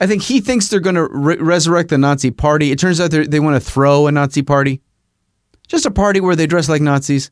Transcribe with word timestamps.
I 0.00 0.06
think 0.06 0.22
he 0.22 0.40
thinks 0.40 0.68
they're 0.68 0.80
going 0.80 0.96
to 0.96 1.08
re- 1.10 1.36
resurrect 1.36 1.90
the 1.90 1.98
Nazi 1.98 2.30
party. 2.30 2.70
It 2.72 2.78
turns 2.78 3.00
out 3.00 3.10
they're- 3.10 3.42
want 3.42 3.62
to 3.62 3.70
throw 3.70 4.06
a 4.06 4.12
Nazi 4.12 4.42
party, 4.42 4.80
just 5.68 5.84
a 5.84 5.90
party 5.90 6.20
where 6.20 6.34
they 6.34 6.46
dress 6.46 6.68
like 6.68 6.80
Nazis. 6.80 7.30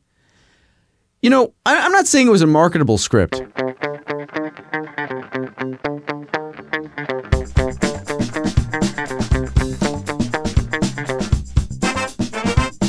You 1.21 1.29
know, 1.31 1.53
I- 1.65 1.79
I'm 1.79 1.91
not 1.91 2.07
saying 2.07 2.27
it 2.27 2.31
was 2.31 2.43
a 2.43 2.47
marketable 2.47 2.97
script. 2.99 3.41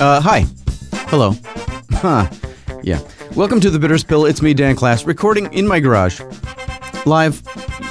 Uh, 0.00 0.20
hi. 0.20 0.44
Hello. 1.08 1.34
Huh. 2.00 2.26
Yeah. 2.82 2.98
Welcome 3.36 3.60
to 3.60 3.68
the 3.68 3.78
Bitter 3.78 3.98
Pill. 3.98 4.24
It's 4.24 4.40
me, 4.40 4.54
Dan 4.54 4.74
Klass, 4.74 5.06
recording 5.06 5.52
in 5.52 5.68
my 5.68 5.80
garage. 5.80 6.18
Live. 7.04 7.42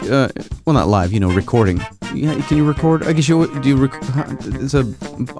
Uh, 0.09 0.29
well, 0.69 0.85
not 0.85 0.87
live, 0.87 1.11
you 1.11 1.19
know, 1.19 1.31
recording. 1.31 1.81
Yeah, 2.13 2.39
can 2.41 2.57
you 2.57 2.63
record? 2.63 3.01
I 3.01 3.13
guess 3.13 3.27
you 3.27 3.47
do. 3.61 3.69
You 3.69 3.75
rec- 3.75 4.03
it's 4.61 4.75
a 4.75 4.83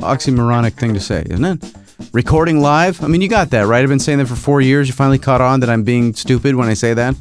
oxymoronic 0.01 0.73
thing 0.73 0.95
to 0.95 0.99
say, 0.99 1.21
isn't 1.29 1.45
it? 1.45 1.73
Recording 2.13 2.61
live? 2.61 3.03
I 3.03 3.07
mean, 3.07 3.21
you 3.21 3.27
got 3.27 3.51
that, 3.51 3.67
right? 3.67 3.83
I've 3.83 3.89
been 3.89 3.99
saying 3.99 4.17
that 4.17 4.25
for 4.25 4.35
four 4.35 4.59
years. 4.59 4.87
You 4.87 4.95
finally 4.95 5.19
caught 5.19 5.39
on 5.39 5.59
that 5.59 5.69
I'm 5.69 5.83
being 5.83 6.15
stupid 6.15 6.55
when 6.55 6.67
I 6.67 6.73
say 6.73 6.95
that? 6.95 7.15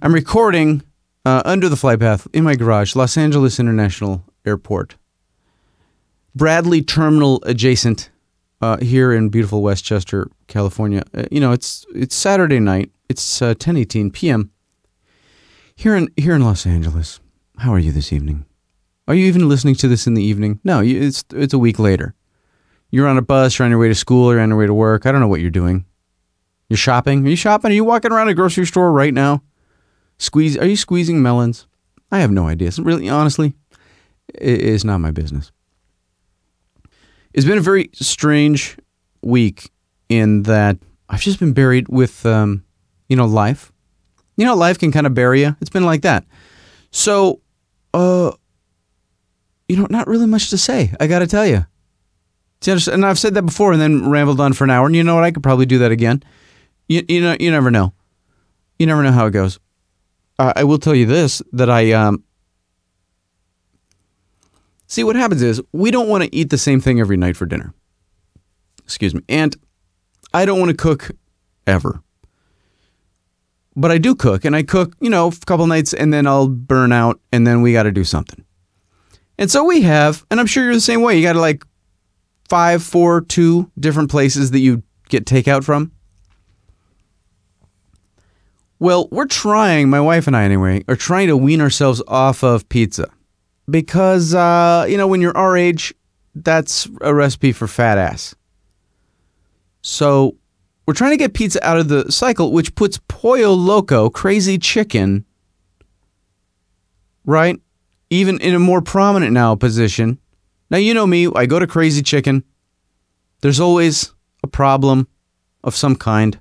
I'm 0.00 0.14
recording 0.14 0.84
uh, 1.24 1.42
under 1.44 1.68
the 1.68 1.74
flight 1.74 1.98
path 1.98 2.28
in 2.32 2.44
my 2.44 2.54
garage, 2.54 2.94
Los 2.94 3.16
Angeles 3.16 3.58
International 3.58 4.22
Airport. 4.44 4.94
Bradley 6.36 6.80
Terminal 6.80 7.42
adjacent 7.44 8.08
uh, 8.60 8.76
here 8.76 9.12
in 9.12 9.30
beautiful 9.30 9.62
Westchester, 9.62 10.30
California. 10.46 11.02
Uh, 11.14 11.24
you 11.30 11.40
know, 11.40 11.52
it's 11.52 11.86
it's 11.94 12.14
Saturday 12.14 12.60
night. 12.60 12.90
It's 13.08 13.42
uh, 13.42 13.54
10:18 13.54 14.12
p.m. 14.12 14.50
here 15.74 15.96
in 15.96 16.08
here 16.16 16.34
in 16.34 16.42
Los 16.42 16.66
Angeles. 16.66 17.20
How 17.58 17.72
are 17.72 17.78
you 17.78 17.92
this 17.92 18.12
evening? 18.12 18.44
Are 19.08 19.14
you 19.14 19.26
even 19.26 19.48
listening 19.48 19.76
to 19.76 19.88
this 19.88 20.06
in 20.06 20.14
the 20.14 20.22
evening? 20.22 20.60
No, 20.64 20.80
it's 20.82 21.24
it's 21.34 21.54
a 21.54 21.58
week 21.58 21.78
later. 21.78 22.14
You're 22.90 23.08
on 23.08 23.18
a 23.18 23.22
bus, 23.22 23.58
you're 23.58 23.64
on 23.64 23.70
your 23.70 23.80
way 23.80 23.88
to 23.88 23.94
school, 23.94 24.32
you're 24.32 24.40
on 24.40 24.50
your 24.50 24.58
way 24.58 24.66
to 24.66 24.74
work. 24.74 25.06
I 25.06 25.12
don't 25.12 25.20
know 25.20 25.28
what 25.28 25.40
you're 25.40 25.50
doing. 25.50 25.84
You're 26.68 26.76
shopping? 26.76 27.26
Are 27.26 27.30
you 27.30 27.36
shopping? 27.36 27.70
Are 27.70 27.74
you 27.74 27.84
walking 27.84 28.12
around 28.12 28.28
a 28.28 28.34
grocery 28.34 28.66
store 28.66 28.92
right 28.92 29.14
now? 29.14 29.42
Squeeze? 30.18 30.56
Are 30.56 30.66
you 30.66 30.76
squeezing 30.76 31.22
melons? 31.22 31.66
I 32.10 32.20
have 32.20 32.30
no 32.30 32.48
idea. 32.48 32.68
It's 32.68 32.78
really, 32.78 33.08
honestly, 33.08 33.54
it 34.34 34.60
is 34.60 34.84
not 34.84 34.98
my 34.98 35.10
business. 35.10 35.52
It's 37.32 37.44
been 37.44 37.58
a 37.58 37.62
very 37.62 37.90
strange 37.92 38.78
week 39.22 39.70
in 40.08 40.42
that 40.44 40.78
I've 41.08 41.20
just 41.20 41.40
been 41.40 41.52
buried 41.52 41.88
with, 41.88 42.24
um, 42.26 42.64
you 43.08 43.16
know, 43.16 43.26
life. 43.26 43.72
You 44.36 44.44
know, 44.44 44.54
life 44.54 44.78
can 44.78 44.92
kind 44.92 45.06
of 45.06 45.14
bury 45.14 45.40
you. 45.40 45.56
It's 45.60 45.70
been 45.70 45.84
like 45.84 46.02
that. 46.02 46.24
So, 46.90 47.40
uh, 47.94 48.32
you 49.68 49.76
know, 49.76 49.86
not 49.90 50.06
really 50.06 50.26
much 50.26 50.50
to 50.50 50.58
say. 50.58 50.92
I 51.00 51.06
got 51.06 51.20
to 51.20 51.26
tell 51.26 51.46
you. 51.46 51.66
And 52.66 53.06
I've 53.06 53.18
said 53.18 53.34
that 53.34 53.42
before 53.42 53.72
and 53.72 53.80
then 53.80 54.08
rambled 54.10 54.40
on 54.40 54.52
for 54.52 54.64
an 54.64 54.70
hour. 54.70 54.86
And 54.86 54.96
you 54.96 55.04
know 55.04 55.14
what? 55.14 55.24
I 55.24 55.30
could 55.30 55.42
probably 55.42 55.66
do 55.66 55.78
that 55.78 55.92
again. 55.92 56.22
You, 56.88 57.04
you 57.08 57.20
know, 57.20 57.36
you 57.38 57.50
never 57.50 57.70
know. 57.70 57.92
You 58.78 58.86
never 58.86 59.02
know 59.02 59.12
how 59.12 59.26
it 59.26 59.32
goes. 59.32 59.58
Uh, 60.38 60.52
I 60.54 60.64
will 60.64 60.78
tell 60.78 60.94
you 60.94 61.06
this: 61.06 61.42
that 61.52 61.70
I 61.70 61.92
um. 61.92 62.22
See, 64.86 65.02
what 65.02 65.16
happens 65.16 65.42
is 65.42 65.62
we 65.72 65.90
don't 65.90 66.08
want 66.08 66.24
to 66.24 66.34
eat 66.34 66.50
the 66.50 66.58
same 66.58 66.80
thing 66.80 67.00
every 67.00 67.16
night 67.16 67.36
for 67.36 67.46
dinner. 67.46 67.72
Excuse 68.84 69.14
me, 69.14 69.22
and 69.28 69.56
I 70.36 70.44
don't 70.44 70.60
want 70.60 70.70
to 70.70 70.76
cook 70.76 71.12
ever. 71.66 72.02
But 73.74 73.90
I 73.90 73.96
do 73.96 74.14
cook, 74.14 74.44
and 74.44 74.54
I 74.54 74.62
cook, 74.62 74.94
you 75.00 75.08
know, 75.08 75.28
a 75.28 75.46
couple 75.46 75.66
nights, 75.66 75.94
and 75.94 76.12
then 76.12 76.26
I'll 76.26 76.48
burn 76.48 76.92
out, 76.92 77.20
and 77.32 77.46
then 77.46 77.62
we 77.62 77.72
got 77.72 77.84
to 77.84 77.90
do 77.90 78.04
something. 78.04 78.44
And 79.38 79.50
so 79.50 79.64
we 79.64 79.80
have, 79.82 80.26
and 80.30 80.38
I'm 80.38 80.46
sure 80.46 80.64
you're 80.64 80.74
the 80.74 80.80
same 80.80 81.00
way. 81.00 81.16
You 81.16 81.22
got 81.22 81.32
to 81.32 81.40
like 81.40 81.64
five, 82.50 82.82
four, 82.82 83.22
two 83.22 83.70
different 83.80 84.10
places 84.10 84.50
that 84.50 84.60
you 84.60 84.82
get 85.08 85.24
takeout 85.24 85.64
from. 85.64 85.90
Well, 88.78 89.08
we're 89.10 89.24
trying, 89.24 89.88
my 89.88 90.00
wife 90.00 90.26
and 90.26 90.36
I 90.36 90.44
anyway, 90.44 90.84
are 90.86 90.96
trying 90.96 91.28
to 91.28 91.36
wean 91.36 91.62
ourselves 91.62 92.02
off 92.06 92.42
of 92.42 92.68
pizza. 92.68 93.08
Because, 93.70 94.34
uh, 94.34 94.84
you 94.86 94.98
know, 94.98 95.08
when 95.08 95.22
you're 95.22 95.36
our 95.36 95.56
age, 95.56 95.94
that's 96.34 96.86
a 97.00 97.14
recipe 97.14 97.52
for 97.52 97.66
fat 97.66 97.96
ass. 97.96 98.34
So 99.86 100.34
we're 100.84 100.94
trying 100.94 101.12
to 101.12 101.16
get 101.16 101.32
pizza 101.32 101.64
out 101.64 101.78
of 101.78 101.86
the 101.86 102.10
cycle, 102.10 102.50
which 102.50 102.74
puts 102.74 102.98
Pollo 103.06 103.52
Loco, 103.52 104.10
crazy 104.10 104.58
chicken, 104.58 105.24
right? 107.24 107.60
Even 108.10 108.40
in 108.40 108.52
a 108.52 108.58
more 108.58 108.82
prominent 108.82 109.32
now 109.32 109.54
position. 109.54 110.18
Now, 110.70 110.78
you 110.78 110.92
know 110.92 111.06
me, 111.06 111.28
I 111.36 111.46
go 111.46 111.60
to 111.60 111.68
Crazy 111.68 112.02
Chicken. 112.02 112.42
There's 113.42 113.60
always 113.60 114.12
a 114.42 114.48
problem 114.48 115.06
of 115.62 115.76
some 115.76 115.94
kind. 115.94 116.36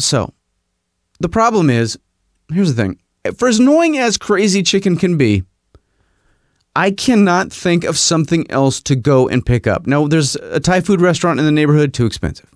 So, 0.00 0.34
the 1.20 1.28
problem 1.28 1.70
is 1.70 1.96
here's 2.52 2.74
the 2.74 2.82
thing. 2.82 2.98
For 3.36 3.46
as 3.46 3.60
annoying 3.60 3.96
as 3.96 4.18
Crazy 4.18 4.64
Chicken 4.64 4.96
can 4.96 5.16
be, 5.16 5.44
I 6.76 6.90
cannot 6.90 7.52
think 7.52 7.84
of 7.84 7.98
something 7.98 8.48
else 8.50 8.80
to 8.82 8.94
go 8.94 9.28
and 9.28 9.44
pick 9.44 9.66
up. 9.66 9.86
Now, 9.86 10.06
there's 10.06 10.36
a 10.36 10.60
Thai 10.60 10.80
food 10.80 11.00
restaurant 11.00 11.40
in 11.40 11.44
the 11.44 11.52
neighborhood, 11.52 11.92
too 11.92 12.06
expensive. 12.06 12.50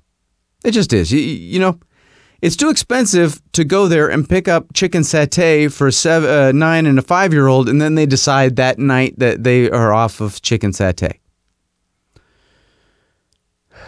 It 0.64 0.72
just 0.72 0.92
is. 0.92 1.10
You, 1.10 1.18
you 1.18 1.58
know, 1.58 1.80
it's 2.40 2.56
too 2.56 2.70
expensive 2.70 3.40
to 3.52 3.64
go 3.64 3.88
there 3.88 4.08
and 4.08 4.28
pick 4.28 4.48
up 4.48 4.72
chicken 4.74 5.02
satay 5.02 5.72
for 5.72 5.88
a 5.88 5.92
seven, 5.92 6.30
uh, 6.30 6.52
nine 6.52 6.86
and 6.86 6.98
a 6.98 7.02
five 7.02 7.32
year 7.32 7.46
old, 7.46 7.68
and 7.68 7.80
then 7.80 7.94
they 7.94 8.06
decide 8.06 8.56
that 8.56 8.78
night 8.78 9.18
that 9.18 9.44
they 9.44 9.70
are 9.70 9.92
off 9.92 10.20
of 10.20 10.42
chicken 10.42 10.72
satay. 10.72 11.18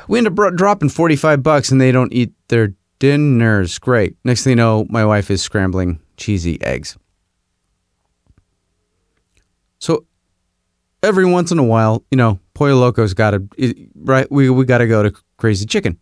We 0.09 0.19
end 0.19 0.27
up 0.27 0.55
dropping 0.57 0.91
45 0.91 1.43
bucks 1.43 1.71
and 1.71 1.81
they 1.81 1.93
don't 1.93 2.13
eat 2.13 2.33
their 2.49 2.75
dinners. 2.99 3.79
Great. 3.79 4.17
Next 4.25 4.45
thing 4.45 4.53
you 4.53 4.57
know, 4.57 4.87
my 4.89 5.05
wife 5.05 5.31
is 5.31 5.43
scrambling 5.43 6.01
cheesy 6.17 6.61
eggs. 6.63 6.97
So 9.79 10.07
every 11.05 11.25
once 11.25 11.53
in 11.53 11.59
a 11.59 11.65
while, 11.65 12.05
you 12.11 12.17
know, 12.17 12.41
Pollo 12.55 12.77
Loco's 12.77 13.15
got 13.15 13.31
to, 13.31 13.89
right? 13.95 14.31
We, 14.31 14.51
we 14.51 14.65
got 14.65 14.79
to 14.79 14.87
go 14.87 15.03
to 15.03 15.13
Crazy 15.37 15.67
Chicken. 15.67 15.99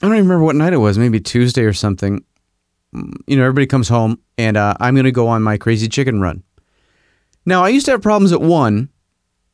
I 0.00 0.06
don't 0.06 0.14
even 0.14 0.28
remember 0.28 0.44
what 0.44 0.56
night 0.56 0.72
it 0.72 0.78
was, 0.78 0.98
maybe 0.98 1.18
Tuesday 1.18 1.62
or 1.62 1.72
something. 1.72 2.24
You 2.92 3.36
know, 3.36 3.42
everybody 3.42 3.66
comes 3.66 3.88
home 3.88 4.20
and 4.36 4.56
uh, 4.56 4.74
I'm 4.78 4.94
going 4.94 5.04
to 5.04 5.12
go 5.12 5.26
on 5.26 5.42
my 5.42 5.58
Crazy 5.58 5.88
Chicken 5.88 6.20
run. 6.20 6.42
Now, 7.44 7.64
I 7.64 7.70
used 7.70 7.86
to 7.86 7.92
have 7.92 8.02
problems 8.02 8.32
at 8.32 8.40
one 8.40 8.88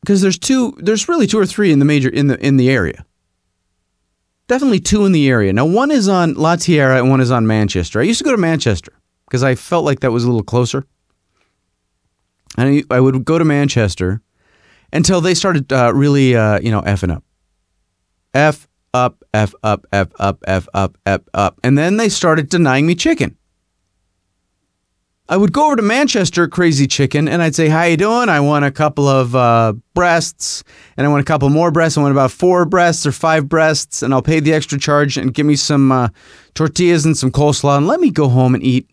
because 0.01 0.21
there's 0.21 0.37
two, 0.37 0.75
there's 0.77 1.07
really 1.07 1.25
two 1.25 1.39
or 1.39 1.45
three 1.45 1.71
in 1.71 1.79
the 1.79 1.85
major, 1.85 2.09
in 2.09 2.27
the, 2.27 2.45
in 2.45 2.57
the 2.57 2.69
area 2.69 3.05
definitely 4.47 4.79
two 4.79 5.05
in 5.05 5.11
the 5.11 5.27
area. 5.29 5.53
Now, 5.53 5.65
one 5.65 5.91
is 5.91 6.07
on 6.07 6.35
La 6.35 6.55
Tijera 6.55 6.99
and 6.99 7.09
one 7.09 7.21
is 7.21 7.31
on 7.31 7.47
Manchester. 7.47 7.99
I 7.99 8.03
used 8.03 8.19
to 8.19 8.23
go 8.23 8.31
to 8.31 8.37
Manchester 8.37 8.93
because 9.25 9.43
I 9.43 9.55
felt 9.55 9.85
like 9.85 10.01
that 10.01 10.11
was 10.11 10.23
a 10.23 10.27
little 10.27 10.43
closer. 10.43 10.85
And 12.57 12.83
I, 12.89 12.95
I 12.95 12.99
would 12.99 13.25
go 13.25 13.37
to 13.37 13.45
Manchester 13.45 14.21
until 14.93 15.21
they 15.21 15.33
started 15.33 15.71
uh, 15.71 15.91
really, 15.93 16.35
uh, 16.35 16.59
you 16.59 16.71
know, 16.71 16.81
effing 16.81 17.13
up. 17.13 17.23
F 18.33 18.67
up, 18.93 19.23
F 19.33 19.53
up, 19.63 19.85
F 19.91 20.09
up, 20.19 20.43
F 20.47 20.67
up, 20.73 20.97
F 21.05 21.21
up. 21.33 21.59
And 21.63 21.77
then 21.77 21.97
they 21.97 22.09
started 22.09 22.49
denying 22.49 22.85
me 22.85 22.95
chicken. 22.95 23.37
I 25.27 25.37
would 25.37 25.53
go 25.53 25.65
over 25.65 25.75
to 25.77 25.81
Manchester 25.81 26.47
Crazy 26.47 26.85
Chicken 26.85 27.27
and 27.27 27.41
I'd 27.41 27.55
say, 27.55 27.67
"How 27.67 27.83
you 27.83 27.97
doing? 27.97 28.29
I 28.29 28.39
want 28.41 28.63
a 28.63 28.69
couple 28.69 29.07
of 29.07 29.35
uh, 29.35 29.73
breasts, 29.95 30.63
and 30.95 31.07
I 31.07 31.09
want 31.09 31.21
a 31.21 31.25
couple 31.25 31.49
more 31.49 31.71
breasts. 31.71 31.97
I 31.97 32.01
want 32.01 32.11
about 32.11 32.29
four 32.29 32.63
breasts 32.65 33.07
or 33.07 33.11
five 33.11 33.49
breasts, 33.49 34.03
and 34.03 34.13
I'll 34.13 34.21
pay 34.21 34.39
the 34.39 34.53
extra 34.53 34.77
charge 34.77 35.17
and 35.17 35.33
give 35.33 35.47
me 35.47 35.55
some 35.55 35.91
uh, 35.91 36.09
tortillas 36.53 37.05
and 37.05 37.17
some 37.17 37.31
coleslaw, 37.31 37.77
and 37.77 37.87
let 37.87 37.99
me 37.99 38.11
go 38.11 38.29
home 38.29 38.53
and 38.53 38.63
eat." 38.63 38.87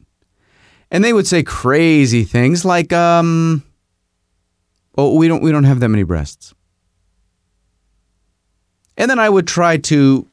And 0.92 1.02
they 1.02 1.14
would 1.14 1.26
say 1.26 1.42
crazy 1.42 2.22
things 2.22 2.66
like, 2.66 2.92
um, 2.92 3.62
"Oh, 4.96 5.16
we 5.16 5.26
don't 5.26 5.42
we 5.42 5.50
don't 5.50 5.64
have 5.64 5.80
that 5.80 5.88
many 5.88 6.02
breasts." 6.02 6.52
And 8.98 9.10
then 9.10 9.18
I 9.18 9.30
would 9.30 9.46
try 9.46 9.78
to 9.78 10.28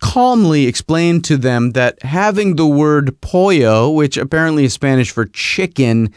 calmly 0.00 0.66
explain 0.66 1.22
to 1.22 1.36
them 1.36 1.72
that 1.72 2.02
having 2.02 2.56
the 2.56 2.66
word 2.66 3.20
pollo, 3.20 3.88
which 3.90 4.16
apparently 4.16 4.64
is 4.64 4.72
Spanish 4.72 5.12
for 5.12 5.26
chicken, 5.26 6.12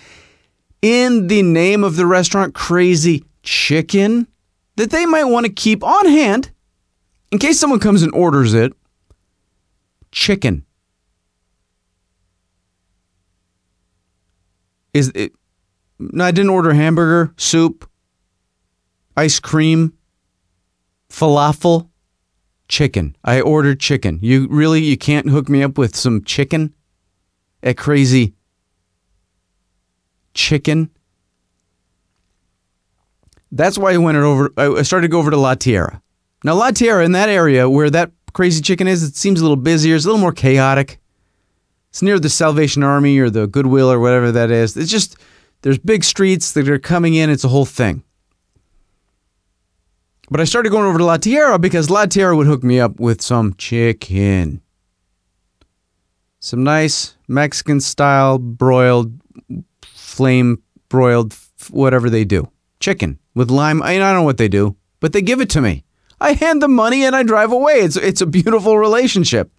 in 0.81 1.27
the 1.27 1.43
name 1.43 1.83
of 1.83 1.95
the 1.95 2.07
restaurant 2.07 2.55
Crazy 2.55 3.23
Chicken, 3.43 4.25
that 4.75 4.89
they 4.89 5.05
might 5.05 5.25
want 5.25 5.45
to 5.45 5.51
keep 5.51 5.83
on 5.83 6.05
hand 6.07 6.49
in 7.31 7.37
case 7.37 7.59
someone 7.59 7.79
comes 7.79 8.01
and 8.01 8.13
orders 8.13 8.55
it. 8.55 8.73
Chicken. 10.11 10.65
Is 14.93 15.11
it? 15.15 15.33
No, 15.99 16.25
I 16.25 16.31
didn't 16.31 16.51
order 16.51 16.73
hamburger, 16.73 17.33
soup, 17.37 17.89
ice 19.15 19.39
cream, 19.39 19.93
falafel 21.09 21.89
chicken. 22.67 23.15
I 23.23 23.41
ordered 23.41 23.79
chicken. 23.79 24.19
You 24.21 24.47
really 24.49 24.83
you 24.83 24.97
can't 24.97 25.29
hook 25.29 25.49
me 25.49 25.63
up 25.63 25.77
with 25.77 25.95
some 25.95 26.23
chicken? 26.23 26.73
At 27.61 27.77
crazy 27.77 28.33
chicken. 30.33 30.89
That's 33.51 33.77
why 33.77 33.93
I 33.93 33.97
went 33.97 34.17
over. 34.17 34.51
I 34.57 34.81
started 34.81 35.07
to 35.07 35.11
go 35.11 35.19
over 35.19 35.31
to 35.31 35.37
La 35.37 35.55
Tijera. 35.55 36.01
Now 36.43 36.55
La 36.55 36.71
Tijera 36.71 37.05
in 37.05 37.13
that 37.13 37.29
area 37.29 37.69
where 37.69 37.89
that 37.89 38.11
crazy 38.33 38.61
chicken 38.61 38.87
is, 38.87 39.03
it 39.03 39.15
seems 39.15 39.39
a 39.39 39.43
little 39.43 39.55
busier. 39.55 39.95
It's 39.95 40.05
a 40.05 40.07
little 40.07 40.19
more 40.19 40.33
chaotic. 40.33 40.99
It's 41.93 42.01
near 42.01 42.17
the 42.17 42.27
Salvation 42.27 42.81
Army 42.81 43.19
or 43.19 43.29
the 43.29 43.45
Goodwill 43.45 43.91
or 43.91 43.99
whatever 43.99 44.31
that 44.31 44.49
is. 44.49 44.75
It's 44.75 44.89
just 44.89 45.15
there's 45.61 45.77
big 45.77 46.03
streets 46.03 46.53
that 46.53 46.67
are 46.67 46.79
coming 46.79 47.13
in. 47.13 47.29
It's 47.29 47.43
a 47.43 47.49
whole 47.49 47.67
thing. 47.67 48.01
But 50.31 50.41
I 50.41 50.45
started 50.45 50.71
going 50.71 50.87
over 50.87 50.97
to 50.97 51.05
La 51.05 51.17
Tijera 51.17 51.61
because 51.61 51.91
La 51.91 52.07
Tijera 52.07 52.35
would 52.35 52.47
hook 52.47 52.63
me 52.63 52.79
up 52.79 52.99
with 52.99 53.21
some 53.21 53.53
chicken. 53.59 54.63
Some 56.39 56.63
nice 56.63 57.15
Mexican 57.27 57.79
style 57.79 58.39
broiled, 58.39 59.13
flame 59.83 60.63
broiled, 60.89 61.37
whatever 61.69 62.09
they 62.09 62.25
do. 62.25 62.49
Chicken 62.79 63.19
with 63.35 63.51
lime. 63.51 63.83
I 63.83 63.99
don't 63.99 64.15
know 64.15 64.23
what 64.23 64.37
they 64.37 64.47
do, 64.47 64.75
but 64.99 65.13
they 65.13 65.21
give 65.21 65.41
it 65.41 65.49
to 65.51 65.61
me. 65.61 65.83
I 66.19 66.33
hand 66.33 66.63
them 66.63 66.73
money 66.73 67.05
and 67.05 67.15
I 67.15 67.21
drive 67.21 67.51
away. 67.51 67.81
It's, 67.81 67.97
it's 67.97 68.21
a 68.21 68.25
beautiful 68.25 68.79
relationship. 68.79 69.51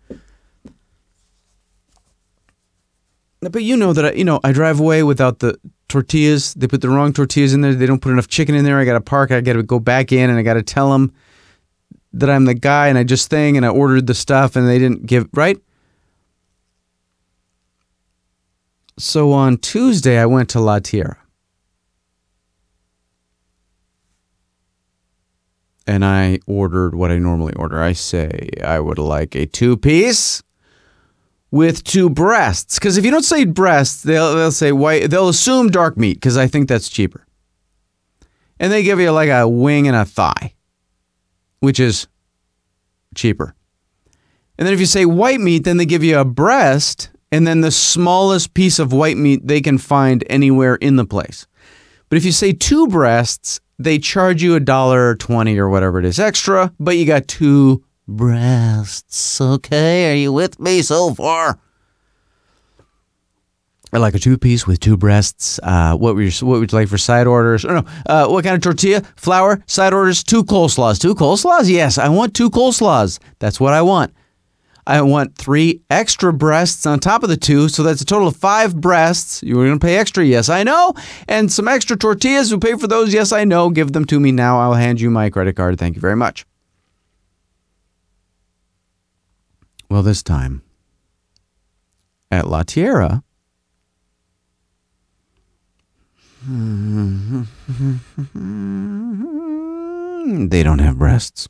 But 3.51 3.63
you 3.63 3.77
know 3.77 3.93
that 3.93 4.05
I, 4.05 4.13
you 4.13 4.25
know 4.25 4.41
I 4.45 4.53
drive 4.53 4.81
away 4.81 5.03
without 5.03 5.39
the 5.39 5.59
tortillas. 5.89 6.55
They 6.55 6.67
put 6.67 6.81
the 6.81 6.89
wrong 6.89 7.13
tortillas 7.13 7.55
in 7.55 7.61
there. 7.61 7.75
They 7.75 7.87
don't 7.87 8.01
put 8.01 8.13
enough 8.13 8.29
chicken 8.29 8.55
in 8.55 8.65
there. 8.65 8.79
I 8.79 8.85
got 8.85 8.95
to 8.95 9.01
park. 9.01 9.31
I 9.31 9.41
got 9.41 9.55
to 9.55 9.63
go 9.63 9.79
back 9.79 10.13
in 10.13 10.31
and 10.31 10.39
I 10.39 10.43
got 10.43 10.55
to 10.55 10.63
tell 10.63 10.91
them 10.91 11.13
that 12.13 12.31
I'm 12.31 12.45
the 12.45 12.55
guy 12.55 12.89
and 12.89 12.97
I 12.97 13.05
just 13.05 13.29
thing 13.29 13.57
and 13.57 13.67
I 13.67 13.69
ordered 13.69 14.07
the 14.07 14.15
stuff 14.15 14.57
and 14.57 14.69
they 14.69 14.79
didn't 14.79 15.07
give 15.07 15.29
right. 15.33 15.59
So 18.99 19.33
on 19.33 19.59
Tuesday 19.59 20.19
I 20.19 20.27
went 20.27 20.49
to 20.51 20.61
La 20.61 20.79
Tijera. 20.79 21.17
And 25.87 26.03
I 26.05 26.39
ordered 26.47 26.95
what 26.95 27.11
I 27.11 27.19
normally 27.19 27.53
order. 27.55 27.83
I 27.83 27.93
say 27.93 28.49
I 28.65 28.81
would 28.81 28.99
like 28.99 29.35
a 29.35 29.45
two 29.45 29.77
piece 29.77 30.43
with 31.55 31.85
two 31.85 32.11
breasts. 32.11 32.81
Because 32.81 32.99
if 32.99 33.05
you 33.05 33.13
don't 33.13 33.23
say 33.23 33.45
breasts, 33.45 34.03
they'll, 34.03 34.35
they'll 34.35 34.51
say 34.51 34.73
white. 34.73 35.09
They'll 35.09 35.29
assume 35.29 35.71
dark 35.71 35.97
meat 35.97 36.15
because 36.15 36.37
I 36.37 36.49
think 36.49 36.69
that's 36.69 36.89
cheaper. 36.89 37.25
And 38.59 38.73
they 38.73 38.83
give 38.83 38.99
you 38.99 39.13
like 39.13 39.31
a 39.31 39.47
wing 39.47 39.87
and 39.87 39.97
a 39.97 40.05
thigh, 40.05 40.55
which 41.61 41.79
is 41.79 42.09
cheaper. 43.15 43.55
And 44.59 44.67
then 44.67 44.75
if 44.75 44.81
you 44.81 44.87
say 44.87 45.07
white 45.07 45.39
meat, 45.39 45.63
then 45.63 45.77
they 45.77 45.87
give 45.87 46.03
you 46.03 46.19
a 46.19 46.25
breast 46.25 47.11
and 47.31 47.47
then 47.47 47.61
the 47.61 47.71
smallest 47.71 48.55
piece 48.55 48.81
of 48.81 48.93
white 48.93 49.17
meat 49.17 49.47
they 49.47 49.61
can 49.61 49.79
find 49.79 50.25
anywhere 50.29 50.75
in 50.75 50.97
the 50.97 51.07
place. 51.07 51.47
But 52.09 52.17
if 52.17 52.25
you 52.25 52.33
say 52.33 52.53
two 52.53 52.89
breasts, 52.89 53.61
they 53.79 54.01
charge 54.01 54.43
you 54.43 54.57
a 54.57 54.61
dollar 54.61 55.15
twenty 55.15 55.57
or 55.57 55.69
whatever 55.69 56.01
it 56.01 56.05
is 56.05 56.19
extra, 56.19 56.73
but 56.81 56.97
you 56.97 57.07
got 57.07 57.29
two 57.29 57.85
breasts. 58.07 59.41
Okay, 59.41 60.13
are 60.13 60.17
you 60.17 60.33
with 60.33 60.59
me 60.61 60.83
so 60.83 61.15
far? 61.15 61.59
I 63.93 63.99
like 63.99 64.15
a 64.15 64.19
two 64.19 64.37
piece 64.37 64.67
with 64.67 64.81
two 64.81 64.97
breasts. 64.97 65.61
Uh, 65.63 65.97
what 65.97 66.17
would 66.17 66.25
you, 66.25 66.47
what 66.47 66.59
would 66.59 66.73
you 66.73 66.79
like 66.79 66.89
for 66.89 66.99
side 66.99 67.29
orders? 67.29 67.65
Oh, 67.65 67.81
no, 67.81 67.85
uh, 68.07 68.27
what 68.27 68.43
kind 68.43 68.57
of 68.57 68.61
tortilla? 68.61 69.03
Flour. 69.15 69.63
Side 69.67 69.95
orders. 69.95 70.25
Two 70.25 70.43
coleslaws. 70.43 70.99
Two 70.99 71.15
coleslaws. 71.15 71.71
Yes, 71.71 71.97
I 71.97 72.09
want 72.09 72.35
two 72.35 72.51
coleslaws. 72.51 73.21
That's 73.39 73.61
what 73.61 73.73
I 73.73 73.83
want. 73.83 74.13
I 74.87 75.01
want 75.01 75.37
three 75.37 75.81
extra 75.91 76.33
breasts 76.33 76.87
on 76.87 76.99
top 76.99 77.23
of 77.23 77.29
the 77.29 77.37
two, 77.37 77.69
so 77.69 77.83
that's 77.83 78.03
a 78.03 78.05
total 78.05 78.29
of 78.29 78.37
five 78.37 78.81
breasts. 78.81 79.43
You 79.45 79.57
were 79.57 79.65
going 79.65 79.79
to 79.79 79.87
pay 79.87 79.97
extra, 79.97 80.25
yes, 80.25 80.49
I 80.49 80.63
know. 80.65 80.93
And 81.29 81.51
some 81.51 81.69
extra 81.69 81.97
tortillas. 81.97 82.51
Who 82.51 82.59
pay 82.59 82.77
for 82.77 82.89
those? 82.89 83.15
Yes, 83.15 83.33
I 83.33 83.45
know. 83.45 83.71
Give 83.71 83.93
them 83.93 84.05
to 84.07 84.19
me 84.19 84.33
now. 84.33 84.59
I'll 84.59 84.75
hand 84.75 85.01
you 85.01 85.09
my 85.09 85.31
credit 85.31 85.55
card. 85.55 85.79
Thank 85.79 85.95
you 85.95 86.01
very 86.01 86.17
much. 86.17 86.45
Well, 89.95 90.03
this 90.03 90.25
time 90.25 90.63
at 92.29 92.49
La 92.49 92.65
Tijera, 92.65 93.23
they 100.51 100.65
don't 100.65 100.81
have 100.81 100.99
breasts. 100.99 101.49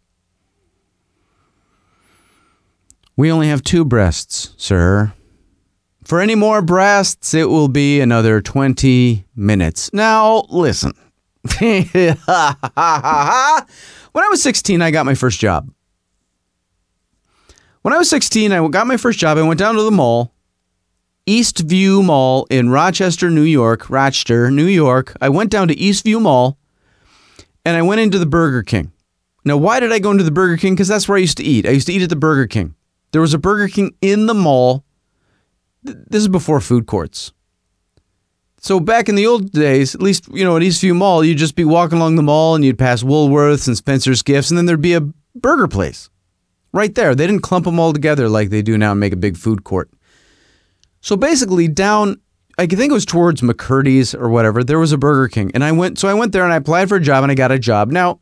We 3.16 3.32
only 3.32 3.48
have 3.48 3.62
two 3.62 3.82
breasts, 3.82 4.52
sir. 4.58 5.14
For 6.04 6.20
any 6.20 6.34
more 6.34 6.60
breasts, 6.60 7.32
it 7.32 7.48
will 7.48 7.68
be 7.68 8.02
another 8.02 8.42
20 8.42 9.24
minutes. 9.34 9.90
Now, 9.94 10.44
listen. 10.50 10.92
when 11.60 12.18
I 12.26 13.64
was 14.28 14.42
16, 14.42 14.82
I 14.82 14.90
got 14.90 15.06
my 15.06 15.14
first 15.14 15.40
job. 15.40 15.70
When 17.84 17.92
I 17.92 17.98
was 17.98 18.08
16, 18.08 18.50
I 18.50 18.66
got 18.68 18.86
my 18.86 18.96
first 18.96 19.18
job. 19.18 19.36
I 19.36 19.42
went 19.42 19.58
down 19.58 19.74
to 19.74 19.82
the 19.82 19.90
mall, 19.90 20.32
Eastview 21.26 22.02
Mall 22.02 22.46
in 22.48 22.70
Rochester, 22.70 23.28
New 23.28 23.42
York. 23.42 23.90
Rochester, 23.90 24.50
New 24.50 24.64
York. 24.64 25.14
I 25.20 25.28
went 25.28 25.50
down 25.50 25.68
to 25.68 25.76
Eastview 25.76 26.18
Mall 26.22 26.56
and 27.62 27.76
I 27.76 27.82
went 27.82 28.00
into 28.00 28.18
the 28.18 28.24
Burger 28.24 28.62
King. 28.62 28.90
Now, 29.44 29.58
why 29.58 29.80
did 29.80 29.92
I 29.92 29.98
go 29.98 30.10
into 30.10 30.24
the 30.24 30.30
Burger 30.30 30.56
King? 30.56 30.74
Because 30.74 30.88
that's 30.88 31.06
where 31.06 31.18
I 31.18 31.20
used 31.20 31.36
to 31.36 31.44
eat. 31.44 31.66
I 31.66 31.72
used 31.72 31.86
to 31.88 31.92
eat 31.92 32.00
at 32.00 32.08
the 32.08 32.16
Burger 32.16 32.46
King. 32.46 32.74
There 33.12 33.20
was 33.20 33.34
a 33.34 33.38
Burger 33.38 33.68
King 33.68 33.94
in 34.00 34.24
the 34.24 34.34
mall. 34.34 34.86
This 35.82 36.22
is 36.22 36.28
before 36.28 36.62
food 36.62 36.86
courts. 36.86 37.34
So 38.60 38.80
back 38.80 39.10
in 39.10 39.14
the 39.14 39.26
old 39.26 39.52
days, 39.52 39.94
at 39.94 40.00
least 40.00 40.26
you 40.28 40.42
know 40.42 40.56
at 40.56 40.62
Eastview 40.62 40.96
Mall, 40.96 41.22
you'd 41.22 41.36
just 41.36 41.54
be 41.54 41.66
walking 41.66 41.98
along 41.98 42.16
the 42.16 42.22
mall 42.22 42.54
and 42.54 42.64
you'd 42.64 42.78
pass 42.78 43.02
Woolworths 43.02 43.68
and 43.68 43.76
Spencer's 43.76 44.22
Gifts, 44.22 44.50
and 44.50 44.56
then 44.56 44.64
there'd 44.64 44.80
be 44.80 44.94
a 44.94 45.06
burger 45.34 45.68
place 45.68 46.08
right 46.74 46.94
there. 46.94 47.14
They 47.14 47.26
didn't 47.26 47.42
clump 47.42 47.64
them 47.64 47.78
all 47.78 47.92
together 47.92 48.28
like 48.28 48.50
they 48.50 48.60
do 48.60 48.76
now 48.76 48.90
and 48.90 49.00
make 49.00 49.12
a 49.12 49.16
big 49.16 49.36
food 49.38 49.64
court. 49.64 49.88
So 51.00 51.16
basically, 51.16 51.68
down, 51.68 52.20
I 52.58 52.66
think 52.66 52.90
it 52.90 52.92
was 52.92 53.06
towards 53.06 53.40
McCurdy's 53.40 54.14
or 54.14 54.28
whatever, 54.28 54.64
there 54.64 54.78
was 54.78 54.92
a 54.92 54.98
Burger 54.98 55.28
King. 55.28 55.50
And 55.54 55.62
I 55.62 55.72
went, 55.72 55.98
so 55.98 56.08
I 56.08 56.14
went 56.14 56.32
there 56.32 56.44
and 56.44 56.52
I 56.52 56.56
applied 56.56 56.88
for 56.88 56.96
a 56.96 57.00
job 57.00 57.22
and 57.22 57.30
I 57.30 57.34
got 57.34 57.52
a 57.52 57.58
job. 57.58 57.90
Now, 57.90 58.20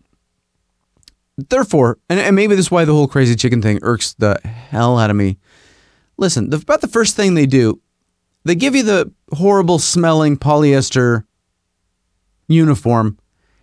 therefore, 1.37 1.99
and, 2.09 2.21
and 2.21 2.37
maybe 2.37 2.55
this 2.55 2.67
is 2.67 2.71
why 2.71 2.85
the 2.85 2.93
whole 2.93 3.09
crazy 3.09 3.35
chicken 3.35 3.63
thing 3.63 3.79
irks 3.83 4.15
the 4.15 4.39
hell 4.45 4.99
out 4.99 5.11
of 5.11 5.17
me. 5.17 5.39
Listen, 6.19 6.51
the, 6.51 6.59
about 6.59 6.83
the 6.83 6.89
first 6.89 7.17
thing 7.17 7.35
they 7.35 7.47
do, 7.47 7.81
they 8.45 8.55
give 8.55 8.75
you 8.75 8.83
the 8.83 9.13
horrible 9.33 9.79
smelling 9.79 10.37
polyester 10.37 11.25
uniform 12.49 13.19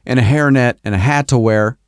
and 0.05 0.19
a 0.19 0.23
hairnet 0.23 0.77
and 0.83 0.95
a 0.95 0.97
hat 0.97 1.27
to 1.27 1.37
wear 1.37 1.78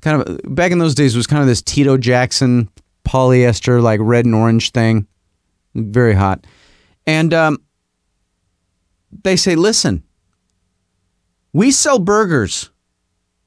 kind 0.00 0.22
of 0.22 0.54
back 0.54 0.72
in 0.72 0.78
those 0.78 0.94
days 0.94 1.16
was 1.16 1.26
kind 1.26 1.42
of 1.42 1.48
this 1.48 1.62
Tito 1.62 1.96
Jackson 1.96 2.68
polyester 3.06 3.80
like 3.82 4.00
red 4.02 4.24
and 4.24 4.34
orange 4.34 4.72
thing, 4.72 5.06
very 5.74 6.14
hot, 6.14 6.46
and 7.06 7.32
um, 7.32 7.58
they 9.22 9.36
say, 9.36 9.54
"Listen, 9.54 10.02
we 11.52 11.70
sell 11.70 11.98
burgers, 11.98 12.70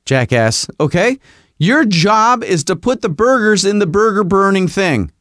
jackass. 0.05 0.67
Okay, 0.79 1.19
your 1.57 1.85
job 1.85 2.43
is 2.43 2.63
to 2.65 2.75
put 2.75 3.01
the 3.01 3.09
burgers 3.09 3.65
in 3.65 3.79
the 3.79 3.87
burger 3.87 4.23
burning 4.23 4.67
thing." 4.67 5.11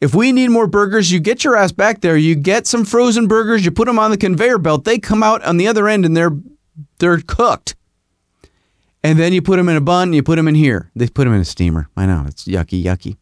If 0.00 0.14
we 0.14 0.32
need 0.32 0.48
more 0.48 0.66
burgers, 0.66 1.12
you 1.12 1.20
get 1.20 1.44
your 1.44 1.56
ass 1.56 1.72
back 1.72 2.00
there. 2.00 2.16
You 2.16 2.34
get 2.34 2.66
some 2.66 2.86
frozen 2.86 3.28
burgers, 3.28 3.66
you 3.66 3.70
put 3.70 3.84
them 3.84 3.98
on 3.98 4.10
the 4.10 4.16
conveyor 4.16 4.56
belt. 4.56 4.84
They 4.84 4.98
come 4.98 5.22
out 5.22 5.44
on 5.44 5.58
the 5.58 5.68
other 5.68 5.88
end 5.88 6.06
and 6.06 6.16
they're 6.16 6.32
they're 6.98 7.20
cooked 7.20 7.74
and 9.02 9.18
then 9.18 9.32
you 9.32 9.42
put 9.42 9.56
them 9.56 9.68
in 9.68 9.76
a 9.76 9.80
bun 9.80 10.08
and 10.08 10.14
you 10.14 10.22
put 10.22 10.36
them 10.36 10.48
in 10.48 10.54
here. 10.54 10.90
They 10.94 11.08
put 11.08 11.24
them 11.24 11.34
in 11.34 11.40
a 11.40 11.44
steamer. 11.44 11.88
I 11.96 12.06
know, 12.06 12.24
it's 12.26 12.44
yucky, 12.44 12.82
yucky. 12.82 13.16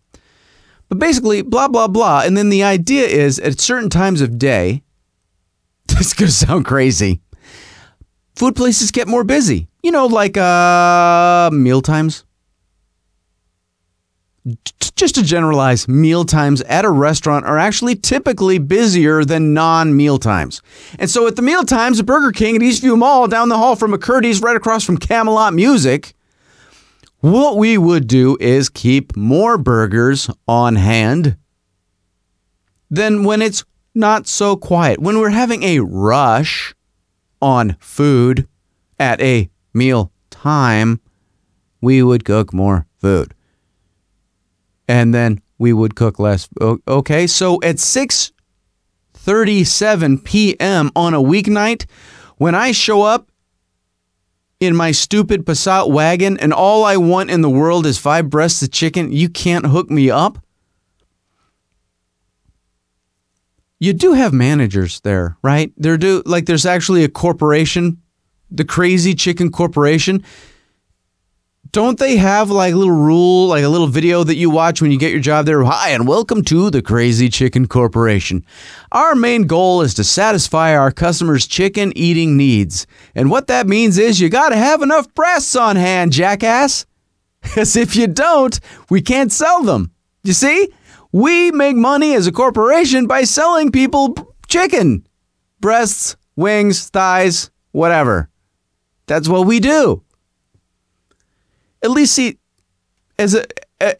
But 0.89 0.99
basically, 0.99 1.43
blah, 1.43 1.69
blah, 1.69 1.89
blah. 1.89 2.23
And 2.25 2.37
then 2.37 2.49
the 2.49 2.63
idea 2.63 3.07
is 3.07 3.39
at 3.39 3.61
certain 3.61 3.91
times 3.91 4.21
of 4.21 4.39
day, 4.39 4.83
this 5.87 6.09
is 6.09 6.15
going 6.15 6.29
to 6.29 6.35
sound 6.35 6.65
crazy, 6.65 7.21
food 8.35 8.57
places 8.57 8.91
get 8.91 9.09
more 9.09 9.25
busy. 9.25 9.69
You 9.83 9.93
know, 9.93 10.07
like 10.07 10.37
uh, 10.37 11.51
meal 11.53 11.81
times 11.81 12.25
just 14.99 15.15
to 15.15 15.23
generalize, 15.23 15.89
meal 15.89 16.25
times 16.25 16.61
at 16.63 16.85
a 16.85 16.91
restaurant 16.91 17.47
are 17.47 17.57
actually 17.57 17.95
typically 17.95 18.59
busier 18.59 19.25
than 19.25 19.55
non 19.55 19.97
meal 19.97 20.19
times. 20.19 20.61
And 20.99 21.09
so 21.09 21.27
at 21.27 21.37
the 21.37 21.43
meal 21.43 21.65
times 21.65 22.01
at 22.01 22.07
Burger 22.07 22.33
King 22.33 22.57
at 22.57 22.63
Eastview 22.63 22.99
Mall, 22.99 23.29
down 23.29 23.49
the 23.49 23.57
hall 23.57 23.77
from 23.77 23.93
McCurdy's, 23.93 24.43
right 24.43 24.57
across 24.57 24.85
from 24.85 24.99
Camelot 24.99 25.55
Music, 25.55 26.15
what 27.21 27.57
we 27.57 27.79
would 27.79 28.07
do 28.07 28.37
is 28.41 28.69
keep 28.69 29.17
more 29.17 29.57
burgers 29.57 30.29
on 30.47 30.77
hand 30.77 31.37
than 32.91 33.25
when 33.25 33.41
it's 33.41 33.65
not 33.95 34.27
so 34.27 34.57
quiet. 34.57 35.01
When 35.01 35.19
we're 35.19 35.31
having 35.31 35.63
a 35.63 35.81
rush 35.81 36.75
on 37.41 37.77
food 37.81 38.49
at 38.99 39.21
a 39.21 39.49
meal 39.73 40.11
time, 40.31 41.01
we 41.81 42.03
would 42.03 42.25
cook 42.25 42.53
more 42.53 42.87
food. 42.99 43.35
And 44.89 45.15
then 45.15 45.41
we 45.59 45.73
would 45.73 45.95
cook 45.95 46.19
less. 46.19 46.49
Okay, 46.61 47.29
so 47.29 47.63
at 47.63 47.77
6:37 47.77 50.25
p.m. 50.25 50.91
on 50.97 51.15
a 51.15 51.21
weeknight, 51.21 51.87
when 52.39 52.55
I 52.55 52.73
show 52.73 53.03
up 53.03 53.29
in 54.61 54.75
my 54.75 54.91
stupid 54.91 55.45
Passat 55.45 55.91
wagon 55.91 56.39
and 56.39 56.51
all 56.53 56.85
I 56.85 56.97
want 56.97 57.31
in 57.31 57.43
the 57.43 57.51
world 57.51 57.87
is 57.87 57.99
five 57.99 58.29
breasts 58.31 58.63
of 58.63 58.73
chicken, 58.73 59.13
you 59.13 59.29
can't 59.29 59.67
hook 59.67 59.91
me 59.91 60.11
up? 60.11 60.39
You 63.81 63.93
do 63.93 64.15
have 64.15 64.33
managers 64.33 65.01
there, 65.03 65.37
right? 65.43 65.73
There 65.77 65.97
do 65.97 66.25
like 66.27 66.47
there's 66.47 66.67
actually 66.67 67.05
a 67.05 67.09
corporation, 67.09 68.03
the 68.51 68.65
Crazy 68.65 69.15
Chicken 69.15 69.53
Corporation 69.53 70.25
don't 71.73 71.99
they 71.99 72.17
have 72.17 72.51
like 72.51 72.73
a 72.73 72.77
little 72.77 72.95
rule, 72.95 73.49
like 73.49 73.65
a 73.65 73.69
little 73.69 73.87
video 73.87 74.25
that 74.25 74.37
you 74.37 74.49
watch 74.49 74.81
when 74.81 74.91
you 74.91 74.99
get 74.99 75.11
your 75.11 75.21
job 75.21 75.45
there? 75.45 75.63
Hi, 75.65 75.91
and 75.91 76.07
welcome 76.09 76.43
to 76.45 76.71
the 76.71 76.81
Crazy 76.81 77.29
Chicken 77.29 77.67
Corporation. 77.67 78.45
Our 78.93 79.15
main 79.15 79.47
goal 79.47 79.83
is 79.83 79.95
to 79.95 80.05
satisfy 80.05 80.75
our 80.75 80.91
customers' 80.91 81.47
chicken 81.47 81.93
eating 81.97 82.37
needs. 82.37 82.87
And 83.15 83.31
what 83.31 83.49
that 83.49 83.67
means 83.67 83.99
is 83.99 84.21
you 84.21 84.29
got 84.29 84.51
to 84.51 84.57
have 84.57 84.83
enough 84.83 85.13
breasts 85.15 85.57
on 85.57 85.77
hand, 85.77 86.13
jackass. 86.13 86.87
Because 87.41 87.77
if 87.77 87.95
you 87.95 88.09
don't, 88.09 88.59
we 88.91 89.01
can't 89.01 89.31
sell 89.31 89.63
them. 89.63 89.93
You 90.25 90.33
see? 90.33 90.73
We 91.13 91.53
make 91.53 91.77
money 91.77 92.15
as 92.15 92.27
a 92.27 92.33
corporation 92.33 93.07
by 93.07 93.23
selling 93.23 93.71
people 93.71 94.35
chicken 94.49 95.07
breasts, 95.61 96.17
wings, 96.35 96.89
thighs, 96.89 97.51
whatever. 97.71 98.29
That's 99.07 99.29
what 99.29 99.47
we 99.47 99.61
do 99.61 100.03
at 101.83 101.91
least 101.91 102.15
see 102.15 102.39
as 103.19 103.35
a 103.35 103.45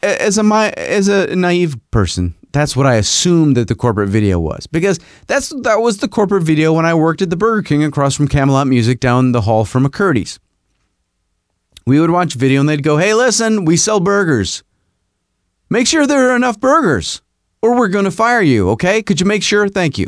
as 0.03 0.37
a 0.37 0.43
my 0.43 0.69
as 0.71 1.07
a 1.07 1.35
naive 1.35 1.77
person 1.91 2.35
that's 2.51 2.75
what 2.75 2.85
I 2.85 2.95
assumed 2.95 3.55
that 3.57 3.67
the 3.67 3.75
corporate 3.75 4.09
video 4.09 4.39
was 4.39 4.65
because 4.67 4.99
that's 5.27 5.49
that 5.63 5.81
was 5.81 5.97
the 5.97 6.07
corporate 6.07 6.43
video 6.43 6.73
when 6.73 6.85
I 6.85 6.93
worked 6.93 7.21
at 7.21 7.29
the 7.29 7.35
Burger 7.35 7.61
King 7.61 7.83
across 7.83 8.15
from 8.15 8.27
Camelot 8.27 8.67
Music 8.67 8.99
down 8.99 9.31
the 9.31 9.41
hall 9.41 9.65
from 9.65 9.85
McCurdy's. 9.85 10.39
We 11.85 11.99
would 11.99 12.11
watch 12.11 12.33
video 12.33 12.59
and 12.59 12.69
they'd 12.69 12.83
go, 12.83 12.97
"Hey, 12.97 13.13
listen, 13.13 13.65
we 13.65 13.77
sell 13.77 13.99
burgers. 13.99 14.63
Make 15.69 15.87
sure 15.87 16.07
there 16.07 16.31
are 16.31 16.35
enough 16.35 16.59
burgers, 16.59 17.21
or 17.61 17.75
we're 17.75 17.87
going 17.87 18.05
to 18.05 18.11
fire 18.11 18.41
you. 18.41 18.69
Okay? 18.71 19.03
Could 19.03 19.19
you 19.19 19.27
make 19.27 19.43
sure? 19.43 19.69
Thank 19.69 19.97
you." 19.97 20.07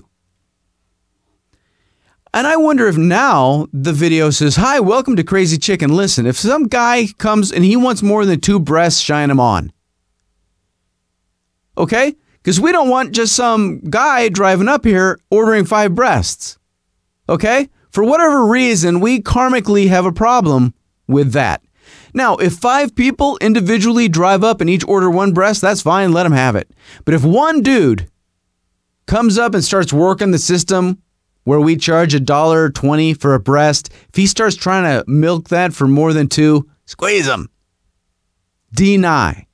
And 2.34 2.48
I 2.48 2.56
wonder 2.56 2.88
if 2.88 2.96
now 2.96 3.68
the 3.74 3.92
video 3.92 4.30
says, 4.30 4.56
Hi, 4.56 4.80
welcome 4.80 5.18
to 5.18 5.24
Crazy 5.24 5.58
Chicken. 5.58 5.94
Listen, 5.94 6.26
if 6.26 6.38
some 6.38 6.68
guy 6.68 7.08
comes 7.18 7.52
and 7.52 7.66
he 7.66 7.76
wants 7.76 8.02
more 8.02 8.26
than 8.26 8.40
two 8.40 8.58
breasts, 8.58 9.02
shine 9.02 9.30
him 9.30 9.40
on. 9.40 9.74
Okay? 11.78 12.16
Because 12.42 12.62
we 12.62 12.72
don't 12.72 12.90
want 12.90 13.12
just 13.12 13.36
some 13.36 13.82
guy 13.82 14.30
driving 14.30 14.70
up 14.70 14.86
here 14.86 15.20
ordering 15.30 15.66
five 15.66 15.94
breasts. 15.94 16.58
Okay? 17.28 17.70
For 17.90 18.04
whatever 18.04 18.46
reason, 18.46 19.02
we 19.02 19.22
karmically 19.22 19.90
have 19.90 20.06
a 20.06 20.14
problem 20.14 20.74
with 21.08 21.34
that. 21.34 21.62
Now, 22.14 22.38
if 22.38 22.54
five 22.54 22.96
people 22.96 23.38
individually 23.42 24.08
drive 24.08 24.42
up 24.42 24.62
and 24.62 24.70
each 24.70 24.88
order 24.88 25.10
one 25.10 25.34
breast, 25.34 25.62
that's 25.62 25.82
fine, 25.82 26.14
let 26.14 26.24
them 26.24 26.32
have 26.32 26.56
it. 26.56 26.72
But 27.04 27.14
if 27.14 27.26
one 27.26 27.62
dude 27.62 28.10
comes 29.06 29.38
up 29.38 29.54
and 29.54 29.64
starts 29.64 29.92
working 29.92 30.32
the 30.32 30.40
system 30.40 31.02
where 31.44 31.60
we 31.60 31.76
charge 31.76 32.14
a 32.14 32.20
dollar 32.20 32.70
twenty 32.70 33.14
for 33.14 33.34
a 33.34 33.40
breast, 33.40 33.90
if 34.10 34.16
he 34.16 34.28
starts 34.28 34.56
trying 34.56 34.84
to 34.84 35.10
milk 35.10 35.50
that 35.50 35.74
for 35.74 35.88
more 35.88 36.14
than 36.14 36.28
two, 36.28 36.70
squeeze 36.86 37.28
him. 37.28 37.50
Deny. 38.74 39.48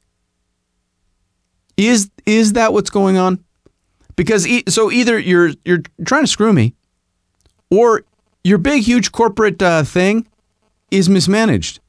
Is 1.77 2.09
is 2.25 2.53
that 2.53 2.73
what's 2.73 2.89
going 2.89 3.17
on? 3.17 3.43
Because 4.15 4.47
e- 4.47 4.63
so 4.67 4.91
either 4.91 5.17
you're 5.19 5.51
you're 5.63 5.83
trying 6.05 6.23
to 6.23 6.27
screw 6.27 6.51
me, 6.51 6.73
or 7.69 8.03
your 8.43 8.57
big 8.57 8.83
huge 8.83 9.11
corporate 9.11 9.61
uh, 9.61 9.83
thing 9.83 10.27
is 10.89 11.07
mismanaged. 11.07 11.79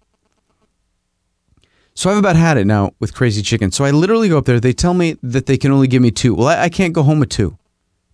So 1.95 2.11
I've 2.11 2.19
about 2.19 2.37
had 2.37 2.59
it 2.59 2.67
now 2.67 2.93
with 3.01 3.13
Crazy 3.15 3.43
Chicken. 3.43 3.73
So 3.73 3.85
I 3.85 3.91
literally 3.91 4.29
go 4.29 4.39
up 4.39 4.45
there. 4.45 4.61
They 4.61 4.73
tell 4.73 4.95
me 4.95 5.17
that 5.23 5.47
they 5.47 5.57
can 5.57 5.73
only 5.73 5.89
give 5.89 6.01
me 6.01 6.11
two. 6.11 6.35
Well, 6.35 6.49
I, 6.49 6.65
I 6.65 6.69
can't 6.69 6.93
go 6.93 7.03
home 7.03 7.19
with 7.19 7.31
two. 7.31 7.59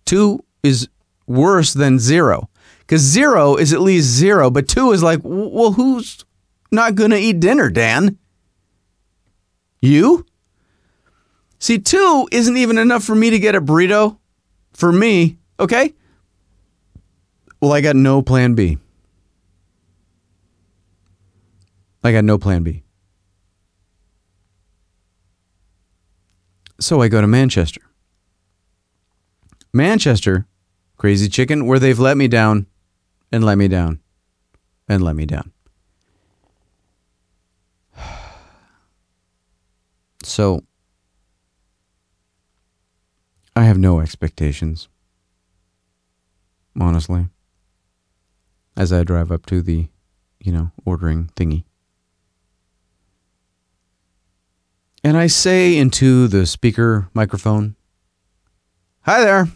Two 0.05 0.43
is 0.63 0.87
worse 1.27 1.73
than 1.73 1.99
zero 1.99 2.49
because 2.79 3.01
zero 3.01 3.55
is 3.55 3.73
at 3.73 3.81
least 3.81 4.07
zero, 4.07 4.51
but 4.51 4.67
two 4.67 4.91
is 4.91 5.01
like, 5.01 5.19
well, 5.23 5.71
who's 5.71 6.23
not 6.71 6.95
going 6.95 7.11
to 7.11 7.17
eat 7.17 7.39
dinner, 7.39 7.69
Dan? 7.69 8.17
You? 9.81 10.25
See, 11.57 11.79
two 11.79 12.27
isn't 12.31 12.57
even 12.57 12.77
enough 12.77 13.03
for 13.03 13.15
me 13.15 13.31
to 13.31 13.39
get 13.39 13.55
a 13.55 13.61
burrito. 13.61 14.17
For 14.73 14.91
me, 14.91 15.37
okay? 15.59 15.93
Well, 17.61 17.71
I 17.71 17.81
got 17.81 17.95
no 17.95 18.21
plan 18.21 18.55
B. 18.55 18.77
I 22.03 22.11
got 22.11 22.25
no 22.25 22.37
plan 22.37 22.61
B. 22.61 22.83
So 26.79 27.01
I 27.01 27.07
go 27.07 27.21
to 27.21 27.27
Manchester. 27.27 27.81
Manchester 29.73 30.45
Crazy 31.05 31.29
Chicken, 31.29 31.67
where 31.67 31.77
they've 31.77 31.99
let 31.99 32.17
me 32.17 32.27
down 32.27 32.65
and 33.31 33.43
let 33.43 33.59
me 33.59 33.67
down 33.67 33.99
and 34.89 35.03
let 35.03 35.15
me 35.15 35.27
down. 35.27 35.51
So, 40.23 40.63
I 43.55 43.65
have 43.65 43.77
no 43.77 43.99
expectations, 43.99 44.87
honestly, 46.81 47.27
as 48.75 48.91
I 48.91 49.03
drive 49.03 49.31
up 49.31 49.45
to 49.45 49.61
the, 49.61 49.89
you 50.39 50.51
know, 50.51 50.71
ordering 50.85 51.29
thingy. 51.35 51.65
And 55.03 55.15
I 55.15 55.27
say 55.27 55.77
into 55.77 56.27
the 56.27 56.47
speaker 56.47 57.09
microphone, 57.13 57.75
Hi 59.01 59.21
there. 59.21 59.47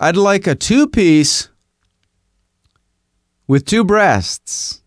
I'd 0.00 0.16
like 0.16 0.46
a 0.46 0.54
two 0.54 0.86
piece 0.86 1.48
with 3.46 3.64
two 3.64 3.84
breasts. 3.84 4.82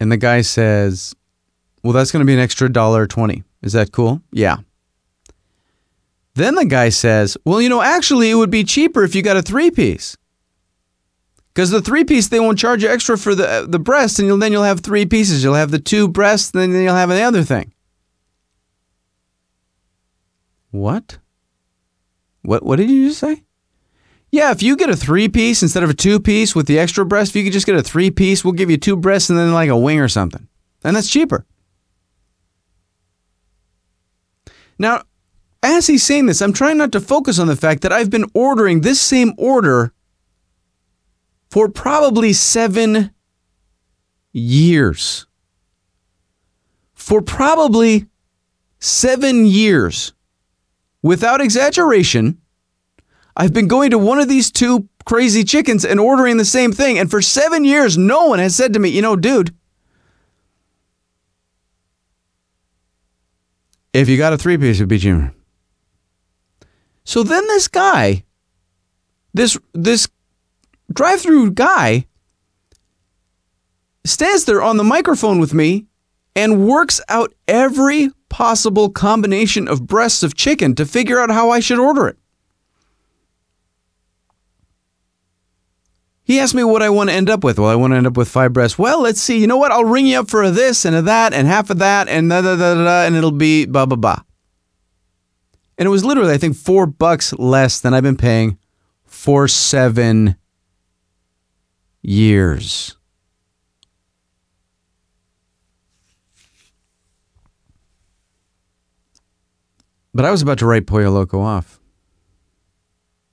And 0.00 0.12
the 0.12 0.16
guy 0.16 0.42
says, 0.42 1.14
Well, 1.82 1.92
that's 1.92 2.12
going 2.12 2.20
to 2.20 2.26
be 2.26 2.34
an 2.34 2.40
extra 2.40 2.70
dollar 2.70 3.06
twenty. 3.06 3.44
Is 3.62 3.72
that 3.72 3.92
cool? 3.92 4.22
Yeah. 4.30 4.58
Then 6.34 6.54
the 6.54 6.64
guy 6.66 6.90
says, 6.90 7.36
Well, 7.44 7.60
you 7.60 7.68
know, 7.68 7.82
actually, 7.82 8.30
it 8.30 8.34
would 8.34 8.50
be 8.50 8.64
cheaper 8.64 9.02
if 9.02 9.14
you 9.14 9.22
got 9.22 9.36
a 9.36 9.42
three 9.42 9.70
piece. 9.70 10.16
Because 11.52 11.70
the 11.70 11.82
three 11.82 12.04
piece, 12.04 12.28
they 12.28 12.38
won't 12.38 12.58
charge 12.58 12.84
you 12.84 12.88
extra 12.88 13.18
for 13.18 13.34
the, 13.34 13.66
the 13.68 13.80
breast, 13.80 14.20
and 14.20 14.28
you'll, 14.28 14.38
then 14.38 14.52
you'll 14.52 14.62
have 14.62 14.78
three 14.78 15.04
pieces. 15.04 15.42
You'll 15.42 15.54
have 15.54 15.72
the 15.72 15.80
two 15.80 16.06
breasts, 16.06 16.54
and 16.54 16.72
then 16.72 16.82
you'll 16.84 16.94
have 16.94 17.08
the 17.08 17.22
other 17.22 17.42
thing. 17.42 17.72
What? 20.70 21.18
What 22.48 22.62
what 22.62 22.76
did 22.76 22.88
you 22.88 23.08
just 23.08 23.20
say? 23.20 23.42
Yeah, 24.32 24.50
if 24.52 24.62
you 24.62 24.74
get 24.74 24.88
a 24.88 24.96
three 24.96 25.28
piece 25.28 25.62
instead 25.62 25.82
of 25.82 25.90
a 25.90 25.94
two 25.94 26.18
piece 26.18 26.54
with 26.54 26.66
the 26.66 26.78
extra 26.78 27.04
breast, 27.04 27.32
if 27.32 27.36
you 27.36 27.44
could 27.44 27.52
just 27.52 27.66
get 27.66 27.76
a 27.76 27.82
three 27.82 28.10
piece, 28.10 28.42
we'll 28.42 28.54
give 28.54 28.70
you 28.70 28.78
two 28.78 28.96
breasts 28.96 29.28
and 29.28 29.38
then 29.38 29.52
like 29.52 29.68
a 29.68 29.76
wing 29.76 30.00
or 30.00 30.08
something. 30.08 30.48
And 30.82 30.96
that's 30.96 31.10
cheaper. 31.10 31.44
Now, 34.78 35.02
as 35.62 35.86
he's 35.86 36.04
saying 36.04 36.26
this, 36.26 36.40
I'm 36.40 36.52
trying 36.54 36.78
not 36.78 36.92
to 36.92 37.00
focus 37.00 37.38
on 37.38 37.48
the 37.48 37.56
fact 37.56 37.82
that 37.82 37.92
I've 37.92 38.10
been 38.10 38.30
ordering 38.32 38.80
this 38.80 39.00
same 39.00 39.34
order 39.36 39.92
for 41.50 41.68
probably 41.68 42.32
seven 42.32 43.10
years. 44.32 45.26
For 46.94 47.20
probably 47.20 48.06
seven 48.78 49.44
years 49.46 50.12
without 51.02 51.40
exaggeration, 51.40 52.40
I've 53.36 53.52
been 53.52 53.68
going 53.68 53.90
to 53.90 53.98
one 53.98 54.18
of 54.18 54.28
these 54.28 54.50
two 54.50 54.88
crazy 55.04 55.44
chickens 55.44 55.84
and 55.84 56.00
ordering 56.00 56.36
the 56.36 56.44
same 56.44 56.72
thing. 56.72 56.98
And 56.98 57.10
for 57.10 57.22
seven 57.22 57.64
years, 57.64 57.96
no 57.96 58.26
one 58.26 58.40
has 58.40 58.54
said 58.54 58.72
to 58.74 58.78
me, 58.78 58.90
you 58.90 59.00
know, 59.00 59.16
dude, 59.16 59.54
if 63.92 64.08
you 64.08 64.18
got 64.18 64.32
a 64.32 64.38
three 64.38 64.58
piece, 64.58 64.76
it'd 64.76 64.88
be 64.88 64.98
cheaper. 64.98 65.32
So 67.04 67.22
then 67.22 67.46
this 67.46 67.68
guy, 67.68 68.24
this 69.32 69.56
this 69.72 70.08
drive 70.92 71.22
through 71.22 71.52
guy, 71.52 72.06
stands 74.04 74.44
there 74.44 74.62
on 74.62 74.76
the 74.76 74.84
microphone 74.84 75.38
with 75.38 75.54
me 75.54 75.86
and 76.36 76.66
works 76.66 77.00
out 77.08 77.34
every 77.46 78.10
possible 78.28 78.90
combination 78.90 79.68
of 79.68 79.86
breasts 79.86 80.22
of 80.22 80.34
chicken 80.34 80.74
to 80.74 80.84
figure 80.84 81.20
out 81.20 81.30
how 81.30 81.50
I 81.50 81.60
should 81.60 81.78
order 81.78 82.08
it. 82.08 82.18
He 86.28 86.38
asked 86.38 86.54
me 86.54 86.62
what 86.62 86.82
I 86.82 86.90
want 86.90 87.08
to 87.08 87.16
end 87.16 87.30
up 87.30 87.42
with. 87.42 87.58
Well, 87.58 87.70
I 87.70 87.74
want 87.74 87.94
to 87.94 87.96
end 87.96 88.06
up 88.06 88.18
with 88.18 88.28
five 88.28 88.52
breasts. 88.52 88.78
Well, 88.78 89.00
let's 89.00 89.18
see. 89.18 89.38
You 89.38 89.46
know 89.46 89.56
what? 89.56 89.72
I'll 89.72 89.86
ring 89.86 90.06
you 90.06 90.20
up 90.20 90.28
for 90.28 90.42
a 90.42 90.50
this 90.50 90.84
and 90.84 90.94
a 90.94 91.00
that 91.00 91.32
and 91.32 91.48
half 91.48 91.70
of 91.70 91.78
that 91.78 92.06
and 92.06 92.28
da 92.28 92.42
da 92.42 92.54
da 92.54 92.74
da, 92.74 92.84
da 92.84 93.06
and 93.06 93.16
it'll 93.16 93.30
be 93.30 93.64
blah 93.64 93.86
blah 93.86 93.96
blah. 93.96 94.20
And 95.78 95.86
it 95.86 95.90
was 95.90 96.04
literally, 96.04 96.34
I 96.34 96.36
think, 96.36 96.54
four 96.54 96.86
bucks 96.86 97.32
less 97.32 97.80
than 97.80 97.94
I've 97.94 98.02
been 98.02 98.18
paying 98.18 98.58
for 99.06 99.48
seven 99.48 100.36
years. 102.02 102.97
But 110.18 110.24
I 110.24 110.32
was 110.32 110.42
about 110.42 110.58
to 110.58 110.66
write 110.66 110.88
Pollo 110.88 111.10
Loco 111.10 111.40
off. 111.40 111.78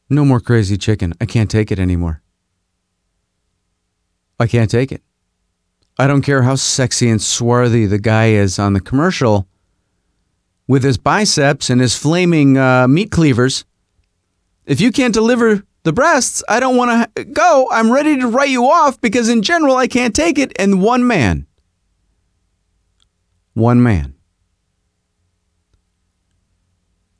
No 0.07 0.23
more 0.23 0.39
crazy 0.39 0.77
chicken. 0.77 1.15
I 1.19 1.25
can't 1.25 1.49
take 1.49 1.71
it 1.71 1.79
anymore. 1.79 2.21
I 4.39 4.45
can't 4.45 4.69
take 4.69 4.91
it. 4.91 5.01
I 5.97 6.05
don't 6.05 6.21
care 6.21 6.43
how 6.43 6.53
sexy 6.53 7.09
and 7.09 7.19
swarthy 7.19 7.87
the 7.87 7.97
guy 7.97 8.33
is 8.33 8.59
on 8.59 8.73
the 8.73 8.79
commercial 8.79 9.47
with 10.67 10.83
his 10.83 10.99
biceps 10.99 11.71
and 11.71 11.81
his 11.81 11.97
flaming 11.97 12.55
uh, 12.55 12.87
meat 12.87 13.09
cleavers. 13.09 13.65
If 14.67 14.79
you 14.79 14.91
can't 14.91 15.11
deliver 15.11 15.63
the 15.81 15.91
breasts, 15.91 16.43
I 16.47 16.59
don't 16.59 16.77
want 16.77 17.15
to 17.15 17.23
go. 17.23 17.67
I'm 17.71 17.91
ready 17.91 18.19
to 18.19 18.27
write 18.27 18.49
you 18.49 18.65
off 18.65 19.01
because, 19.01 19.27
in 19.27 19.41
general, 19.41 19.75
I 19.75 19.87
can't 19.87 20.15
take 20.15 20.37
it. 20.37 20.51
And 20.59 20.83
one 20.83 21.07
man, 21.07 21.47
one 23.55 23.81
man, 23.81 24.14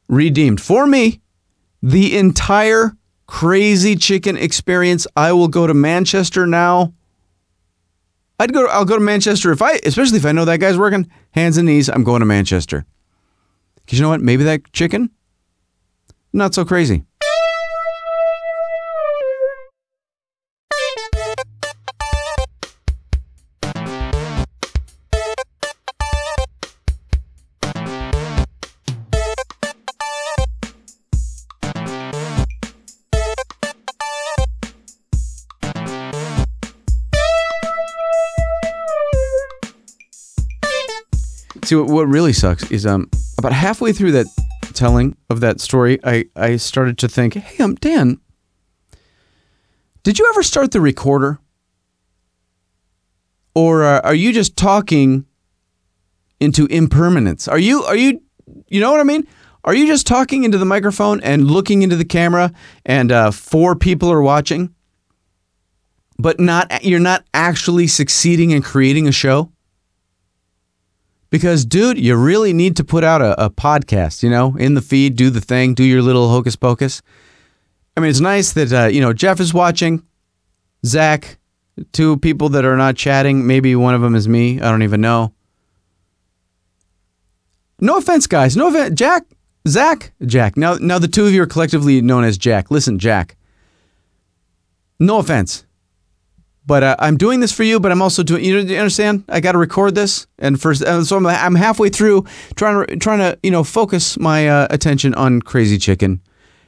redeemed 0.07 0.61
for 0.61 0.85
me 0.87 1.21
the 1.81 2.17
entire 2.17 2.95
crazy 3.27 3.95
chicken 3.95 4.37
experience. 4.37 5.07
I 5.15 5.31
will 5.33 5.47
go 5.47 5.67
to 5.67 5.73
Manchester 5.73 6.45
now. 6.45 6.93
I'd 8.39 8.53
go. 8.53 8.65
I'll 8.67 8.85
go 8.85 8.95
to 8.95 9.03
Manchester 9.03 9.51
if 9.51 9.61
I, 9.61 9.79
especially 9.83 10.17
if 10.17 10.25
I 10.25 10.31
know 10.31 10.45
that 10.45 10.59
guy's 10.59 10.77
working 10.77 11.09
hands 11.31 11.57
and 11.57 11.67
knees. 11.67 11.89
I'm 11.89 12.03
going 12.03 12.19
to 12.19 12.25
Manchester 12.25 12.85
because 13.77 13.97
you 13.97 14.03
know 14.03 14.09
what? 14.09 14.21
Maybe 14.21 14.43
that 14.43 14.71
chicken, 14.73 15.09
not 16.33 16.53
so 16.53 16.65
crazy. 16.65 17.05
See, 41.65 41.75
what, 41.75 41.87
what 41.87 42.07
really 42.07 42.33
sucks 42.33 42.69
is 42.69 42.85
um 42.85 43.09
about 43.39 43.51
halfway 43.51 43.91
through 43.91 44.11
that 44.11 44.27
telling 44.73 45.17
of 45.31 45.39
that 45.39 45.59
story, 45.59 45.99
I 46.03 46.25
I 46.35 46.57
started 46.57 46.99
to 46.99 47.07
think, 47.07 47.33
hey, 47.33 47.63
um, 47.63 47.73
Dan, 47.75 48.19
did 50.03 50.19
you 50.19 50.27
ever 50.29 50.43
start 50.43 50.71
the 50.71 50.81
recorder, 50.81 51.39
or 53.55 53.83
uh, 53.83 54.01
are 54.01 54.13
you 54.13 54.31
just 54.31 54.55
talking 54.55 55.25
into 56.39 56.67
impermanence? 56.67 57.47
Are 57.47 57.57
you 57.57 57.83
are 57.83 57.95
you 57.95 58.21
you 58.67 58.79
know 58.79 58.91
what 58.91 58.99
I 58.99 59.03
mean? 59.03 59.27
Are 59.63 59.73
you 59.73 59.87
just 59.87 60.05
talking 60.05 60.43
into 60.43 60.59
the 60.59 60.65
microphone 60.65 61.19
and 61.21 61.49
looking 61.49 61.81
into 61.81 61.95
the 61.95 62.05
camera, 62.05 62.53
and 62.85 63.11
uh, 63.11 63.31
four 63.31 63.75
people 63.75 64.11
are 64.11 64.21
watching, 64.21 64.75
but 66.19 66.39
not 66.39 66.83
you're 66.83 66.99
not 66.99 67.25
actually 67.33 67.87
succeeding 67.87 68.51
in 68.51 68.61
creating 68.61 69.07
a 69.07 69.11
show? 69.11 69.51
Because, 71.35 71.65
dude, 71.65 71.99
you 71.99 72.15
really 72.15 72.53
need 72.53 72.77
to 72.77 72.85
put 72.85 73.03
out 73.03 73.21
a, 73.21 73.47
a, 73.47 73.49
podcast, 73.49 74.23
you 74.23 74.29
know, 74.29 74.55
in 74.55 74.73
the 74.73 74.81
feed, 74.81 75.17
do 75.17 75.29
the 75.29 75.41
thing, 75.41 75.73
do 75.73 75.83
your 75.83 76.01
little 76.01 76.29
hocus 76.29 76.55
pocus. 76.55 77.01
I 77.97 77.99
mean, 77.99 78.09
it's 78.09 78.21
nice 78.21 78.53
that, 78.53 78.71
uh, 78.71 78.85
you 78.85 79.01
know, 79.01 79.11
Jeff 79.11 79.41
is 79.41 79.53
watching, 79.53 80.01
Zach, 80.85 81.37
two 81.91 82.15
people 82.19 82.47
that 82.47 82.63
are 82.63 82.77
not 82.77 82.95
chatting. 82.95 83.45
Maybe 83.45 83.75
one 83.75 83.93
of 83.93 83.99
them 83.99 84.15
is 84.15 84.29
me. 84.29 84.61
I 84.61 84.71
don't 84.71 84.83
even 84.83 85.01
know. 85.01 85.33
No 87.81 87.97
offense, 87.97 88.27
guys. 88.27 88.55
No 88.55 88.69
offense. 88.69 88.97
Jack, 88.97 89.25
Zach, 89.67 90.13
Jack. 90.25 90.55
Now, 90.55 90.75
now 90.75 90.99
the 90.99 91.09
two 91.09 91.25
of 91.25 91.33
you 91.33 91.43
are 91.43 91.47
collectively 91.47 92.01
known 92.01 92.23
as 92.23 92.37
Jack. 92.37 92.71
Listen, 92.71 92.97
Jack. 92.97 93.35
No 95.01 95.17
offense 95.17 95.64
but 96.65 96.83
uh, 96.83 96.95
I'm 96.99 97.17
doing 97.17 97.39
this 97.39 97.51
for 97.51 97.63
you. 97.63 97.79
But 97.79 97.91
I'm 97.91 98.01
also 98.01 98.23
doing. 98.23 98.43
You, 98.43 98.59
you 98.59 98.77
understand? 98.77 99.23
I 99.29 99.39
got 99.39 99.53
to 99.53 99.57
record 99.57 99.95
this, 99.95 100.27
and 100.39 100.59
first, 100.59 100.81
and 100.81 101.05
so 101.05 101.17
I'm, 101.17 101.25
I'm 101.25 101.55
halfway 101.55 101.89
through 101.89 102.25
trying 102.55 102.85
to 102.85 102.97
trying 102.97 103.19
to 103.19 103.37
you 103.43 103.51
know 103.51 103.63
focus 103.63 104.17
my 104.17 104.47
uh, 104.47 104.67
attention 104.69 105.13
on 105.15 105.41
Crazy 105.41 105.77
Chicken, 105.77 106.21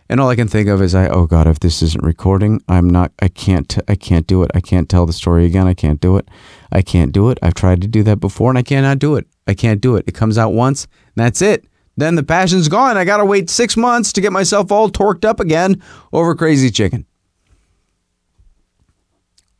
and 0.10 0.20
all 0.20 0.30
I 0.30 0.36
can 0.36 0.48
think 0.48 0.68
of 0.70 0.82
is 0.82 0.96
I 0.96 1.08
oh 1.08 1.26
god, 1.26 1.48
if 1.48 1.60
this 1.60 1.82
isn't 1.82 2.04
recording, 2.04 2.62
I'm 2.68 2.90
not. 2.90 3.12
I 3.22 3.28
can't. 3.28 3.78
I 3.88 3.96
can't 3.96 4.28
do 4.28 4.44
it. 4.44 4.52
I 4.54 4.62
can't 4.62 4.90
tell 4.90 5.06
the 5.06 5.14
story 5.14 5.46
again. 5.46 5.68
I 5.68 5.74
can't 5.74 6.00
do 6.00 6.18
it. 6.18 6.28
I 6.72 6.82
can't 6.82 7.12
do 7.12 7.30
it. 7.30 7.40
I've 7.42 7.54
tried 7.54 7.82
to 7.82 7.88
do 7.88 8.04
that 8.04 8.20
before, 8.20 8.50
and 8.50 8.58
I 8.58 8.64
cannot 8.64 9.00
do 9.00 9.16
it. 9.16 9.28
I 9.48 9.54
can't 9.54 9.82
do 9.82 9.96
it. 9.96 10.04
It 10.08 10.14
comes 10.14 10.38
out 10.38 10.54
once, 10.54 10.88
that's 11.16 11.42
it. 11.42 11.66
Then 11.96 12.16
the 12.16 12.24
passion's 12.24 12.68
gone. 12.68 12.96
I 12.96 13.06
got 13.06 13.18
to 13.18 13.26
wait 13.26 13.50
six 13.50 13.76
months 13.76 14.14
to 14.14 14.22
get 14.22 14.32
myself 14.32 14.72
all 14.72 14.90
torqued 14.90 15.26
up 15.26 15.40
again 15.40 15.82
over 16.14 16.36
Crazy 16.36 16.70
Chicken. 16.70 17.06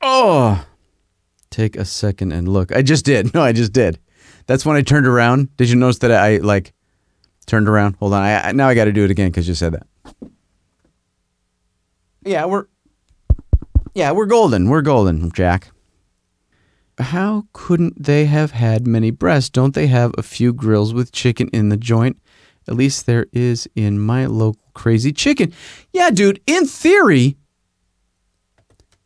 Oh, 0.02 0.66
take 1.50 1.76
a 1.76 1.86
second 1.86 2.32
and 2.32 2.48
look. 2.48 2.72
I 2.76 2.82
just 2.82 3.06
did. 3.06 3.34
No, 3.34 3.42
I 3.42 3.52
just 3.52 3.74
did. 3.74 4.00
That's 4.46 4.66
when 4.66 4.78
I 4.78 4.82
turned 4.82 5.08
around. 5.08 5.56
Did 5.58 5.70
you 5.70 5.76
notice 5.76 6.00
that 6.00 6.12
I 6.12 6.38
like 6.38 6.74
turned 7.46 7.68
around? 7.68 7.96
Hold 8.00 8.14
on. 8.14 8.22
I, 8.24 8.52
now 8.54 8.68
I 8.68 8.76
got 8.76 8.86
to 8.86 8.94
do 8.94 9.04
it 9.04 9.12
again 9.12 9.30
because 9.30 9.48
you 9.48 9.54
said 9.56 9.74
that. 9.74 9.88
Yeah, 12.24 12.46
we're 12.46 12.66
yeah 13.94 14.12
we're 14.12 14.26
golden. 14.26 14.70
We're 14.70 14.82
golden, 14.82 15.32
Jack. 15.32 15.72
How 17.00 17.46
couldn't 17.54 18.02
they 18.02 18.26
have 18.26 18.52
had 18.52 18.88
many 18.88 19.12
breasts? 19.12 19.50
Don't 19.50 19.76
they 19.76 19.88
have 19.88 20.14
a 20.18 20.24
few 20.24 20.52
grills 20.52 20.94
with 20.94 21.12
chicken 21.12 21.50
in 21.54 21.70
the 21.70 21.78
joint? 21.78 22.18
At 22.68 22.76
least 22.76 23.06
there 23.06 23.28
is 23.32 23.68
in 23.76 24.00
my 24.00 24.26
local 24.26 24.62
crazy 24.74 25.14
chicken. 25.14 25.54
Yeah, 25.94 26.10
dude. 26.10 26.42
In 26.48 26.66
theory, 26.66 27.38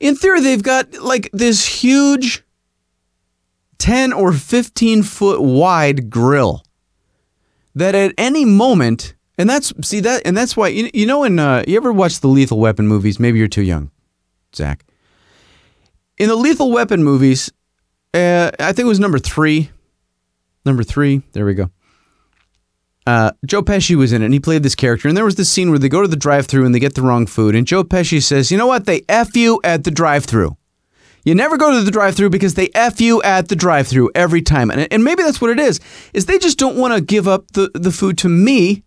in 0.02 0.16
theory, 0.16 0.42
they've 0.42 0.62
got 0.62 0.94
like 0.96 1.30
this 1.32 1.66
huge 1.66 2.44
10 3.78 4.12
or 4.12 4.34
15 4.34 5.04
foot 5.04 5.42
wide 5.42 6.10
grill 6.10 6.64
that 7.76 7.96
at 7.96 8.14
any 8.18 8.44
moment, 8.44 9.14
and 9.38 9.50
that's, 9.50 9.72
see 9.88 10.02
that, 10.02 10.24
and 10.26 10.36
that's 10.36 10.58
why, 10.58 10.68
you, 10.68 10.90
you 10.94 11.06
know, 11.06 11.24
in, 11.24 11.40
uh, 11.40 11.64
you 11.68 11.78
ever 11.78 11.94
watch 11.94 12.20
the 12.20 12.28
Lethal 12.28 12.60
Weapon 12.60 12.88
movies? 12.88 13.20
Maybe 13.20 13.40
you're 13.40 13.48
too 13.48 13.62
young, 13.62 13.92
Zach. 14.56 14.84
In 16.18 16.28
the 16.28 16.36
Lethal 16.36 16.72
Weapon 16.72 17.04
movies, 17.04 17.52
uh, 18.14 18.52
I 18.60 18.74
think 18.74 18.86
it 18.86 18.90
was 18.90 19.00
number 19.00 19.20
three. 19.20 19.70
Number 20.66 20.84
three. 20.84 21.22
There 21.32 21.46
we 21.46 21.54
go 21.54 21.72
uh, 23.08 23.32
Joe 23.46 23.62
Pesci 23.62 23.96
was 23.96 24.14
in 24.14 24.22
it 24.22 24.26
and 24.26 24.34
he 24.34 24.40
played 24.40 24.64
this 24.64 24.76
character. 24.76 25.08
And 25.08 25.18
there 25.18 25.26
was 25.26 25.36
this 25.36 25.50
scene 25.50 25.70
where 25.70 25.80
they 25.80 25.90
go 25.90 26.02
to 26.02 26.08
the 26.08 26.16
drive 26.16 26.46
through 26.48 26.66
and 26.66 26.74
they 26.74 26.80
get 26.80 26.96
the 26.96 27.02
wrong 27.02 27.26
food. 27.26 27.56
And 27.56 27.66
Joe 27.66 27.84
Pesci 27.84 28.22
says, 28.22 28.52
You 28.52 28.58
know 28.58 28.68
what? 28.68 28.86
They 28.86 29.04
F 29.10 29.36
you 29.36 29.60
at 29.64 29.84
the 29.84 29.92
drive 29.92 30.26
through. 30.26 30.58
You 31.24 31.36
never 31.36 31.58
go 31.58 31.72
to 31.72 31.84
the 31.84 31.92
drive 31.92 32.16
through 32.16 32.32
because 32.32 32.56
they 32.56 32.70
F 32.74 33.00
you 33.00 33.22
at 33.22 33.48
the 33.48 33.56
drive 33.56 33.88
through 33.88 34.12
every 34.16 34.42
time. 34.42 34.72
And, 34.72 34.88
and 34.92 35.04
maybe 35.04 35.24
that's 35.24 35.42
what 35.42 35.52
it 35.52 35.60
is, 35.60 35.80
is 36.14 36.26
they 36.26 36.40
just 36.40 36.58
don't 36.58 36.78
want 36.78 36.94
to 36.94 37.02
give 37.02 37.28
up 37.28 37.52
the, 37.52 37.70
the 37.74 37.92
food 37.92 38.18
to 38.20 38.30
me, 38.30 38.84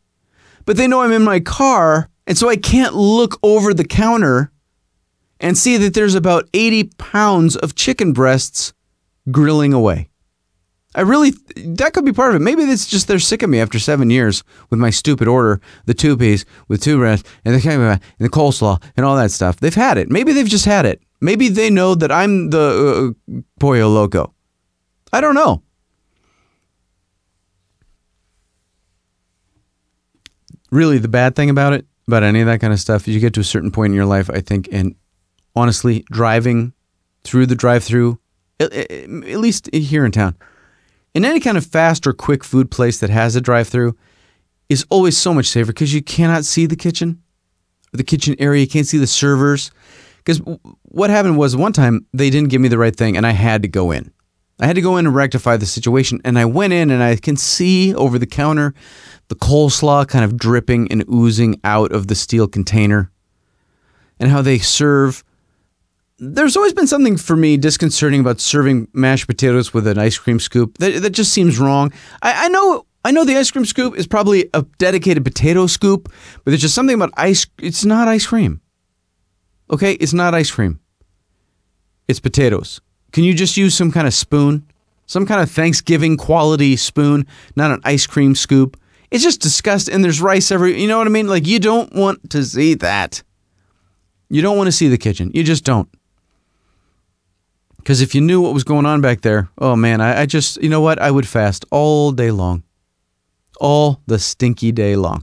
but 0.64 0.76
they 0.76 0.88
know 0.88 1.02
I'm 1.02 1.12
in 1.12 1.22
my 1.22 1.40
car. 1.40 2.08
And 2.26 2.36
so 2.38 2.48
I 2.48 2.56
can't 2.56 2.94
look 2.94 3.38
over 3.42 3.74
the 3.74 3.84
counter 3.84 4.50
and 5.38 5.58
see 5.58 5.76
that 5.76 5.94
there's 5.94 6.14
about 6.14 6.48
80 6.54 6.90
pounds 6.98 7.54
of 7.56 7.74
chicken 7.74 8.12
breasts 8.12 8.72
grilling 9.30 9.72
away. 9.72 10.08
I 10.94 11.00
really 11.00 11.32
that 11.56 11.92
could 11.92 12.04
be 12.04 12.12
part 12.12 12.30
of 12.30 12.40
it. 12.40 12.44
Maybe 12.44 12.62
it's 12.62 12.86
just 12.86 13.08
they're 13.08 13.18
sick 13.18 13.42
of 13.42 13.50
me 13.50 13.60
after 13.60 13.78
seven 13.78 14.10
years 14.10 14.44
with 14.70 14.78
my 14.78 14.90
stupid 14.90 15.26
order, 15.26 15.60
the 15.86 15.94
two 15.94 16.16
piece 16.16 16.44
with 16.68 16.82
two 16.82 16.98
breasts 16.98 17.28
and 17.44 17.54
the 17.54 17.68
and 17.68 18.00
the 18.18 18.28
coleslaw 18.28 18.80
and 18.96 19.04
all 19.04 19.16
that 19.16 19.32
stuff. 19.32 19.56
They've 19.56 19.74
had 19.74 19.98
it. 19.98 20.08
Maybe 20.10 20.32
they've 20.32 20.46
just 20.46 20.66
had 20.66 20.86
it. 20.86 21.02
Maybe 21.20 21.48
they 21.48 21.70
know 21.70 21.94
that 21.96 22.12
I'm 22.12 22.50
the 22.50 23.14
uh, 23.28 23.40
pollo 23.58 23.88
loco. 23.88 24.34
I 25.12 25.20
don't 25.20 25.34
know. 25.34 25.62
Really, 30.70 30.98
the 30.98 31.08
bad 31.08 31.36
thing 31.36 31.50
about 31.50 31.72
it, 31.72 31.86
about 32.08 32.24
any 32.24 32.40
of 32.40 32.46
that 32.46 32.60
kind 32.60 32.72
of 32.72 32.80
stuff, 32.80 33.06
is 33.06 33.14
you 33.14 33.20
get 33.20 33.34
to 33.34 33.40
a 33.40 33.44
certain 33.44 33.70
point 33.70 33.92
in 33.92 33.94
your 33.94 34.06
life, 34.06 34.28
I 34.28 34.40
think, 34.40 34.68
and 34.72 34.96
honestly, 35.54 36.04
driving 36.10 36.72
through 37.22 37.46
the 37.46 37.54
drive-through, 37.54 38.18
at, 38.58 38.72
at 38.72 39.08
least 39.08 39.72
here 39.72 40.04
in 40.04 40.10
town 40.10 40.36
in 41.14 41.24
any 41.24 41.40
kind 41.40 41.56
of 41.56 41.64
fast 41.64 42.06
or 42.06 42.12
quick 42.12 42.44
food 42.44 42.70
place 42.70 42.98
that 42.98 43.10
has 43.10 43.36
a 43.36 43.40
drive 43.40 43.68
through 43.68 43.96
is 44.68 44.84
always 44.90 45.16
so 45.16 45.32
much 45.32 45.46
safer 45.46 45.72
because 45.72 45.94
you 45.94 46.02
cannot 46.02 46.44
see 46.44 46.66
the 46.66 46.76
kitchen, 46.76 47.22
or 47.92 47.96
the 47.98 48.04
kitchen 48.04 48.34
area. 48.38 48.62
You 48.62 48.68
can't 48.68 48.86
see 48.86 48.98
the 48.98 49.06
servers 49.06 49.70
Because 50.24 50.40
what 50.82 51.10
happened 51.10 51.38
was 51.38 51.54
one 51.54 51.72
time 51.72 52.06
they 52.12 52.30
didn't 52.30 52.50
give 52.50 52.60
me 52.60 52.68
the 52.68 52.78
right 52.78 52.94
thing 52.94 53.16
and 53.16 53.26
I 53.26 53.30
had 53.30 53.62
to 53.62 53.68
go 53.68 53.90
in. 53.90 54.12
I 54.60 54.66
had 54.66 54.76
to 54.76 54.82
go 54.82 54.96
in 54.96 55.06
and 55.06 55.14
rectify 55.14 55.56
the 55.56 55.66
situation. 55.66 56.20
And 56.24 56.38
I 56.38 56.44
went 56.44 56.72
in 56.72 56.90
and 56.90 57.02
I 57.02 57.16
can 57.16 57.36
see 57.36 57.94
over 57.94 58.18
the 58.18 58.26
counter 58.26 58.72
the 59.28 59.34
coleslaw 59.34 60.06
kind 60.06 60.24
of 60.24 60.36
dripping 60.36 60.90
and 60.92 61.04
oozing 61.12 61.60
out 61.64 61.92
of 61.92 62.06
the 62.06 62.14
steel 62.14 62.46
container 62.46 63.10
and 64.20 64.30
how 64.30 64.42
they 64.42 64.58
serve. 64.58 65.24
There's 66.18 66.56
always 66.56 66.72
been 66.72 66.86
something 66.86 67.16
for 67.16 67.34
me 67.34 67.56
disconcerting 67.56 68.20
about 68.20 68.40
serving 68.40 68.88
mashed 68.92 69.26
potatoes 69.26 69.74
with 69.74 69.86
an 69.86 69.98
ice 69.98 70.16
cream 70.16 70.38
scoop. 70.38 70.78
That, 70.78 71.02
that 71.02 71.10
just 71.10 71.32
seems 71.32 71.58
wrong. 71.58 71.92
I, 72.22 72.46
I 72.46 72.48
know 72.48 72.86
I 73.04 73.10
know 73.10 73.24
the 73.24 73.36
ice 73.36 73.50
cream 73.50 73.66
scoop 73.66 73.96
is 73.96 74.06
probably 74.06 74.48
a 74.54 74.62
dedicated 74.78 75.24
potato 75.24 75.66
scoop, 75.66 76.04
but 76.04 76.50
there's 76.50 76.62
just 76.62 76.74
something 76.74 76.94
about 76.94 77.10
ice. 77.16 77.46
It's 77.58 77.84
not 77.84 78.08
ice 78.08 78.26
cream. 78.26 78.60
Okay, 79.70 79.92
it's 79.94 80.14
not 80.14 80.34
ice 80.34 80.50
cream. 80.50 80.80
It's 82.08 82.20
potatoes. 82.20 82.80
Can 83.12 83.24
you 83.24 83.34
just 83.34 83.56
use 83.56 83.74
some 83.74 83.92
kind 83.92 84.06
of 84.06 84.14
spoon? 84.14 84.66
Some 85.06 85.26
kind 85.26 85.42
of 85.42 85.50
Thanksgiving 85.50 86.16
quality 86.16 86.76
spoon, 86.76 87.26
not 87.56 87.70
an 87.70 87.80
ice 87.84 88.06
cream 88.06 88.34
scoop. 88.34 88.80
It's 89.10 89.22
just 89.22 89.42
disgusting. 89.42 89.94
And 89.94 90.02
there's 90.02 90.20
rice 90.20 90.50
every, 90.50 90.80
you 90.80 90.88
know 90.88 90.96
what 90.96 91.06
I 91.06 91.10
mean? 91.10 91.28
Like, 91.28 91.46
you 91.46 91.58
don't 91.58 91.92
want 91.92 92.30
to 92.30 92.42
see 92.44 92.74
that. 92.74 93.22
You 94.30 94.40
don't 94.40 94.56
want 94.56 94.68
to 94.68 94.72
see 94.72 94.88
the 94.88 94.96
kitchen. 94.96 95.30
You 95.34 95.44
just 95.44 95.64
don't. 95.64 95.88
Because 97.84 98.00
if 98.00 98.14
you 98.14 98.22
knew 98.22 98.40
what 98.40 98.54
was 98.54 98.64
going 98.64 98.86
on 98.86 99.02
back 99.02 99.20
there, 99.20 99.50
oh 99.58 99.76
man, 99.76 100.00
I, 100.00 100.22
I 100.22 100.24
just, 100.26 100.56
you 100.62 100.70
know 100.70 100.80
what? 100.80 100.98
I 100.98 101.10
would 101.10 101.28
fast 101.28 101.66
all 101.70 102.12
day 102.12 102.30
long. 102.30 102.62
All 103.60 104.00
the 104.06 104.18
stinky 104.18 104.72
day 104.72 104.96
long. 104.96 105.22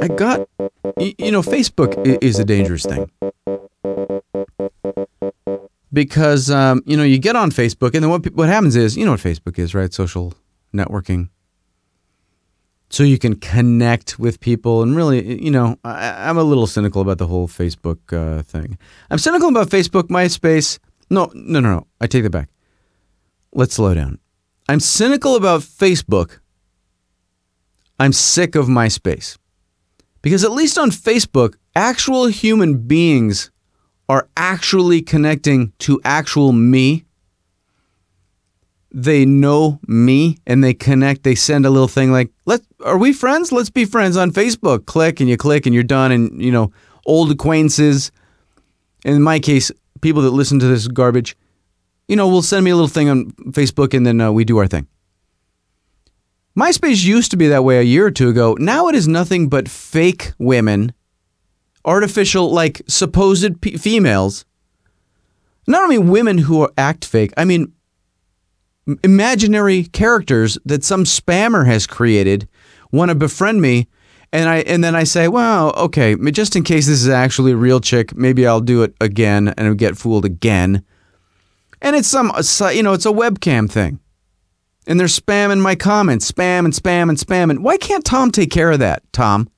I 0.00 0.08
got, 0.08 0.48
you 0.96 1.32
know, 1.32 1.42
Facebook 1.42 2.18
is 2.22 2.38
a 2.38 2.46
dangerous 2.46 2.86
thing 2.86 3.10
because 5.92 6.50
um, 6.50 6.82
you 6.86 6.96
know 6.96 7.02
you 7.02 7.18
get 7.18 7.36
on 7.36 7.50
Facebook, 7.50 7.94
and 7.94 8.02
then 8.02 8.08
what 8.08 8.26
what 8.32 8.48
happens 8.48 8.74
is, 8.74 8.96
you 8.96 9.04
know 9.04 9.12
what 9.12 9.20
Facebook 9.20 9.58
is, 9.58 9.74
right? 9.74 9.92
Social 9.92 10.32
networking. 10.74 11.30
So 12.88 13.02
you 13.02 13.18
can 13.18 13.34
connect 13.36 14.18
with 14.18 14.38
people, 14.38 14.82
and 14.82 14.94
really, 14.96 15.42
you 15.42 15.50
know, 15.50 15.76
I, 15.84 16.30
am 16.30 16.38
a 16.38 16.44
little 16.44 16.66
cynical 16.66 17.02
about 17.02 17.18
the 17.18 17.26
whole 17.26 17.48
Facebook 17.48 17.98
uh, 18.12 18.42
thing. 18.42 18.78
I'm 19.10 19.18
cynical 19.18 19.48
about 19.48 19.70
Facebook, 19.70 20.04
MySpace. 20.04 20.78
No, 21.10 21.30
no, 21.34 21.60
no, 21.60 21.70
no. 21.70 21.86
I 22.00 22.06
take 22.06 22.22
that 22.22 22.30
back. 22.30 22.48
Let's 23.52 23.74
slow 23.74 23.92
down. 23.94 24.18
I'm 24.68 24.80
cynical 24.80 25.34
about 25.34 25.62
Facebook. 25.62 26.38
I'm 27.98 28.12
sick 28.12 28.54
of 28.54 28.66
MySpace. 28.66 29.36
Because 30.22 30.44
at 30.44 30.52
least 30.52 30.76
on 30.78 30.90
Facebook, 30.90 31.54
actual 31.74 32.26
human 32.26 32.78
beings 32.86 33.50
are 34.08 34.28
actually 34.36 35.02
connecting 35.02 35.72
to 35.78 36.00
actual 36.04 36.52
me. 36.52 37.05
They 38.98 39.26
know 39.26 39.78
me 39.86 40.38
and 40.46 40.64
they 40.64 40.72
connect. 40.72 41.22
They 41.22 41.34
send 41.34 41.66
a 41.66 41.70
little 41.70 41.86
thing 41.86 42.10
like, 42.10 42.30
"Let 42.46 42.62
are 42.82 42.96
we 42.96 43.12
friends? 43.12 43.52
Let's 43.52 43.68
be 43.68 43.84
friends 43.84 44.16
on 44.16 44.30
Facebook." 44.30 44.86
Click 44.86 45.20
and 45.20 45.28
you 45.28 45.36
click 45.36 45.66
and 45.66 45.74
you're 45.74 45.84
done 45.84 46.12
and 46.12 46.40
you 46.40 46.50
know, 46.50 46.72
old 47.04 47.30
acquaintances. 47.30 48.10
In 49.04 49.20
my 49.20 49.38
case, 49.38 49.70
people 50.00 50.22
that 50.22 50.30
listen 50.30 50.58
to 50.60 50.66
this 50.66 50.88
garbage, 50.88 51.36
you 52.08 52.16
know, 52.16 52.26
will 52.26 52.40
send 52.40 52.64
me 52.64 52.70
a 52.70 52.74
little 52.74 52.88
thing 52.88 53.10
on 53.10 53.32
Facebook 53.50 53.92
and 53.92 54.06
then 54.06 54.18
uh, 54.18 54.32
we 54.32 54.46
do 54.46 54.56
our 54.56 54.66
thing. 54.66 54.86
MySpace 56.58 57.04
used 57.04 57.30
to 57.32 57.36
be 57.36 57.48
that 57.48 57.64
way 57.64 57.78
a 57.78 57.82
year 57.82 58.06
or 58.06 58.10
two 58.10 58.30
ago. 58.30 58.56
Now 58.58 58.88
it 58.88 58.94
is 58.94 59.06
nothing 59.06 59.50
but 59.50 59.68
fake 59.68 60.32
women 60.38 60.94
artificial, 61.84 62.50
like 62.50 62.80
supposed 62.88 63.62
females, 63.78 64.46
not 65.66 65.82
only 65.82 65.98
women 65.98 66.38
who 66.38 66.62
are, 66.62 66.72
act 66.78 67.04
fake, 67.04 67.34
I 67.36 67.44
mean, 67.44 67.74
imaginary 69.02 69.84
characters 69.84 70.58
that 70.64 70.84
some 70.84 71.04
spammer 71.04 71.66
has 71.66 71.86
created 71.86 72.48
want 72.92 73.10
to 73.10 73.14
befriend 73.14 73.60
me. 73.60 73.88
And 74.32 74.48
I 74.48 74.56
and 74.58 74.82
then 74.82 74.94
I 74.94 75.04
say, 75.04 75.28
well, 75.28 75.72
okay, 75.76 76.16
just 76.30 76.56
in 76.56 76.64
case 76.64 76.86
this 76.86 77.00
is 77.00 77.08
actually 77.08 77.52
a 77.52 77.56
real 77.56 77.80
chick, 77.80 78.16
maybe 78.16 78.46
I'll 78.46 78.60
do 78.60 78.82
it 78.82 78.94
again 79.00 79.48
and 79.56 79.78
get 79.78 79.96
fooled 79.96 80.24
again. 80.24 80.84
And 81.80 81.94
it's 81.94 82.08
some, 82.08 82.32
uh, 82.32 82.68
you 82.70 82.82
know, 82.82 82.92
it's 82.92 83.06
a 83.06 83.10
webcam 83.10 83.70
thing. 83.70 84.00
And 84.86 84.98
they're 84.98 85.08
spamming 85.08 85.60
my 85.60 85.74
comments, 85.74 86.30
spam 86.30 86.64
and 86.64 86.72
spam 86.72 87.08
and 87.08 87.18
spam. 87.18 87.50
And 87.50 87.62
why 87.64 87.76
can't 87.76 88.04
Tom 88.04 88.30
take 88.30 88.50
care 88.50 88.70
of 88.70 88.78
that, 88.78 89.02
Tom? 89.12 89.48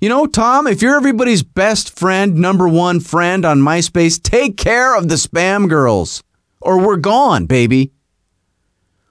You 0.00 0.08
know, 0.08 0.26
Tom, 0.26 0.66
if 0.68 0.80
you're 0.80 0.96
everybody's 0.96 1.42
best 1.42 1.96
friend, 1.98 2.36
number 2.36 2.68
one 2.68 3.00
friend 3.00 3.44
on 3.44 3.58
MySpace, 3.58 4.22
take 4.22 4.56
care 4.56 4.96
of 4.96 5.08
the 5.08 5.16
spam 5.16 5.68
girls 5.68 6.22
or 6.60 6.78
we're 6.84 6.96
gone, 6.96 7.46
baby. 7.46 7.92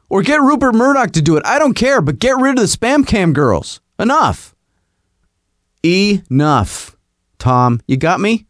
Or 0.10 0.22
get 0.22 0.42
Rupert 0.42 0.76
Murdoch 0.76 1.12
to 1.12 1.22
do 1.22 1.36
it. 1.38 1.46
I 1.46 1.60
don't 1.60 1.74
care, 1.74 2.02
but 2.02 2.20
get 2.20 2.38
rid 2.38 2.52
of 2.52 2.62
the 2.62 2.78
spam 2.78 3.06
cam 3.06 3.34
girls. 3.34 3.82
Enough. 4.00 4.56
Enough. 5.84 6.96
Tom, 7.40 7.82
you 7.88 7.98
got 7.98 8.20
me? 8.20 8.46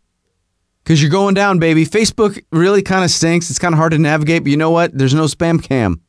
Because 0.84 1.02
you're 1.02 1.12
going 1.12 1.34
down, 1.34 1.60
baby. 1.60 1.86
Facebook 1.86 2.42
really 2.52 2.82
kind 2.82 3.04
of 3.04 3.12
stinks. 3.12 3.50
It's 3.50 3.60
kind 3.60 3.74
of 3.74 3.78
hard 3.80 3.92
to 3.92 3.98
navigate, 3.98 4.44
but 4.44 4.52
you 4.52 4.58
know 4.58 4.72
what? 4.72 4.98
There's 4.98 5.14
no 5.14 5.26
spam 5.26 5.62
cam. 5.62 6.02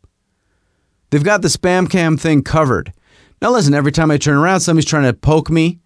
They've 1.11 1.25
got 1.25 1.43
the 1.43 1.49
spam 1.49 1.91
cam 1.91 2.17
thing 2.17 2.43
covered. 2.43 2.93
Now, 3.41 3.53
listen, 3.53 3.75
every 3.75 3.93
time 3.93 4.11
I 4.11 4.19
turn 4.19 4.37
around, 4.37 4.61
somebody's 4.61 4.89
trying 4.89 5.05
to 5.05 5.15
poke 5.15 5.51
me 5.51 5.81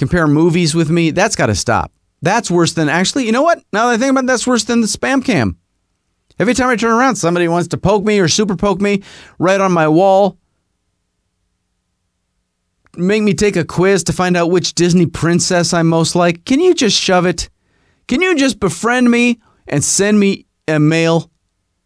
compare 0.00 0.26
movies 0.26 0.74
with 0.74 0.90
me. 0.90 1.10
That's 1.10 1.36
got 1.36 1.46
to 1.46 1.54
stop. 1.54 1.92
That's 2.22 2.50
worse 2.50 2.72
than 2.72 2.88
actually, 2.88 3.26
you 3.26 3.32
know 3.32 3.42
what? 3.42 3.58
Now 3.72 3.86
that 3.86 3.94
I 3.94 3.98
think 3.98 4.10
about 4.10 4.24
it, 4.24 4.26
that's 4.28 4.46
worse 4.46 4.64
than 4.64 4.80
the 4.80 4.86
spam 4.86 5.24
cam. 5.24 5.58
Every 6.40 6.54
time 6.54 6.70
I 6.70 6.76
turn 6.76 6.90
around, 6.90 7.16
somebody 7.16 7.48
wants 7.48 7.68
to 7.68 7.76
poke 7.76 8.02
me 8.02 8.18
or 8.18 8.26
super 8.26 8.56
poke 8.56 8.80
me 8.80 9.02
right 9.38 9.60
on 9.60 9.72
my 9.72 9.86
wall. 9.86 10.38
Make 12.96 13.22
me 13.22 13.34
take 13.34 13.56
a 13.56 13.64
quiz 13.64 14.04
to 14.04 14.14
find 14.14 14.38
out 14.38 14.50
which 14.50 14.74
Disney 14.74 15.04
princess 15.04 15.74
I'm 15.74 15.86
most 15.86 16.14
like. 16.14 16.46
Can 16.46 16.58
you 16.58 16.72
just 16.72 16.98
shove 16.98 17.26
it? 17.26 17.50
Can 18.08 18.22
you 18.22 18.34
just 18.36 18.58
befriend 18.58 19.10
me 19.10 19.38
and 19.68 19.84
send 19.84 20.18
me 20.18 20.46
a 20.66 20.80
mail 20.80 21.30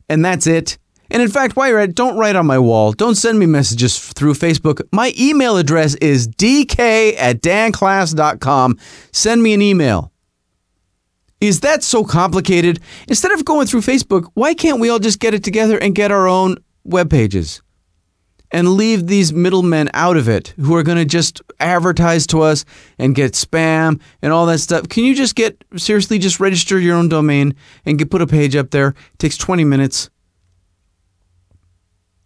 and 0.08 0.24
that's 0.24 0.46
it? 0.46 0.78
And 1.10 1.20
in 1.20 1.28
fact, 1.28 1.56
while 1.56 1.68
you're 1.68 1.80
at 1.80 1.90
it, 1.90 1.96
don't 1.96 2.16
write 2.16 2.36
on 2.36 2.46
my 2.46 2.60
wall. 2.60 2.92
Don't 2.92 3.16
send 3.16 3.40
me 3.40 3.46
messages 3.46 3.98
through 3.98 4.34
Facebook. 4.34 4.80
My 4.92 5.12
email 5.18 5.56
address 5.56 5.96
is 5.96 6.28
dk 6.28 7.14
at 7.18 7.42
danklass.com. 7.42 8.78
Send 9.10 9.42
me 9.42 9.52
an 9.52 9.62
email. 9.62 10.12
Is 11.46 11.60
that 11.60 11.82
so 11.82 12.04
complicated? 12.04 12.80
Instead 13.08 13.32
of 13.32 13.44
going 13.44 13.66
through 13.66 13.80
Facebook, 13.80 14.30
why 14.34 14.54
can't 14.54 14.80
we 14.80 14.88
all 14.88 14.98
just 14.98 15.20
get 15.20 15.34
it 15.34 15.44
together 15.44 15.78
and 15.78 15.94
get 15.94 16.10
our 16.10 16.28
own 16.28 16.56
web 16.84 17.10
pages? 17.10 17.62
And 18.50 18.74
leave 18.74 19.08
these 19.08 19.32
middlemen 19.32 19.90
out 19.94 20.16
of 20.16 20.28
it 20.28 20.54
who 20.58 20.76
are 20.76 20.84
going 20.84 20.98
to 20.98 21.04
just 21.04 21.42
advertise 21.58 22.24
to 22.28 22.42
us 22.42 22.64
and 22.98 23.14
get 23.14 23.32
spam 23.32 24.00
and 24.22 24.32
all 24.32 24.46
that 24.46 24.58
stuff. 24.58 24.88
Can 24.88 25.02
you 25.02 25.14
just 25.14 25.34
get, 25.34 25.64
seriously, 25.76 26.20
just 26.20 26.38
register 26.38 26.78
your 26.78 26.94
own 26.96 27.08
domain 27.08 27.56
and 27.84 27.98
get, 27.98 28.10
put 28.10 28.22
a 28.22 28.28
page 28.28 28.54
up 28.54 28.70
there? 28.70 28.88
It 28.88 29.18
takes 29.18 29.36
20 29.36 29.64
minutes 29.64 30.08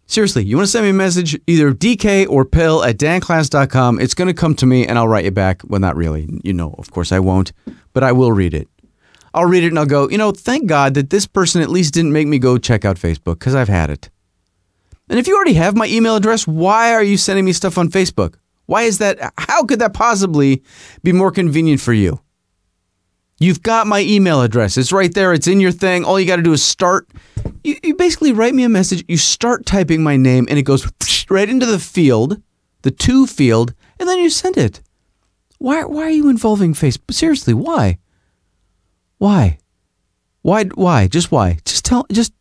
Seriously, 0.09 0.43
you 0.43 0.55
want 0.55 0.65
to 0.65 0.71
send 0.71 0.85
me 0.85 0.89
a 0.89 0.93
message, 0.93 1.39
either 1.45 1.71
DK 1.71 2.27
or 2.27 2.43
pill 2.43 2.83
at 2.83 2.97
danklass.com. 2.97 3.99
It's 3.99 4.15
going 4.15 4.27
to 4.27 4.33
come 4.33 4.55
to 4.55 4.65
me 4.65 4.87
and 4.87 4.97
I'll 4.97 5.07
write 5.07 5.23
you 5.23 5.29
back. 5.29 5.61
Well, 5.67 5.79
not 5.79 5.95
really. 5.95 6.27
You 6.43 6.51
know, 6.51 6.73
of 6.79 6.89
course 6.89 7.11
I 7.11 7.19
won't, 7.19 7.51
but 7.93 8.03
I 8.03 8.11
will 8.11 8.31
read 8.31 8.55
it. 8.55 8.67
I'll 9.33 9.45
read 9.45 9.63
it 9.63 9.67
and 9.67 9.79
I'll 9.79 9.85
go, 9.85 10.09
you 10.09 10.17
know, 10.17 10.31
thank 10.31 10.67
God 10.67 10.93
that 10.95 11.09
this 11.09 11.27
person 11.27 11.61
at 11.61 11.69
least 11.69 11.93
didn't 11.93 12.13
make 12.13 12.27
me 12.27 12.39
go 12.39 12.57
check 12.57 12.85
out 12.85 12.97
Facebook 12.97 13.39
because 13.39 13.55
I've 13.55 13.69
had 13.69 13.89
it. 13.89 14.09
And 15.09 15.17
if 15.17 15.27
you 15.27 15.35
already 15.35 15.53
have 15.53 15.75
my 15.75 15.87
email 15.87 16.15
address, 16.15 16.47
why 16.47 16.93
are 16.93 17.03
you 17.03 17.17
sending 17.17 17.45
me 17.45 17.53
stuff 17.53 17.77
on 17.77 17.89
Facebook? 17.89 18.35
Why 18.67 18.83
is 18.83 18.99
that? 18.99 19.33
How 19.37 19.63
could 19.63 19.79
that 19.79 19.93
possibly 19.93 20.63
be 21.01 21.11
more 21.11 21.31
convenient 21.31 21.81
for 21.81 21.93
you? 21.93 22.21
You've 23.39 23.63
got 23.63 23.87
my 23.87 24.01
email 24.01 24.41
address. 24.41 24.77
It's 24.77 24.91
right 24.91 25.13
there. 25.13 25.33
It's 25.33 25.47
in 25.47 25.59
your 25.59 25.71
thing. 25.71 26.03
All 26.03 26.19
you 26.19 26.27
got 26.27 26.35
to 26.35 26.43
do 26.43 26.53
is 26.53 26.61
start. 26.61 27.07
You, 27.63 27.77
you, 27.81 27.95
basically 27.95 28.33
write 28.33 28.53
me 28.53 28.63
a 28.63 28.69
message. 28.69 29.03
You 29.07 29.17
start 29.17 29.65
typing 29.65 30.03
my 30.03 30.17
name, 30.17 30.45
and 30.49 30.59
it 30.59 30.63
goes 30.63 30.87
right 31.29 31.49
into 31.49 31.65
the 31.65 31.79
field, 31.79 32.41
the 32.81 32.91
to 32.91 33.25
field, 33.25 33.73
and 33.99 34.09
then 34.09 34.19
you 34.19 34.29
send 34.29 34.57
it. 34.57 34.81
Why? 35.57 35.85
Why 35.85 36.03
are 36.03 36.09
you 36.09 36.29
involving 36.29 36.73
Facebook? 36.73 37.13
Seriously, 37.13 37.53
why? 37.53 37.97
Why? 39.19 39.59
Why? 40.41 40.63
Why? 40.63 41.07
Just 41.07 41.31
why? 41.31 41.59
Just 41.65 41.85
tell. 41.85 42.07
Just 42.11 42.33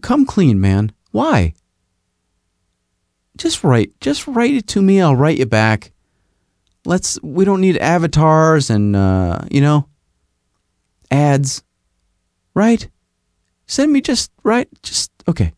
come 0.00 0.24
clean, 0.24 0.60
man. 0.60 0.92
Why? 1.10 1.52
Just 3.36 3.62
write. 3.62 3.92
Just 4.00 4.26
write 4.26 4.54
it 4.54 4.66
to 4.68 4.80
me. 4.80 5.00
I'll 5.00 5.16
write 5.16 5.38
you 5.38 5.46
back. 5.46 5.92
Let's. 6.86 7.20
We 7.22 7.44
don't 7.44 7.60
need 7.60 7.76
avatars 7.76 8.70
and 8.70 8.96
uh, 8.96 9.40
you 9.50 9.60
know 9.60 9.86
ads, 11.10 11.62
right? 12.54 12.88
Send 13.66 13.92
me 13.92 14.00
just 14.00 14.30
right, 14.42 14.68
just 14.82 15.10
okay. 15.28 15.52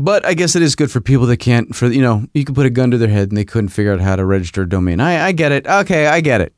But 0.00 0.24
I 0.24 0.34
guess 0.34 0.54
it 0.54 0.62
is 0.62 0.76
good 0.76 0.92
for 0.92 1.00
people 1.00 1.26
that 1.26 1.38
can't. 1.38 1.74
For 1.74 1.88
you 1.88 2.00
know, 2.00 2.24
you 2.32 2.44
can 2.44 2.54
put 2.54 2.64
a 2.64 2.70
gun 2.70 2.92
to 2.92 2.98
their 2.98 3.08
head 3.08 3.30
and 3.30 3.36
they 3.36 3.44
couldn't 3.44 3.70
figure 3.70 3.92
out 3.92 4.00
how 4.00 4.14
to 4.14 4.24
register 4.24 4.62
a 4.62 4.68
domain. 4.68 5.00
I, 5.00 5.26
I 5.26 5.32
get 5.32 5.50
it. 5.50 5.66
Okay, 5.66 6.06
I 6.06 6.20
get 6.20 6.40
it. 6.40 6.52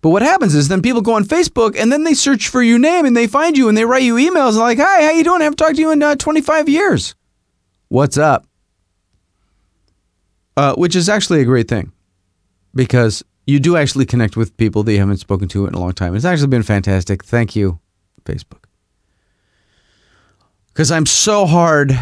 But 0.00 0.10
what 0.10 0.22
happens 0.22 0.54
is 0.54 0.66
then 0.66 0.82
people 0.82 1.00
go 1.00 1.14
on 1.14 1.24
Facebook 1.24 1.78
and 1.78 1.92
then 1.92 2.02
they 2.02 2.14
search 2.14 2.48
for 2.48 2.60
your 2.60 2.78
name 2.78 3.04
and 3.04 3.16
they 3.16 3.28
find 3.28 3.56
you 3.56 3.68
and 3.68 3.78
they 3.78 3.84
write 3.84 4.02
you 4.02 4.16
emails 4.16 4.50
and 4.50 4.58
like, 4.58 4.78
"Hi, 4.78 5.04
how 5.04 5.10
you 5.12 5.22
doing? 5.22 5.40
I 5.40 5.44
haven't 5.44 5.58
talked 5.58 5.76
to 5.76 5.80
you 5.80 5.92
in 5.92 6.02
uh, 6.02 6.16
25 6.16 6.68
years. 6.68 7.14
What's 7.88 8.18
up?" 8.18 8.46
Uh, 10.56 10.74
which 10.74 10.96
is 10.96 11.08
actually 11.08 11.40
a 11.40 11.44
great 11.44 11.68
thing 11.68 11.92
because 12.74 13.22
you 13.46 13.60
do 13.60 13.76
actually 13.76 14.06
connect 14.06 14.36
with 14.36 14.56
people 14.56 14.82
that 14.82 14.92
you 14.92 14.98
haven't 14.98 15.18
spoken 15.18 15.46
to 15.48 15.66
in 15.66 15.74
a 15.74 15.78
long 15.78 15.92
time. 15.92 16.16
It's 16.16 16.24
actually 16.24 16.48
been 16.48 16.64
fantastic. 16.64 17.24
Thank 17.24 17.54
you, 17.54 17.78
Facebook. 18.24 18.64
Because 20.68 20.90
I'm 20.90 21.06
so 21.06 21.46
hard 21.46 21.98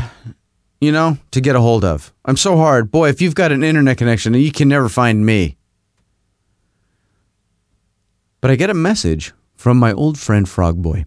you 0.81 0.93
know, 0.93 1.19
to 1.33 1.41
get 1.41 1.57
a 1.57 1.61
hold 1.61 1.85
of. 1.85 2.13
I'm 2.25 2.37
so 2.37 2.57
hard. 2.57 2.91
Boy, 2.91 3.09
if 3.09 3.21
you've 3.21 3.35
got 3.35 3.53
an 3.53 3.65
internet 3.65 3.99
connection, 3.99 4.35
you 4.35 4.53
can 4.53 4.69
never 4.69 4.89
find 4.89 5.25
me. 5.27 5.57
But 8.41 8.51
I 8.51 8.57
get 8.57 8.71
a 8.71 8.75
message 8.75 9.33
from 9.57 9.79
my 9.79 9.93
old 9.93 10.19
friend 10.19 10.47
Frogboy. 10.47 11.05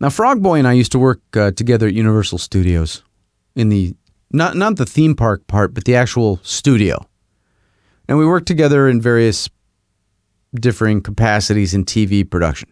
Now, 0.00 0.08
Frogboy 0.08 0.58
and 0.58 0.66
I 0.66 0.72
used 0.72 0.92
to 0.92 0.98
work 0.98 1.20
uh, 1.36 1.50
together 1.50 1.86
at 1.86 1.92
Universal 1.92 2.38
Studios 2.38 3.02
in 3.54 3.68
the 3.68 3.94
not 4.32 4.56
not 4.56 4.76
the 4.76 4.86
theme 4.86 5.14
park 5.14 5.46
part, 5.46 5.74
but 5.74 5.84
the 5.84 5.96
actual 5.96 6.40
studio. 6.42 7.06
And 8.08 8.16
we 8.16 8.24
worked 8.24 8.46
together 8.46 8.88
in 8.88 9.00
various 9.00 9.50
differing 10.54 11.02
capacities 11.02 11.74
in 11.74 11.84
TV 11.84 12.28
production 12.28 12.70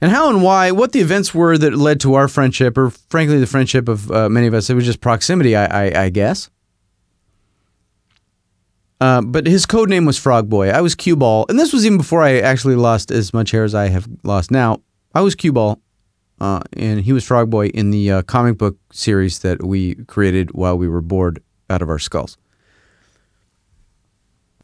and 0.00 0.10
how 0.10 0.28
and 0.28 0.42
why, 0.42 0.70
what 0.70 0.92
the 0.92 1.00
events 1.00 1.34
were 1.34 1.56
that 1.58 1.74
led 1.74 2.00
to 2.00 2.14
our 2.14 2.28
friendship, 2.28 2.76
or 2.76 2.90
frankly, 2.90 3.38
the 3.38 3.46
friendship 3.46 3.88
of 3.88 4.10
uh, 4.10 4.28
many 4.28 4.46
of 4.46 4.54
us. 4.54 4.68
It 4.70 4.74
was 4.74 4.84
just 4.84 5.00
proximity, 5.00 5.56
I, 5.56 5.86
I, 5.86 6.02
I 6.04 6.08
guess. 6.10 6.50
Uh, 9.00 9.20
but 9.20 9.46
his 9.46 9.66
code 9.66 9.90
name 9.90 10.04
was 10.04 10.18
Frog 10.18 10.48
Boy. 10.48 10.70
I 10.70 10.80
was 10.80 10.94
Cue 10.94 11.16
Ball, 11.16 11.46
and 11.48 11.58
this 11.58 11.72
was 11.72 11.84
even 11.84 11.98
before 11.98 12.22
I 12.22 12.38
actually 12.38 12.76
lost 12.76 13.10
as 13.10 13.34
much 13.34 13.50
hair 13.50 13.64
as 13.64 13.74
I 13.74 13.88
have 13.88 14.08
lost 14.22 14.50
now. 14.50 14.80
I 15.14 15.20
was 15.20 15.34
Cue 15.34 15.52
Ball, 15.52 15.80
uh, 16.40 16.60
and 16.74 17.00
he 17.00 17.12
was 17.12 17.24
Frog 17.24 17.50
Boy 17.50 17.66
in 17.68 17.90
the 17.90 18.10
uh, 18.10 18.22
comic 18.22 18.56
book 18.56 18.76
series 18.92 19.40
that 19.40 19.64
we 19.64 19.96
created 20.06 20.52
while 20.52 20.78
we 20.78 20.88
were 20.88 21.02
bored 21.02 21.42
out 21.68 21.82
of 21.82 21.90
our 21.90 21.98
skulls. 21.98 22.38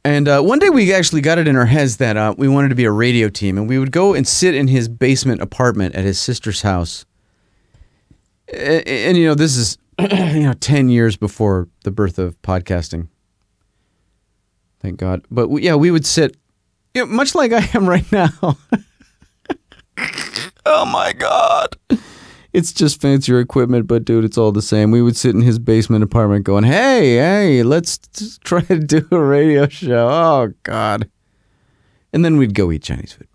And 0.05 0.29
uh, 0.29 0.41
one 0.41 0.59
day 0.59 0.71
we 0.71 0.93
actually 0.95 1.21
got 1.21 1.39
it 1.39 1.47
in 1.47 1.57
our 1.57 1.67
heads 1.67 1.99
that 1.99 2.17
uh, 2.17 2.35
we 2.39 2.49
wanted 2.49 2.71
to 2.71 2.75
be 2.75 2.85
a 2.85 2.91
radio 2.91 3.29
team, 3.29 3.59
and 3.59 3.69
we 3.69 3.79
would 3.79 3.93
go 3.93 4.15
and 4.15 4.27
sit 4.27 4.55
in 4.55 4.69
his 4.69 4.89
basement 4.89 5.43
apartment 5.43 5.95
at 5.95 6.05
his 6.05 6.19
sister's 6.19 6.63
house. 6.63 7.05
And, 8.53 8.87
and 8.89 9.17
you 9.19 9.27
know, 9.27 9.35
this 9.35 9.57
is 9.57 9.77
you 9.99 10.45
know 10.45 10.55
ten 10.55 10.89
years 10.89 11.17
before 11.17 11.69
the 11.85 11.91
birth 11.91 12.19
of 12.19 12.41
podcasting. 12.43 13.09
Thank 14.81 14.99
God. 14.99 15.25
But 15.31 15.49
we, 15.49 15.63
yeah, 15.63 15.75
we 15.75 15.91
would 15.91 16.07
sit, 16.07 16.37
you 16.95 17.05
know, 17.05 17.13
much 17.13 17.35
like 17.35 17.53
I 17.53 17.69
am 17.75 17.87
right 17.87 18.11
now. 18.11 18.31
oh 20.65 20.87
my 20.87 21.13
God 21.13 21.77
it's 22.53 22.73
just 22.73 23.01
fancier 23.01 23.39
equipment, 23.41 23.87
but 23.87 24.05
dude, 24.05 24.25
it's 24.25 24.39
all 24.39 24.53
the 24.53 24.63
same. 24.63 24.91
We 24.91 25.03
would 25.03 25.17
sit 25.17 25.35
in 25.35 25.43
his 25.43 25.59
basement 25.59 26.03
apartment 26.03 26.45
going, 26.45 26.65
hey, 26.65 27.17
hey, 27.17 27.63
let's 27.63 27.99
try 28.45 28.63
to 28.63 28.79
do 28.79 29.07
a 29.11 29.21
radio 29.21 29.69
show. 29.69 30.09
Oh, 30.09 30.53
God. 30.63 31.09
And 32.13 32.25
then 32.25 32.37
we'd 32.37 32.55
go 32.55 32.73
eat 32.73 32.83
Chinese 32.83 33.13
food. 33.13 33.29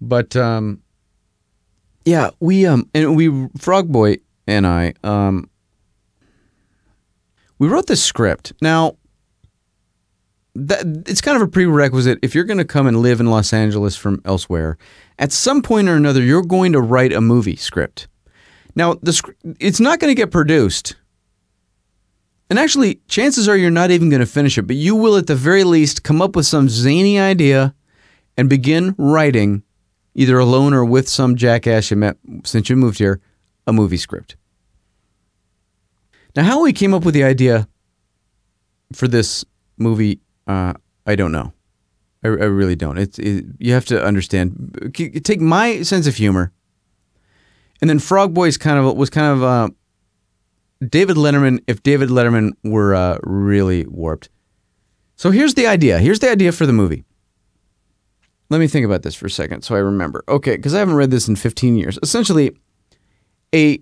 But, 0.00 0.34
um, 0.34 0.82
yeah, 2.04 2.30
we, 2.40 2.66
um, 2.66 2.88
and 2.94 3.14
we, 3.14 3.48
Frog 3.58 3.92
Boy 3.92 4.16
and 4.46 4.66
I, 4.66 4.94
um, 5.04 5.48
we 7.58 7.68
wrote 7.68 7.86
this 7.86 8.02
script. 8.02 8.54
Now, 8.62 8.96
that 10.54 10.84
it's 11.08 11.20
kind 11.20 11.36
of 11.36 11.42
a 11.42 11.48
prerequisite 11.48 12.18
if 12.22 12.34
you're 12.34 12.44
going 12.44 12.58
to 12.58 12.64
come 12.64 12.86
and 12.86 13.00
live 13.00 13.20
in 13.20 13.26
Los 13.26 13.52
Angeles 13.52 13.96
from 13.96 14.20
elsewhere 14.24 14.78
at 15.18 15.32
some 15.32 15.62
point 15.62 15.88
or 15.88 15.94
another, 15.94 16.22
you're 16.22 16.42
going 16.42 16.72
to 16.72 16.80
write 16.80 17.12
a 17.12 17.20
movie 17.20 17.56
script. 17.56 18.08
Now, 18.74 18.94
the, 18.94 19.34
it's 19.60 19.80
not 19.80 20.00
going 20.00 20.10
to 20.10 20.20
get 20.20 20.30
produced. 20.30 20.96
And 22.48 22.58
actually, 22.58 23.00
chances 23.06 23.48
are 23.48 23.56
you're 23.56 23.70
not 23.70 23.90
even 23.90 24.10
going 24.10 24.20
to 24.20 24.26
finish 24.26 24.58
it, 24.58 24.62
but 24.62 24.76
you 24.76 24.96
will 24.96 25.16
at 25.16 25.26
the 25.26 25.36
very 25.36 25.62
least 25.62 26.02
come 26.02 26.22
up 26.22 26.34
with 26.34 26.46
some 26.46 26.68
zany 26.68 27.18
idea 27.18 27.74
and 28.36 28.48
begin 28.48 28.94
writing, 28.98 29.62
either 30.14 30.38
alone 30.38 30.72
or 30.72 30.84
with 30.84 31.08
some 31.08 31.36
jackass 31.36 31.90
you 31.90 31.96
met 31.96 32.16
since 32.44 32.68
you 32.70 32.76
moved 32.76 32.98
here, 32.98 33.20
a 33.66 33.72
movie 33.72 33.96
script. 33.96 34.36
Now, 36.34 36.44
how 36.44 36.62
we 36.62 36.72
came 36.72 36.94
up 36.94 37.04
with 37.04 37.14
the 37.14 37.24
idea 37.24 37.68
for 38.92 39.06
this 39.06 39.44
movie, 39.76 40.20
uh, 40.50 40.72
I 41.06 41.14
don't 41.14 41.32
know. 41.32 41.52
I, 42.24 42.28
I 42.28 42.48
really 42.50 42.76
don't. 42.76 42.98
It's 42.98 43.18
it, 43.18 43.44
you 43.58 43.72
have 43.72 43.84
to 43.86 44.04
understand. 44.04 44.92
Take 45.24 45.40
my 45.40 45.82
sense 45.82 46.06
of 46.06 46.16
humor, 46.16 46.52
and 47.80 47.88
then 47.88 47.98
Frog 47.98 48.34
Boy's 48.34 48.56
kind 48.56 48.78
of 48.78 48.96
was 48.96 49.10
kind 49.10 49.32
of 49.32 49.42
uh, 49.42 49.68
David 50.86 51.16
Letterman. 51.16 51.62
If 51.66 51.82
David 51.82 52.08
Letterman 52.08 52.52
were 52.64 52.94
uh, 52.94 53.18
really 53.22 53.86
warped. 53.86 54.28
So 55.16 55.30
here's 55.30 55.54
the 55.54 55.66
idea. 55.66 55.98
Here's 55.98 56.18
the 56.18 56.30
idea 56.30 56.50
for 56.50 56.66
the 56.66 56.72
movie. 56.72 57.04
Let 58.48 58.58
me 58.58 58.66
think 58.66 58.84
about 58.84 59.02
this 59.02 59.14
for 59.14 59.26
a 59.26 59.30
second, 59.30 59.62
so 59.62 59.76
I 59.76 59.78
remember. 59.78 60.24
Okay, 60.28 60.56
because 60.56 60.74
I 60.74 60.80
haven't 60.80 60.96
read 60.96 61.12
this 61.12 61.28
in 61.28 61.36
15 61.36 61.76
years. 61.76 61.98
Essentially, 62.02 62.56
a 63.54 63.80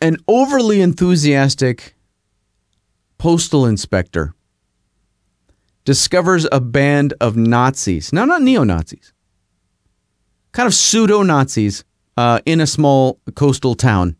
an 0.00 0.18
overly 0.28 0.80
enthusiastic 0.80 1.96
postal 3.18 3.66
inspector 3.66 4.35
discovers 5.86 6.46
a 6.52 6.60
band 6.60 7.14
of 7.20 7.36
Nazis. 7.36 8.12
Now, 8.12 8.26
not 8.26 8.42
neo 8.42 8.64
Nazis, 8.64 9.14
kind 10.52 10.66
of 10.66 10.74
pseudo 10.74 11.22
Nazis 11.22 11.84
uh, 12.18 12.40
in 12.44 12.60
a 12.60 12.66
small 12.66 13.20
coastal 13.34 13.74
town. 13.74 14.16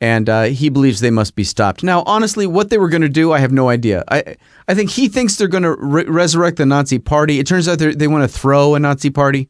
And 0.00 0.28
uh, 0.28 0.44
he 0.44 0.68
believes 0.68 1.00
they 1.00 1.10
must 1.10 1.34
be 1.34 1.42
stopped. 1.42 1.82
Now, 1.82 2.04
honestly, 2.06 2.46
what 2.46 2.70
they 2.70 2.78
were 2.78 2.88
going 2.88 3.02
to 3.02 3.08
do, 3.08 3.32
I 3.32 3.40
have 3.40 3.50
no 3.50 3.68
idea. 3.68 4.04
I, 4.08 4.36
I 4.68 4.74
think 4.74 4.90
he 4.90 5.08
thinks 5.08 5.34
they're 5.34 5.48
going 5.48 5.64
to 5.64 5.74
re- 5.74 6.04
resurrect 6.04 6.56
the 6.56 6.66
Nazi 6.66 7.00
party. 7.00 7.40
It 7.40 7.48
turns 7.48 7.66
out 7.66 7.80
they 7.80 8.06
want 8.06 8.22
to 8.22 8.38
throw 8.38 8.76
a 8.76 8.78
Nazi 8.78 9.10
party, 9.10 9.48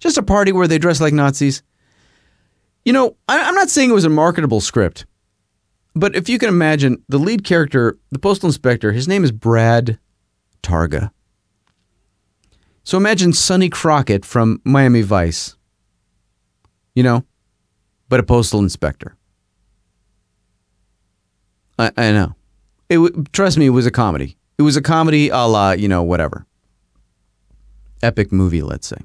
just 0.00 0.18
a 0.18 0.22
party 0.22 0.50
where 0.50 0.66
they 0.66 0.78
dress 0.78 1.00
like 1.00 1.14
Nazis. 1.14 1.62
You 2.84 2.92
know, 2.92 3.16
I, 3.28 3.40
I'm 3.40 3.54
not 3.54 3.70
saying 3.70 3.90
it 3.90 3.94
was 3.94 4.04
a 4.04 4.10
marketable 4.10 4.60
script. 4.60 5.06
But 5.94 6.16
if 6.16 6.28
you 6.28 6.38
can 6.38 6.48
imagine, 6.48 7.02
the 7.08 7.18
lead 7.18 7.44
character, 7.44 7.98
the 8.10 8.18
postal 8.18 8.48
inspector, 8.48 8.92
his 8.92 9.06
name 9.06 9.24
is 9.24 9.32
Brad 9.32 9.98
Targa. 10.62 11.10
So 12.84 12.96
imagine 12.96 13.32
Sonny 13.32 13.68
Crockett 13.68 14.24
from 14.24 14.60
Miami 14.64 15.02
Vice, 15.02 15.56
you 16.94 17.02
know, 17.02 17.24
but 18.08 18.20
a 18.20 18.22
postal 18.22 18.60
inspector. 18.60 19.16
I, 21.78 21.92
I 21.96 22.12
know. 22.12 22.34
It 22.88 23.32
trust 23.32 23.58
me, 23.58 23.66
it 23.66 23.70
was 23.70 23.86
a 23.86 23.90
comedy. 23.90 24.36
It 24.58 24.62
was 24.62 24.76
a 24.76 24.82
comedy 24.82 25.28
a 25.28 25.46
la, 25.46 25.72
you 25.72 25.88
know, 25.88 26.02
whatever. 26.02 26.46
Epic 28.02 28.32
movie, 28.32 28.62
let's 28.62 28.86
say. 28.86 28.98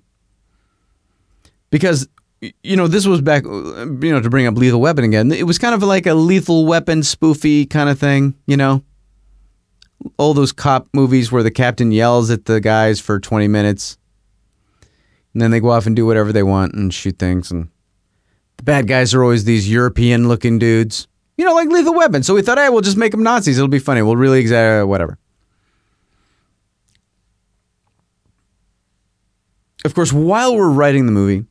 Because 1.69 2.07
you 2.41 2.75
know, 2.75 2.87
this 2.87 3.05
was 3.05 3.21
back, 3.21 3.43
you 3.45 3.97
know, 4.11 4.21
to 4.21 4.29
bring 4.29 4.45
up 4.45 4.55
Lethal 4.55 4.79
Weapon 4.79 5.03
again. 5.03 5.31
It 5.31 5.45
was 5.47 5.57
kind 5.57 5.73
of 5.73 5.81
like 5.81 6.05
a 6.05 6.13
Lethal 6.13 6.65
Weapon 6.65 7.01
spoofy 7.01 7.69
kind 7.69 7.89
of 7.89 7.99
thing, 7.99 8.35
you 8.45 8.57
know? 8.57 8.83
All 10.17 10.33
those 10.33 10.51
cop 10.51 10.87
movies 10.93 11.31
where 11.31 11.41
the 11.43 11.51
captain 11.51 11.91
yells 11.91 12.29
at 12.29 12.45
the 12.45 12.61
guys 12.61 12.99
for 12.99 13.19
20 13.19 13.47
minutes. 13.47 13.97
And 15.33 15.41
then 15.41 15.51
they 15.51 15.59
go 15.59 15.71
off 15.71 15.87
and 15.87 15.95
do 15.95 16.05
whatever 16.05 16.31
they 16.31 16.43
want 16.43 16.73
and 16.73 16.93
shoot 16.93 17.17
things. 17.17 17.49
And 17.51 17.69
the 18.57 18.63
bad 18.63 18.87
guys 18.87 19.13
are 19.13 19.23
always 19.23 19.45
these 19.45 19.69
European 19.69 20.27
looking 20.27 20.59
dudes, 20.59 21.07
you 21.37 21.45
know, 21.45 21.53
like 21.53 21.69
Lethal 21.69 21.95
Weapon. 21.95 22.21
So 22.21 22.35
we 22.35 22.43
thought, 22.43 22.57
hey, 22.59 22.69
we'll 22.69 22.81
just 22.81 22.97
make 22.97 23.11
them 23.11 23.23
Nazis. 23.23 23.57
It'll 23.57 23.67
be 23.67 23.79
funny. 23.79 24.03
We'll 24.03 24.15
really, 24.15 24.43
exa- 24.43 24.83
uh, 24.83 24.87
whatever. 24.87 25.17
Of 29.85 29.95
course, 29.95 30.11
while 30.11 30.55
we're 30.55 30.69
writing 30.69 31.05
the 31.05 31.11
movie, 31.11 31.45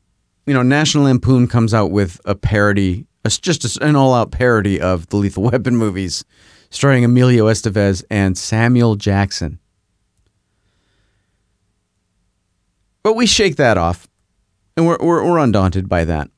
you 0.46 0.54
know, 0.54 0.62
National 0.62 1.04
Lampoon 1.04 1.48
comes 1.48 1.74
out 1.74 1.90
with 1.90 2.20
a 2.24 2.34
parody, 2.34 3.06
it's 3.24 3.38
just 3.38 3.76
an 3.78 3.96
all-out 3.96 4.30
parody 4.30 4.80
of 4.80 5.08
the 5.08 5.16
Lethal 5.16 5.42
Weapon 5.50 5.76
movies, 5.76 6.24
starring 6.70 7.04
Emilio 7.04 7.46
Estevez 7.46 8.04
and 8.10 8.38
Samuel 8.38 8.94
Jackson. 8.94 9.58
But 13.02 13.14
we 13.14 13.26
shake 13.26 13.56
that 13.56 13.76
off, 13.76 14.08
and 14.76 14.86
we're, 14.86 14.98
we're, 15.00 15.24
we're 15.24 15.38
undaunted 15.38 15.88
by 15.88 16.04
that. 16.04 16.30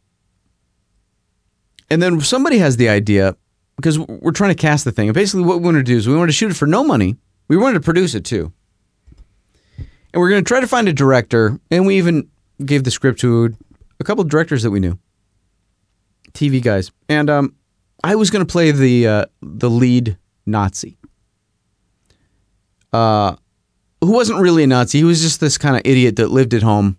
And 1.90 2.02
then 2.02 2.20
somebody 2.20 2.58
has 2.58 2.76
the 2.76 2.88
idea, 2.88 3.36
because 3.76 3.98
we're 3.98 4.32
trying 4.32 4.50
to 4.50 4.60
cast 4.60 4.84
the 4.84 4.92
thing. 4.92 5.08
And 5.08 5.14
basically, 5.14 5.44
what 5.44 5.58
we 5.58 5.64
want 5.64 5.76
to 5.76 5.82
do 5.82 5.96
is 5.96 6.08
we 6.08 6.16
want 6.16 6.28
to 6.28 6.34
shoot 6.34 6.50
it 6.50 6.56
for 6.56 6.66
no 6.66 6.84
money. 6.84 7.16
We 7.48 7.56
wanted 7.56 7.74
to 7.74 7.80
produce 7.80 8.14
it 8.14 8.24
too. 8.24 8.52
And 9.78 10.20
we're 10.20 10.30
going 10.30 10.44
to 10.44 10.48
try 10.48 10.60
to 10.60 10.66
find 10.66 10.88
a 10.88 10.92
director. 10.92 11.58
And 11.70 11.86
we 11.86 11.96
even 11.96 12.28
gave 12.64 12.84
the 12.84 12.90
script 12.90 13.20
to 13.20 13.54
a 14.00 14.04
couple 14.04 14.22
of 14.22 14.30
directors 14.30 14.62
that 14.62 14.70
we 14.70 14.80
knew, 14.80 14.98
TV 16.32 16.62
guys. 16.62 16.90
And 17.08 17.28
um, 17.30 17.54
I 18.04 18.14
was 18.14 18.30
going 18.30 18.44
to 18.44 18.50
play 18.50 18.70
the 18.70 19.06
uh, 19.06 19.24
the 19.42 19.70
lead 19.70 20.16
Nazi, 20.46 20.98
uh, 22.92 23.36
who 24.00 24.12
wasn't 24.12 24.40
really 24.40 24.62
a 24.62 24.66
Nazi. 24.66 24.98
He 24.98 25.04
was 25.04 25.20
just 25.20 25.40
this 25.40 25.58
kind 25.58 25.76
of 25.76 25.82
idiot 25.84 26.16
that 26.16 26.28
lived 26.28 26.54
at 26.54 26.62
home. 26.62 26.96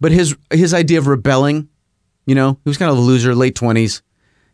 But 0.00 0.12
his 0.12 0.36
his 0.52 0.74
idea 0.74 0.98
of 0.98 1.06
rebelling, 1.06 1.68
you 2.26 2.34
know, 2.34 2.52
he 2.64 2.70
was 2.70 2.78
kind 2.78 2.90
of 2.90 2.98
a 2.98 3.00
loser, 3.00 3.34
late 3.34 3.54
twenties. 3.54 4.02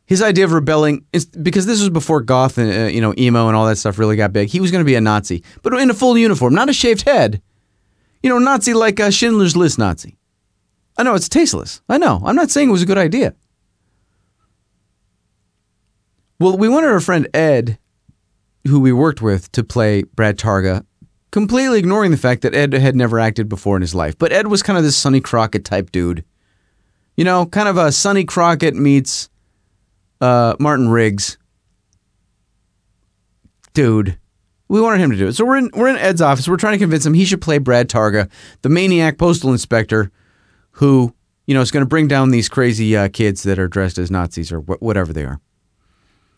His 0.04 0.20
idea 0.20 0.44
of 0.44 0.52
rebelling 0.52 1.04
is 1.12 1.26
because 1.26 1.64
this 1.64 1.80
was 1.80 1.88
before 1.88 2.20
goth 2.20 2.58
and 2.58 2.70
uh, 2.70 2.86
you 2.86 3.00
know 3.00 3.14
emo 3.18 3.48
and 3.48 3.56
all 3.56 3.66
that 3.66 3.76
stuff 3.76 3.98
really 3.98 4.16
got 4.16 4.32
big. 4.32 4.48
He 4.48 4.60
was 4.60 4.70
going 4.70 4.84
to 4.84 4.86
be 4.86 4.94
a 4.94 5.00
Nazi, 5.00 5.42
but 5.62 5.72
in 5.74 5.90
a 5.90 5.94
full 5.94 6.16
uniform, 6.16 6.54
not 6.54 6.68
a 6.68 6.72
shaved 6.72 7.02
head. 7.02 7.42
You 8.22 8.30
know, 8.30 8.38
Nazi 8.38 8.72
like 8.72 9.00
a 9.00 9.10
Schindler's 9.10 9.56
List 9.56 9.78
Nazi. 9.78 10.16
I 11.02 11.04
know 11.04 11.16
it's 11.16 11.28
tasteless. 11.28 11.82
I 11.88 11.98
know. 11.98 12.22
I'm 12.24 12.36
not 12.36 12.48
saying 12.48 12.68
it 12.68 12.70
was 12.72 12.82
a 12.82 12.86
good 12.86 12.96
idea. 12.96 13.34
Well, 16.38 16.56
we 16.56 16.68
wanted 16.68 16.90
our 16.90 17.00
friend 17.00 17.26
Ed, 17.34 17.76
who 18.68 18.78
we 18.78 18.92
worked 18.92 19.20
with, 19.20 19.50
to 19.50 19.64
play 19.64 20.04
Brad 20.04 20.38
Targa, 20.38 20.86
completely 21.32 21.80
ignoring 21.80 22.12
the 22.12 22.16
fact 22.16 22.42
that 22.42 22.54
Ed 22.54 22.72
had 22.74 22.94
never 22.94 23.18
acted 23.18 23.48
before 23.48 23.74
in 23.74 23.82
his 23.82 23.96
life. 23.96 24.16
But 24.16 24.30
Ed 24.30 24.46
was 24.46 24.62
kind 24.62 24.78
of 24.78 24.84
this 24.84 24.96
Sonny 24.96 25.20
Crockett 25.20 25.64
type 25.64 25.90
dude. 25.90 26.24
You 27.16 27.24
know, 27.24 27.46
kind 27.46 27.66
of 27.66 27.76
a 27.76 27.90
Sonny 27.90 28.22
Crockett 28.22 28.76
meets 28.76 29.28
uh, 30.20 30.54
Martin 30.60 30.88
Riggs. 30.88 31.36
Dude. 33.74 34.20
We 34.68 34.80
wanted 34.80 35.00
him 35.00 35.10
to 35.10 35.16
do 35.16 35.26
it. 35.26 35.32
So 35.32 35.44
we're 35.44 35.56
in 35.56 35.70
we're 35.74 35.88
in 35.88 35.96
Ed's 35.96 36.22
office. 36.22 36.46
We're 36.46 36.56
trying 36.58 36.74
to 36.74 36.78
convince 36.78 37.04
him 37.04 37.12
he 37.12 37.24
should 37.24 37.42
play 37.42 37.58
Brad 37.58 37.90
Targa, 37.90 38.30
the 38.62 38.68
maniac 38.68 39.18
postal 39.18 39.50
inspector 39.50 40.12
who, 40.72 41.14
you 41.46 41.54
know, 41.54 41.60
is 41.60 41.70
going 41.70 41.82
to 41.82 41.88
bring 41.88 42.08
down 42.08 42.30
these 42.30 42.48
crazy 42.48 42.96
uh, 42.96 43.08
kids 43.08 43.42
that 43.44 43.58
are 43.58 43.68
dressed 43.68 43.98
as 43.98 44.10
Nazis 44.10 44.52
or 44.52 44.60
wh- 44.60 44.82
whatever 44.82 45.12
they 45.12 45.24
are. 45.24 45.40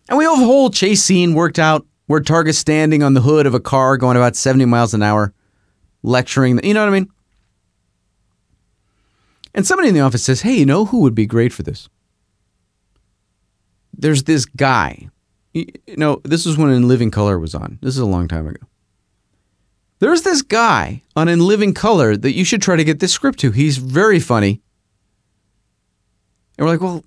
And 0.08 0.18
we 0.18 0.24
have 0.24 0.34
a 0.40 0.44
whole 0.44 0.70
chase 0.70 1.02
scene 1.02 1.34
worked 1.34 1.58
out 1.58 1.86
where 2.06 2.20
Targa's 2.20 2.58
standing 2.58 3.02
on 3.02 3.14
the 3.14 3.22
hood 3.22 3.46
of 3.46 3.54
a 3.54 3.60
car 3.60 3.96
going 3.96 4.16
about 4.16 4.36
70 4.36 4.64
miles 4.66 4.92
an 4.92 5.02
hour, 5.02 5.32
lecturing. 6.02 6.62
You 6.64 6.74
know 6.74 6.80
what 6.80 6.88
I 6.88 6.92
mean? 6.92 7.08
And 9.54 9.66
somebody 9.66 9.88
in 9.88 9.94
the 9.94 10.00
office 10.00 10.24
says, 10.24 10.42
Hey, 10.42 10.54
you 10.54 10.66
know 10.66 10.84
who 10.84 11.00
would 11.00 11.14
be 11.14 11.26
great 11.26 11.52
for 11.52 11.62
this? 11.62 11.88
There's 13.96 14.24
this 14.24 14.44
guy. 14.44 15.08
You 15.52 15.66
know, 15.96 16.20
this 16.24 16.44
was 16.44 16.58
when 16.58 16.70
In 16.70 16.88
Living 16.88 17.12
Color 17.12 17.38
was 17.38 17.54
on. 17.54 17.78
This 17.80 17.94
is 17.94 18.00
a 18.00 18.06
long 18.06 18.26
time 18.26 18.48
ago. 18.48 18.66
There's 20.00 20.22
this 20.22 20.42
guy 20.42 21.02
on 21.16 21.28
In 21.28 21.40
Living 21.40 21.72
Color 21.72 22.16
that 22.16 22.34
you 22.34 22.44
should 22.44 22.62
try 22.62 22.76
to 22.76 22.84
get 22.84 23.00
this 23.00 23.12
script 23.12 23.38
to. 23.40 23.52
He's 23.52 23.78
very 23.78 24.20
funny. 24.20 24.60
And 26.58 26.66
we're 26.66 26.72
like, 26.72 26.80
well, 26.80 27.04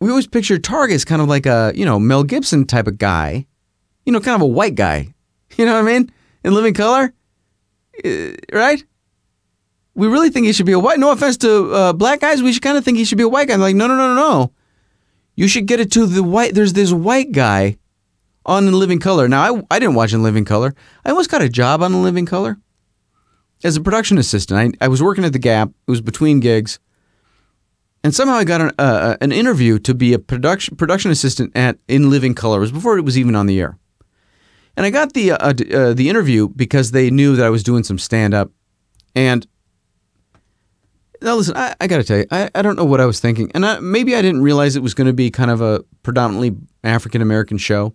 we 0.00 0.10
always 0.10 0.26
picture 0.26 0.58
Targa 0.58 0.92
as 0.92 1.04
kind 1.04 1.20
of 1.20 1.28
like 1.28 1.46
a, 1.46 1.72
you 1.74 1.84
know, 1.84 1.98
Mel 1.98 2.24
Gibson 2.24 2.66
type 2.66 2.86
of 2.86 2.98
guy. 2.98 3.46
You 4.04 4.12
know, 4.12 4.20
kind 4.20 4.36
of 4.36 4.42
a 4.42 4.46
white 4.46 4.74
guy. 4.74 5.08
You 5.56 5.64
know 5.64 5.72
what 5.72 5.88
I 5.88 5.98
mean? 5.98 6.12
In 6.44 6.54
Living 6.54 6.74
Color? 6.74 7.12
Uh, 8.04 8.30
right? 8.52 8.84
We 9.94 10.06
really 10.06 10.30
think 10.30 10.46
he 10.46 10.52
should 10.52 10.66
be 10.66 10.72
a 10.72 10.78
white. 10.78 11.00
No 11.00 11.10
offense 11.10 11.36
to 11.38 11.72
uh, 11.72 11.92
black 11.94 12.20
guys, 12.20 12.42
we 12.42 12.52
should 12.52 12.62
kind 12.62 12.78
of 12.78 12.84
think 12.84 12.96
he 12.96 13.04
should 13.04 13.18
be 13.18 13.24
a 13.24 13.28
white 13.28 13.48
guy. 13.48 13.54
I'm 13.54 13.60
like, 13.60 13.74
no, 13.74 13.88
no, 13.88 13.96
no, 13.96 14.14
no, 14.14 14.14
no. 14.14 14.52
You 15.34 15.48
should 15.48 15.66
get 15.66 15.80
it 15.80 15.90
to 15.92 16.06
the 16.06 16.22
white. 16.22 16.54
There's 16.54 16.74
this 16.74 16.92
white 16.92 17.32
guy 17.32 17.78
on 18.48 18.66
In 18.66 18.72
Living 18.72 18.98
Color. 18.98 19.28
Now, 19.28 19.42
I, 19.54 19.62
I 19.70 19.78
didn't 19.78 19.94
watch 19.94 20.12
In 20.12 20.22
Living 20.22 20.44
Color. 20.44 20.74
I 21.04 21.10
almost 21.10 21.30
got 21.30 21.42
a 21.42 21.48
job 21.48 21.82
on 21.82 21.92
In 21.92 22.02
Living 22.02 22.26
Color 22.26 22.58
as 23.62 23.76
a 23.76 23.80
production 23.80 24.18
assistant. 24.18 24.76
I, 24.80 24.86
I 24.86 24.88
was 24.88 25.02
working 25.02 25.24
at 25.24 25.32
the 25.32 25.38
Gap. 25.38 25.68
It 25.68 25.90
was 25.90 26.00
between 26.00 26.40
gigs. 26.40 26.80
And 28.02 28.14
somehow 28.14 28.34
I 28.34 28.44
got 28.44 28.60
an, 28.60 28.72
uh, 28.78 29.16
an 29.20 29.32
interview 29.32 29.78
to 29.80 29.94
be 29.94 30.14
a 30.14 30.18
production 30.18 30.76
production 30.76 31.10
assistant 31.10 31.56
at 31.56 31.78
In 31.88 32.10
Living 32.10 32.34
Color. 32.34 32.58
It 32.58 32.60
was 32.60 32.72
before 32.72 32.96
it 32.96 33.04
was 33.04 33.18
even 33.18 33.36
on 33.36 33.46
the 33.46 33.60
air. 33.60 33.78
And 34.76 34.86
I 34.86 34.90
got 34.90 35.12
the 35.12 35.32
uh, 35.32 35.36
uh, 35.36 35.92
the 35.92 36.08
interview 36.08 36.48
because 36.48 36.92
they 36.92 37.10
knew 37.10 37.36
that 37.36 37.44
I 37.44 37.50
was 37.50 37.62
doing 37.62 37.82
some 37.82 37.98
stand 37.98 38.34
up. 38.34 38.50
And 39.14 39.46
now 41.20 41.34
listen, 41.34 41.56
I, 41.56 41.74
I 41.80 41.88
got 41.88 41.96
to 41.96 42.04
tell 42.04 42.18
you, 42.18 42.26
I, 42.30 42.48
I 42.54 42.62
don't 42.62 42.76
know 42.76 42.84
what 42.84 43.00
I 43.00 43.06
was 43.06 43.18
thinking, 43.18 43.50
and 43.52 43.66
I, 43.66 43.80
maybe 43.80 44.14
I 44.14 44.22
didn't 44.22 44.42
realize 44.42 44.76
it 44.76 44.82
was 44.82 44.94
going 44.94 45.08
to 45.08 45.12
be 45.12 45.32
kind 45.32 45.50
of 45.50 45.60
a 45.60 45.82
predominantly 46.04 46.56
African 46.84 47.20
American 47.20 47.58
show. 47.58 47.94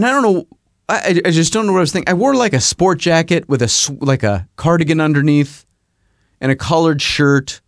And 0.00 0.06
I 0.06 0.12
don't 0.12 0.22
know, 0.22 0.46
I, 0.88 1.20
I 1.26 1.30
just 1.30 1.52
don't 1.52 1.66
know 1.66 1.72
what 1.72 1.80
I 1.80 1.82
was 1.82 1.92
thinking. 1.92 2.10
I 2.10 2.14
wore 2.14 2.34
like 2.34 2.54
a 2.54 2.60
sport 2.60 2.98
jacket 2.98 3.46
with 3.50 3.60
a 3.60 3.98
like 4.00 4.22
a 4.22 4.48
cardigan 4.56 4.98
underneath 4.98 5.66
and 6.40 6.50
a 6.50 6.56
colored 6.56 7.02
shirt, 7.02 7.60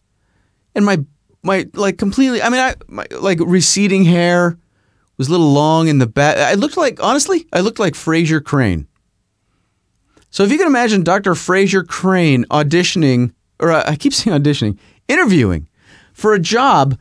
and 0.75 0.83
my 0.83 1.05
my 1.43 1.69
like 1.75 1.99
completely. 1.99 2.41
I 2.41 2.49
mean, 2.49 2.61
I 2.61 2.75
my 2.89 3.07
like 3.21 3.39
receding 3.39 4.07
hair 4.07 4.57
was 5.19 5.29
a 5.29 5.31
little 5.31 5.53
long 5.53 5.89
in 5.89 5.99
the 5.99 6.07
back. 6.07 6.39
I 6.39 6.55
looked 6.55 6.79
like 6.79 7.03
honestly, 7.03 7.47
I 7.53 7.61
looked 7.61 7.79
like 7.79 7.93
Frasier 7.93 8.43
Crane. 8.43 8.89
So 10.31 10.43
if 10.43 10.51
you 10.51 10.57
can 10.57 10.67
imagine 10.67 11.03
Dr. 11.03 11.35
Frasier 11.35 11.87
Crane 11.87 12.47
auditioning, 12.47 13.35
or 13.61 13.73
uh, 13.73 13.85
I 13.87 13.97
keep 13.97 14.15
saying 14.15 14.43
auditioning, 14.43 14.79
interviewing 15.07 15.69
for 16.15 16.33
a 16.33 16.39
job 16.39 16.99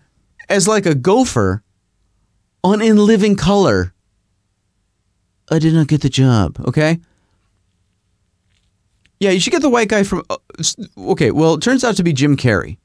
as 0.50 0.67
like 0.67 0.86
a 0.86 0.94
gopher 0.94 1.63
on 2.65 2.82
In 2.82 2.98
Living 2.98 3.38
Color. 3.38 3.94
I 5.52 5.60
did 5.60 5.74
not 5.74 5.88
get 5.88 6.02
the 6.02 6.10
job. 6.10 6.60
Okay. 6.66 7.00
Yeah, 9.20 9.32
you 9.32 9.40
should 9.40 9.52
get 9.52 9.62
the 9.62 9.70
white 9.70 9.90
guy 9.90 10.02
from. 10.04 10.24
Uh, 10.30 10.38
okay, 10.98 11.30
well, 11.30 11.54
it 11.56 11.62
turns 11.62 11.84
out 11.84 11.96
to 11.98 12.04
be 12.04 12.14
Jim 12.14 12.36
Carrey. 12.36 12.78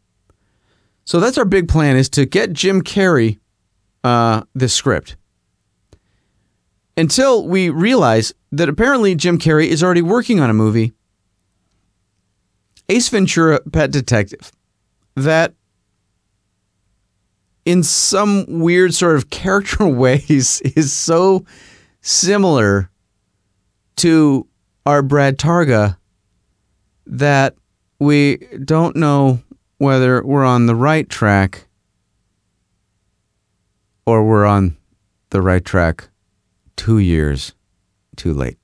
So 1.05 1.21
that's 1.21 1.39
our 1.39 1.45
big 1.45 1.69
plan: 1.69 1.97
is 1.97 2.11
to 2.11 2.27
get 2.27 2.53
Jim 2.53 2.83
Carrey 2.83 3.39
uh, 4.05 4.43
this 4.55 4.75
script. 4.75 5.17
Until 6.97 7.47
we 7.47 7.71
realize 7.71 8.35
that 8.53 8.69
apparently 8.69 9.15
Jim 9.15 9.39
Carrey 9.39 9.69
is 9.69 9.83
already 9.83 10.03
working 10.03 10.41
on 10.41 10.51
a 10.51 10.55
movie, 10.55 10.93
Ace 12.89 13.09
Ventura: 13.09 13.61
Pet 13.73 13.91
Detective, 13.91 14.53
that 15.15 15.55
in 17.65 17.83
some 17.83 18.45
weird 18.61 18.93
sort 18.93 19.17
of 19.17 19.31
character 19.31 19.87
ways 19.87 20.61
is 20.61 20.93
so 20.93 21.47
similar 22.07 22.89
to 23.97 24.47
our 24.85 25.03
Brad 25.03 25.39
Targa 25.39 25.97
that 27.05 27.57
we 27.99 28.37
don't 28.65 28.95
know 28.95 29.43
whether 29.79 30.25
we're 30.25 30.45
on 30.45 30.67
the 30.67 30.75
right 30.77 31.09
track 31.09 31.67
or 34.07 34.25
we're 34.25 34.47
on 34.47 34.77
the 35.31 35.43
right 35.43 35.65
track 35.65 36.09
two 36.77 36.99
years 36.99 37.55
too 38.15 38.33
late. 38.33 38.59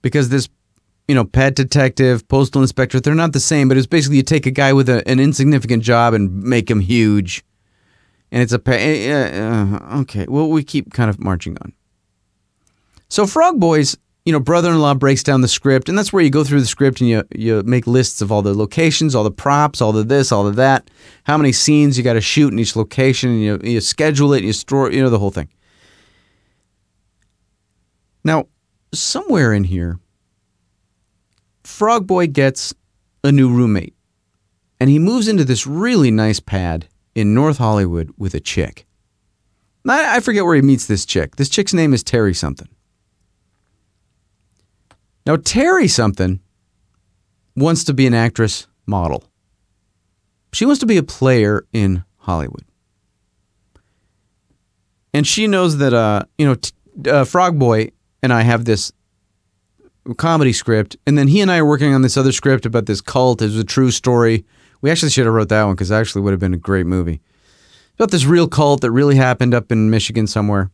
Because 0.00 0.30
this, 0.30 0.48
you 1.06 1.14
know, 1.14 1.24
pet 1.24 1.54
detective, 1.54 2.26
postal 2.28 2.62
inspector, 2.62 2.98
they're 2.98 3.14
not 3.14 3.34
the 3.34 3.40
same, 3.40 3.68
but 3.68 3.76
it's 3.76 3.86
basically 3.86 4.16
you 4.16 4.22
take 4.22 4.46
a 4.46 4.50
guy 4.50 4.72
with 4.72 4.88
a, 4.88 5.06
an 5.06 5.20
insignificant 5.20 5.82
job 5.82 6.14
and 6.14 6.42
make 6.42 6.70
him 6.70 6.80
huge. 6.80 7.44
And 8.32 8.42
it's 8.42 8.52
a, 8.52 8.60
uh, 8.66 9.96
uh, 9.96 10.00
okay, 10.00 10.26
well, 10.28 10.48
we 10.48 10.64
keep 10.64 10.92
kind 10.92 11.08
of 11.08 11.20
marching 11.20 11.56
on. 11.62 11.72
So 13.08 13.26
Frog 13.26 13.60
Boys 13.60 13.96
you 14.24 14.32
know, 14.32 14.38
brother-in-law 14.38 14.94
breaks 14.94 15.22
down 15.22 15.40
the 15.40 15.48
script, 15.48 15.88
and 15.88 15.98
that's 15.98 16.12
where 16.12 16.22
you 16.22 16.30
go 16.30 16.44
through 16.44 16.60
the 16.60 16.66
script 16.66 17.00
and 17.00 17.10
you 17.10 17.24
you 17.34 17.62
make 17.64 17.86
lists 17.86 18.20
of 18.20 18.30
all 18.30 18.42
the 18.42 18.54
locations, 18.54 19.14
all 19.14 19.24
the 19.24 19.32
props, 19.32 19.80
all 19.80 19.90
the 19.92 20.04
this, 20.04 20.30
all 20.30 20.44
the 20.44 20.52
that, 20.52 20.88
how 21.24 21.36
many 21.36 21.50
scenes 21.50 21.98
you 21.98 22.04
got 22.04 22.12
to 22.12 22.20
shoot 22.20 22.52
in 22.52 22.58
each 22.58 22.76
location, 22.76 23.30
and 23.30 23.42
you 23.42 23.60
you 23.64 23.80
schedule 23.80 24.32
it, 24.32 24.38
and 24.38 24.46
you 24.46 24.52
store, 24.52 24.92
you 24.92 25.02
know, 25.02 25.10
the 25.10 25.18
whole 25.18 25.32
thing. 25.32 25.48
Now, 28.22 28.46
somewhere 28.94 29.52
in 29.52 29.64
here, 29.64 29.98
Frog 31.64 32.06
Boy 32.06 32.28
gets 32.28 32.72
a 33.24 33.32
new 33.32 33.48
roommate, 33.48 33.96
and 34.78 34.88
he 34.88 35.00
moves 35.00 35.26
into 35.26 35.44
this 35.44 35.66
really 35.66 36.12
nice 36.12 36.38
pad 36.38 36.86
in 37.14 37.34
North 37.34 37.58
Hollywood 37.58 38.12
with 38.16 38.34
a 38.34 38.40
chick. 38.40 38.86
I, 39.88 40.20
forget 40.20 40.44
where 40.44 40.54
he 40.54 40.62
meets 40.62 40.86
this 40.86 41.04
chick. 41.04 41.36
This 41.36 41.48
chick's 41.48 41.74
name 41.74 41.92
is 41.92 42.02
Terry 42.02 42.34
something. 42.34 42.68
Now, 45.26 45.36
Terry 45.36 45.88
something 45.88 46.40
wants 47.56 47.84
to 47.84 47.94
be 47.94 48.06
an 48.06 48.14
actress 48.14 48.66
model. 48.86 49.24
She 50.52 50.64
wants 50.64 50.80
to 50.80 50.86
be 50.86 50.98
a 50.98 51.02
player 51.02 51.66
in 51.72 52.04
Hollywood. 52.18 52.64
And 55.14 55.26
she 55.26 55.46
knows 55.46 55.78
that, 55.78 55.92
uh, 55.92 56.22
you 56.38 56.46
know, 56.46 56.54
t- 56.54 56.72
uh, 57.08 57.24
Frog 57.24 57.58
Boy 57.58 57.90
and 58.22 58.32
I 58.32 58.42
have 58.42 58.64
this 58.64 58.92
comedy 60.16 60.52
script, 60.52 60.96
and 61.06 61.16
then 61.16 61.28
he 61.28 61.40
and 61.40 61.50
I 61.50 61.58
are 61.58 61.66
working 61.66 61.94
on 61.94 62.02
this 62.02 62.16
other 62.16 62.32
script 62.32 62.66
about 62.66 62.86
this 62.86 63.00
cult. 63.00 63.42
It 63.42 63.46
was 63.46 63.58
a 63.58 63.64
true 63.64 63.90
story. 63.90 64.44
We 64.82 64.90
actually 64.90 65.10
should 65.10 65.24
have 65.24 65.34
wrote 65.34 65.48
that 65.48 65.64
one 65.64 65.74
because 65.74 65.90
actually 65.92 66.22
would 66.22 66.32
have 66.32 66.40
been 66.40 66.54
a 66.54 66.58
great 66.58 66.86
movie. 66.86 67.22
about 67.94 68.10
this 68.10 68.24
real 68.24 68.48
cult 68.48 68.80
that 68.82 68.90
really 68.90 69.14
happened 69.16 69.54
up 69.54 69.70
in 69.70 69.88
Michigan 69.90 70.26
somewhere. 70.26 70.70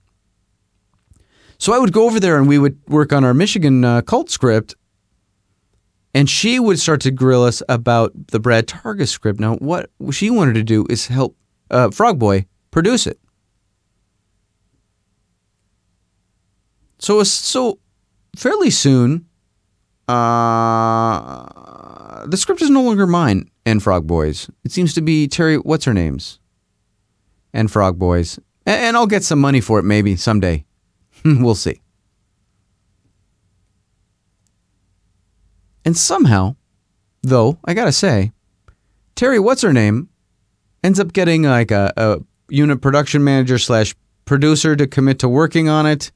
So 1.59 1.75
I 1.75 1.79
would 1.79 1.93
go 1.93 2.07
over 2.07 2.19
there 2.19 2.39
and 2.39 2.49
we 2.49 2.59
would 2.59 2.79
work 2.89 3.13
on 3.13 3.23
our 3.25 3.35
Michigan 3.35 3.85
uh, 3.85 4.01
cult 4.01 4.31
script. 4.31 4.75
And 6.15 6.29
she 6.29 6.59
would 6.59 6.79
start 6.81 7.03
to 7.03 7.11
grill 7.11 7.45
us 7.45 7.63
about 7.69 8.13
the 8.29 8.41
Brad 8.41 8.67
Targa's 8.67 9.11
script. 9.11 9.39
Now, 9.39 9.57
what 9.57 9.91
she 10.11 10.31
wanted 10.31 10.55
to 10.55 10.63
do 10.63 10.87
is 10.89 11.07
help 11.07 11.37
uh, 11.71 11.91
Frog 11.91 12.19
Boy 12.19 12.47
produce 12.71 13.07
it. 13.07 13.21
So, 16.99 17.23
so 17.25 17.79
fairly 18.37 18.71
soon, 18.71 19.27
uh, 20.09 21.45
the 22.27 22.37
script 22.39 22.63
is 22.63 22.71
no 22.71 22.83
longer 22.83 23.07
mine 23.07 23.51
and 23.69 23.83
Frog 23.83 24.07
Boys. 24.07 24.51
It 24.65 24.73
seems 24.73 24.95
to 24.95 25.03
be 25.03 25.29
Terry, 25.29 25.57
what's 25.57 25.85
her 25.85 25.93
name's, 25.93 26.41
and 27.53 27.71
Frog 27.71 27.99
Boys. 27.99 28.39
And, 28.65 28.81
and 28.81 28.97
I'll 28.97 29.07
get 29.07 29.25
some 29.25 29.39
money 29.39 29.61
for 29.61 29.79
it 29.79 29.85
maybe 29.85 30.17
someday. 30.17 30.65
we'll 31.25 31.55
see. 31.55 31.83
And 35.85 35.97
somehow, 35.97 36.57
though, 37.23 37.59
I 37.65 37.75
gotta 37.75 37.93
say, 37.93 38.33
Terry, 39.15 39.39
what's 39.39 39.63
her 39.63 39.73
name, 39.73 40.09
ends 40.83 40.99
up 40.99 41.13
getting 41.13 41.43
like 41.43 41.71
a, 41.71 41.93
a 41.97 42.19
unit 42.49 42.81
production 42.81 43.23
manager 43.23 43.59
slash 43.59 43.95
producer 44.25 44.77
to 44.77 44.87
commit 44.87 45.19
to 45.19 45.29
working 45.29 45.69
on 45.69 45.87
it. 45.87 46.11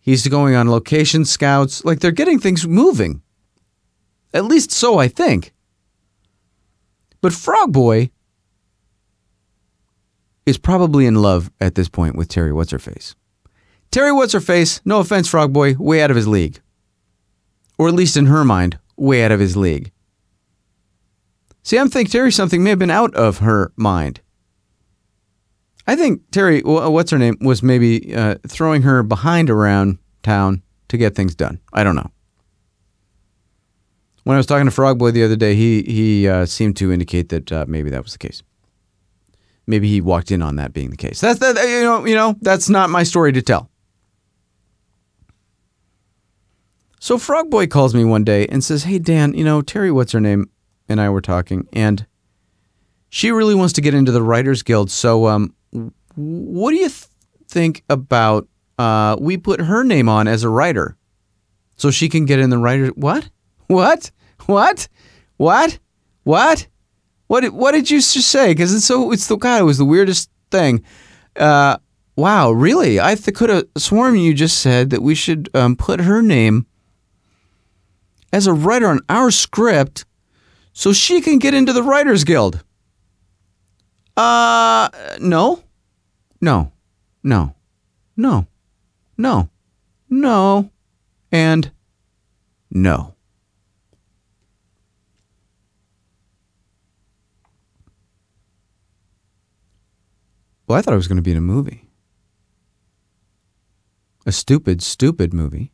He's 0.00 0.26
going 0.26 0.56
on 0.56 0.68
location 0.68 1.24
scouts. 1.24 1.84
Like 1.84 2.00
they're 2.00 2.10
getting 2.10 2.40
things 2.40 2.66
moving. 2.66 3.22
At 4.34 4.46
least 4.46 4.72
so 4.72 4.98
I 4.98 5.06
think. 5.06 5.52
But 7.22 7.32
Frog 7.32 7.72
Boy 7.72 8.10
is 10.44 10.58
probably 10.58 11.06
in 11.06 11.14
love 11.14 11.50
at 11.60 11.76
this 11.76 11.88
point 11.88 12.16
with 12.16 12.28
Terry 12.28 12.52
What's 12.52 12.72
Her 12.72 12.78
Face. 12.78 13.14
Terry 13.90 14.12
What's 14.12 14.32
Her 14.32 14.40
Face, 14.40 14.80
no 14.84 14.98
offense, 14.98 15.28
Frog 15.28 15.52
Boy, 15.52 15.74
way 15.78 16.02
out 16.02 16.10
of 16.10 16.16
his 16.16 16.26
league. 16.28 16.60
Or 17.78 17.88
at 17.88 17.94
least 17.94 18.16
in 18.16 18.26
her 18.26 18.44
mind, 18.44 18.78
way 18.96 19.24
out 19.24 19.32
of 19.32 19.40
his 19.40 19.56
league. 19.56 19.92
See, 21.62 21.78
I'm 21.78 21.88
thinking 21.88 22.10
Terry 22.10 22.32
something 22.32 22.62
may 22.62 22.70
have 22.70 22.78
been 22.78 22.90
out 22.90 23.14
of 23.14 23.38
her 23.38 23.72
mind. 23.76 24.20
I 25.86 25.94
think 25.94 26.22
Terry, 26.32 26.60
what's 26.62 27.12
her 27.12 27.18
name, 27.18 27.38
was 27.40 27.62
maybe 27.62 28.14
uh, 28.14 28.36
throwing 28.48 28.82
her 28.82 29.02
behind 29.04 29.48
around 29.48 29.98
town 30.24 30.62
to 30.88 30.96
get 30.96 31.14
things 31.14 31.36
done. 31.36 31.60
I 31.72 31.84
don't 31.84 31.96
know. 31.96 32.10
When 34.24 34.34
I 34.34 34.38
was 34.38 34.46
talking 34.46 34.66
to 34.66 34.70
Frog 34.70 34.98
Boy 34.98 35.10
the 35.10 35.24
other 35.24 35.36
day, 35.36 35.54
he 35.54 35.82
he 35.82 36.28
uh, 36.28 36.46
seemed 36.46 36.76
to 36.76 36.92
indicate 36.92 37.28
that 37.30 37.50
uh, 37.50 37.64
maybe 37.68 37.90
that 37.90 38.02
was 38.02 38.12
the 38.12 38.18
case. 38.18 38.42
Maybe 39.66 39.88
he 39.88 40.00
walked 40.00 40.30
in 40.30 40.42
on 40.42 40.56
that 40.56 40.72
being 40.72 40.90
the 40.90 40.96
case. 40.96 41.20
That's 41.20 41.40
that 41.40 41.56
you 41.56 41.82
know 41.82 42.04
you 42.04 42.14
know 42.14 42.36
that's 42.40 42.68
not 42.68 42.90
my 42.90 43.02
story 43.02 43.32
to 43.32 43.42
tell. 43.42 43.68
So 47.00 47.18
Frog 47.18 47.50
Boy 47.50 47.66
calls 47.66 47.94
me 47.94 48.04
one 48.04 48.22
day 48.22 48.46
and 48.46 48.62
says, 48.62 48.84
"Hey 48.84 48.98
Dan, 48.98 49.34
you 49.34 49.44
know 49.44 49.60
Terry, 49.60 49.90
what's 49.90 50.12
her 50.12 50.20
name, 50.20 50.50
and 50.88 51.00
I 51.00 51.08
were 51.08 51.20
talking, 51.20 51.66
and 51.72 52.06
she 53.08 53.32
really 53.32 53.54
wants 53.54 53.72
to 53.74 53.80
get 53.80 53.92
into 53.92 54.12
the 54.12 54.22
Writers 54.22 54.62
Guild. 54.62 54.90
So 54.90 55.26
um, 55.26 55.54
what 56.14 56.70
do 56.70 56.76
you 56.76 56.88
th- 56.88 57.06
think 57.48 57.82
about 57.90 58.48
uh, 58.78 59.16
we 59.20 59.36
put 59.36 59.60
her 59.60 59.84
name 59.84 60.08
on 60.08 60.28
as 60.28 60.44
a 60.44 60.48
writer 60.48 60.96
so 61.76 61.90
she 61.90 62.08
can 62.08 62.24
get 62.24 62.38
in 62.38 62.50
the 62.50 62.58
writer 62.58 62.88
what 62.88 63.28
what? 63.72 64.10
What? 64.46 64.88
What? 65.36 65.78
What? 66.24 66.66
What 67.26 67.52
what 67.52 67.72
did 67.72 67.90
you 67.90 67.98
just 67.98 68.28
say? 68.28 68.52
Because 68.52 68.74
it's 68.74 68.84
so 68.84 69.12
it's 69.12 69.26
the 69.26 69.36
god 69.36 69.60
it 69.62 69.64
was 69.64 69.78
the 69.78 69.84
weirdest 69.84 70.30
thing. 70.50 70.84
Uh, 71.36 71.78
wow 72.16 72.50
really? 72.52 73.00
I 73.00 73.14
th- 73.14 73.34
could 73.34 73.50
have 73.50 73.64
sworn 73.76 74.16
you 74.16 74.34
just 74.34 74.58
said 74.58 74.90
that 74.90 75.02
we 75.02 75.14
should 75.14 75.48
um, 75.54 75.76
put 75.76 76.00
her 76.00 76.22
name 76.22 76.66
as 78.32 78.46
a 78.46 78.52
writer 78.52 78.88
on 78.88 79.00
our 79.08 79.30
script 79.30 80.04
so 80.72 80.92
she 80.92 81.20
can 81.20 81.38
get 81.38 81.54
into 81.54 81.72
the 81.72 81.82
writers 81.82 82.24
guild. 82.24 82.62
Uh 84.16 84.88
no. 85.18 85.62
No, 86.44 86.72
no, 87.22 87.54
no, 88.16 88.48
no, 89.16 89.48
no, 90.10 90.70
and 91.30 91.70
no. 92.68 93.11
Well, 100.72 100.78
I 100.78 100.80
thought 100.80 100.94
I 100.94 100.96
was 100.96 101.06
going 101.06 101.16
to 101.16 101.22
be 101.22 101.32
in 101.32 101.36
a 101.36 101.42
movie. 101.42 101.86
A 104.24 104.32
stupid, 104.32 104.80
stupid 104.80 105.34
movie. 105.34 105.70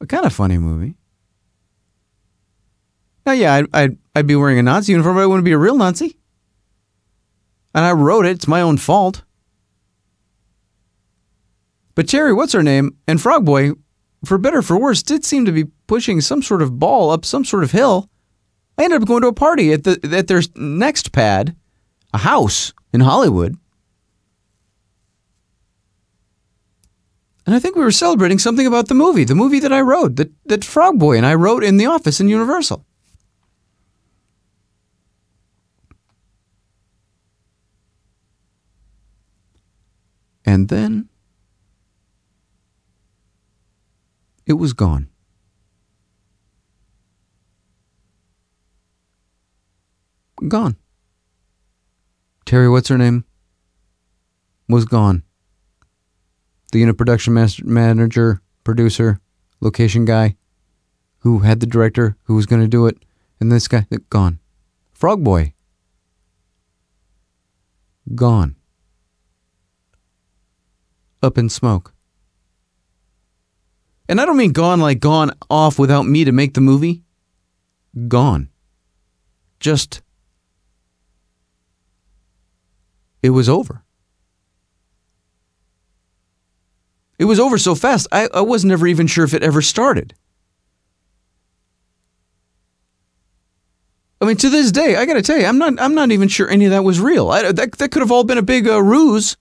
A 0.00 0.06
kind 0.06 0.26
of 0.26 0.32
funny 0.32 0.58
movie. 0.58 0.96
Now, 3.24 3.30
yeah, 3.30 3.54
I'd, 3.54 3.66
I'd, 3.72 3.98
I'd 4.16 4.26
be 4.26 4.34
wearing 4.34 4.58
a 4.58 4.64
Nazi 4.64 4.90
uniform, 4.90 5.14
but 5.14 5.22
I 5.22 5.26
wouldn't 5.26 5.44
be 5.44 5.52
a 5.52 5.58
real 5.58 5.76
Nazi. 5.76 6.18
And 7.72 7.84
I 7.84 7.92
wrote 7.92 8.26
it. 8.26 8.30
It's 8.30 8.48
my 8.48 8.60
own 8.60 8.78
fault. 8.78 9.22
But 11.94 12.08
Terry, 12.08 12.32
what's 12.32 12.52
her 12.52 12.64
name, 12.64 12.96
and 13.06 13.22
Frog 13.22 13.44
Boy, 13.44 13.74
for 14.24 14.38
better 14.38 14.60
for 14.60 14.76
worse, 14.76 15.04
did 15.04 15.24
seem 15.24 15.44
to 15.44 15.52
be 15.52 15.66
pushing 15.86 16.20
some 16.20 16.42
sort 16.42 16.62
of 16.62 16.80
ball 16.80 17.12
up 17.12 17.24
some 17.24 17.44
sort 17.44 17.62
of 17.62 17.70
hill. 17.70 18.10
I 18.76 18.82
ended 18.82 19.02
up 19.02 19.06
going 19.06 19.22
to 19.22 19.28
a 19.28 19.32
party 19.32 19.72
at 19.72 19.84
the 19.84 20.00
at 20.12 20.26
their 20.26 20.42
next 20.56 21.12
pad, 21.12 21.54
a 22.14 22.18
house 22.18 22.72
in 22.92 23.00
Hollywood. 23.00 23.58
And 27.44 27.54
I 27.54 27.58
think 27.58 27.76
we 27.76 27.82
were 27.82 27.90
celebrating 27.90 28.38
something 28.38 28.66
about 28.66 28.88
the 28.88 28.94
movie, 28.94 29.24
the 29.24 29.34
movie 29.34 29.58
that 29.58 29.72
I 29.72 29.80
wrote, 29.80 30.16
that, 30.16 30.30
that 30.46 30.64
Frog 30.64 30.98
Boy 30.98 31.16
and 31.18 31.26
I 31.26 31.34
wrote 31.34 31.64
in 31.64 31.76
the 31.76 31.86
office 31.86 32.20
in 32.20 32.28
Universal. 32.28 32.86
And 40.46 40.68
then 40.68 41.08
it 44.46 44.54
was 44.54 44.72
gone. 44.72 45.08
Gone. 50.46 50.76
Terry, 52.54 52.68
what's 52.68 52.88
her 52.88 52.96
name? 52.96 53.24
Was 54.68 54.84
gone. 54.84 55.24
The 56.70 56.78
unit 56.78 56.96
production 56.96 57.34
master, 57.34 57.66
manager, 57.66 58.42
producer, 58.62 59.18
location 59.60 60.04
guy 60.04 60.36
who 61.18 61.40
had 61.40 61.58
the 61.58 61.66
director 61.66 62.16
who 62.22 62.36
was 62.36 62.46
going 62.46 62.62
to 62.62 62.68
do 62.68 62.86
it, 62.86 62.96
and 63.40 63.50
this 63.50 63.66
guy, 63.66 63.88
uh, 63.90 63.96
gone. 64.08 64.38
Frog 64.92 65.24
Boy. 65.24 65.52
Gone 68.14 68.54
up 71.24 71.36
in 71.36 71.48
smoke. 71.48 71.92
And 74.08 74.20
I 74.20 74.26
don't 74.26 74.36
mean 74.36 74.52
gone 74.52 74.78
like 74.78 75.00
gone 75.00 75.32
off 75.50 75.76
without 75.76 76.06
me 76.06 76.24
to 76.24 76.30
make 76.30 76.54
the 76.54 76.60
movie. 76.60 77.02
Gone. 78.06 78.48
Just. 79.58 80.03
It 83.24 83.30
was 83.30 83.48
over. 83.48 83.82
It 87.18 87.24
was 87.24 87.40
over 87.40 87.56
so 87.56 87.74
fast, 87.74 88.06
I, 88.12 88.28
I 88.34 88.42
was 88.42 88.66
never 88.66 88.86
even 88.86 89.06
sure 89.06 89.24
if 89.24 89.32
it 89.32 89.42
ever 89.42 89.62
started. 89.62 90.12
I 94.20 94.26
mean, 94.26 94.36
to 94.36 94.50
this 94.50 94.70
day, 94.70 94.96
I 94.96 95.06
got 95.06 95.14
to 95.14 95.22
tell 95.22 95.38
you, 95.38 95.46
I'm 95.46 95.56
not, 95.56 95.80
I'm 95.80 95.94
not 95.94 96.10
even 96.10 96.28
sure 96.28 96.50
any 96.50 96.66
of 96.66 96.72
that 96.72 96.84
was 96.84 97.00
real. 97.00 97.30
I, 97.30 97.50
that, 97.50 97.72
that 97.72 97.90
could 97.90 98.02
have 98.02 98.12
all 98.12 98.24
been 98.24 98.36
a 98.36 98.42
big 98.42 98.68
uh, 98.68 98.82
ruse 98.82 99.38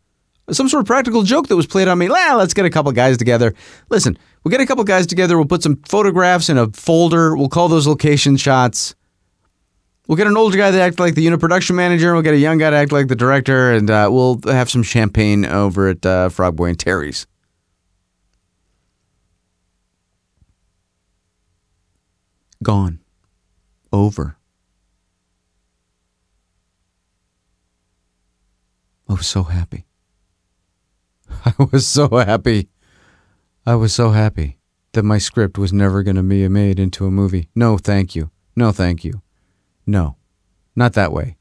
some 0.52 0.70
sort 0.70 0.80
of 0.80 0.88
practical 0.88 1.24
joke 1.24 1.48
that 1.50 1.58
was 1.58 1.68
played 1.68 1.90
on 1.90 1.98
me. 1.98 2.08
Well, 2.08 2.38
let's 2.38 2.54
get 2.54 2.66
a 2.66 2.70
couple 2.70 2.92
guys 2.94 3.18
together. 3.18 3.54
Listen, 3.90 4.18
we'll 4.44 4.52
get 4.52 4.62
a 4.62 4.66
couple 4.66 4.86
guys 4.86 5.08
together. 5.08 5.38
We'll 5.38 5.46
put 5.48 5.64
some 5.64 5.82
photographs 5.86 6.48
in 6.48 6.58
a 6.58 6.70
folder. 6.72 7.36
We'll 7.36 7.50
call 7.50 7.68
those 7.68 7.88
location 7.88 8.38
shots. 8.38 8.96
We'll 10.08 10.18
get 10.18 10.28
an 10.28 10.36
older 10.36 10.58
guy 10.58 10.72
to 10.72 10.82
act 10.82 11.00
like 11.00 11.16
the 11.16 11.22
unit 11.22 11.40
production 11.40 11.78
manager. 11.78 12.14
We'll 12.14 12.24
get 12.24 12.34
a 12.34 12.38
young 12.38 12.58
guy 12.58 12.70
to 12.72 12.76
act 12.76 12.92
like 12.92 13.08
the 13.08 13.16
director, 13.16 13.72
and 13.72 13.90
uh, 13.90 14.10
we'll 14.12 14.40
have 14.46 14.70
some 14.70 14.84
champagne 14.84 15.46
over 15.46 15.88
at 15.88 16.06
uh, 16.06 16.30
Frog 16.30 16.58
Boy 16.58 16.70
and 16.70 16.80
Terry's. 16.80 17.26
Gone. 22.62 23.00
Over. 23.92 24.38
I 29.08 29.14
was 29.14 29.28
so 29.28 29.44
happy. 29.44 29.86
I 31.46 31.54
was 31.72 31.88
so 31.88 32.10
happy. 32.10 32.70
I 33.66 33.76
was 33.76 33.94
so 33.94 34.10
happy 34.12 34.58
that 34.94 35.04
my 35.04 35.18
script 35.18 35.58
was 35.58 35.72
never 35.72 36.04
going 36.04 36.16
to 36.16 36.24
be 36.24 36.48
made 36.48 36.80
into 36.80 37.06
a 37.06 37.12
movie. 37.12 37.50
No, 37.56 37.78
thank 37.78 38.16
you. 38.16 38.32
No, 38.56 38.72
thank 38.72 39.04
you. 39.04 39.22
No, 39.86 40.16
not 40.76 40.94
that 40.94 41.12
way. 41.12 41.38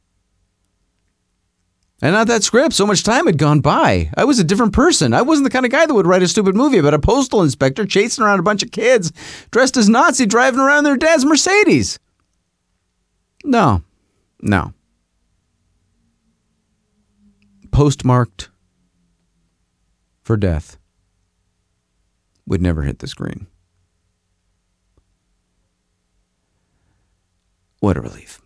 And 2.02 2.14
not 2.14 2.26
that 2.26 2.42
script. 2.42 2.74
So 2.74 2.84
much 2.84 3.04
time 3.04 3.26
had 3.26 3.38
gone 3.38 3.60
by. 3.60 4.10
I 4.16 4.24
was 4.24 4.40
a 4.40 4.44
different 4.44 4.72
person. 4.72 5.14
I 5.14 5.22
wasn't 5.22 5.44
the 5.44 5.52
kind 5.52 5.64
of 5.64 5.70
guy 5.70 5.86
that 5.86 5.94
would 5.94 6.06
write 6.06 6.22
a 6.22 6.28
stupid 6.28 6.56
movie 6.56 6.78
about 6.78 6.94
a 6.94 6.98
postal 6.98 7.42
inspector 7.42 7.86
chasing 7.86 8.24
around 8.24 8.40
a 8.40 8.42
bunch 8.42 8.64
of 8.64 8.72
kids 8.72 9.12
dressed 9.52 9.76
as 9.76 9.88
Nazi 9.88 10.26
driving 10.26 10.58
around 10.58 10.82
their 10.82 10.96
dad's 10.96 11.24
Mercedes. 11.24 12.00
No, 13.44 13.84
no. 14.40 14.74
Postmarked 17.70 18.50
for 20.22 20.36
death 20.36 20.78
would 22.46 22.60
never 22.60 22.82
hit 22.82 22.98
the 22.98 23.06
screen. 23.06 23.46
What 27.82 27.96
a 27.96 28.00
relief. 28.00 28.41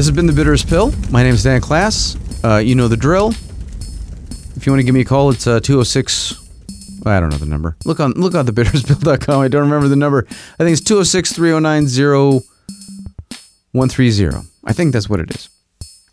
This 0.00 0.06
has 0.06 0.16
been 0.16 0.24
the 0.24 0.32
Bitterest 0.32 0.66
Pill. 0.66 0.94
My 1.10 1.22
name 1.22 1.34
is 1.34 1.42
Dan 1.42 1.60
Klass. 1.60 2.16
Uh, 2.42 2.56
you 2.56 2.74
know 2.74 2.88
the 2.88 2.96
drill. 2.96 3.32
If 4.56 4.64
you 4.64 4.72
want 4.72 4.80
to 4.80 4.84
give 4.84 4.94
me 4.94 5.02
a 5.02 5.04
call, 5.04 5.28
it's 5.28 5.46
uh, 5.46 5.60
206. 5.60 7.04
I 7.04 7.20
don't 7.20 7.28
know 7.28 7.36
the 7.36 7.44
number. 7.44 7.76
Look 7.84 8.00
on 8.00 8.12
look 8.12 8.34
on 8.34 8.46
thebitterestpill.com. 8.46 9.42
I 9.42 9.48
don't 9.48 9.64
remember 9.64 9.88
the 9.88 9.96
number. 9.96 10.24
I 10.26 10.64
think 10.64 10.72
it's 10.72 10.80
206 10.80 11.34
309 11.34 12.40
0130. 13.74 14.48
I 14.64 14.72
think 14.72 14.94
that's 14.94 15.10
what 15.10 15.20
it 15.20 15.34
is. 15.34 15.50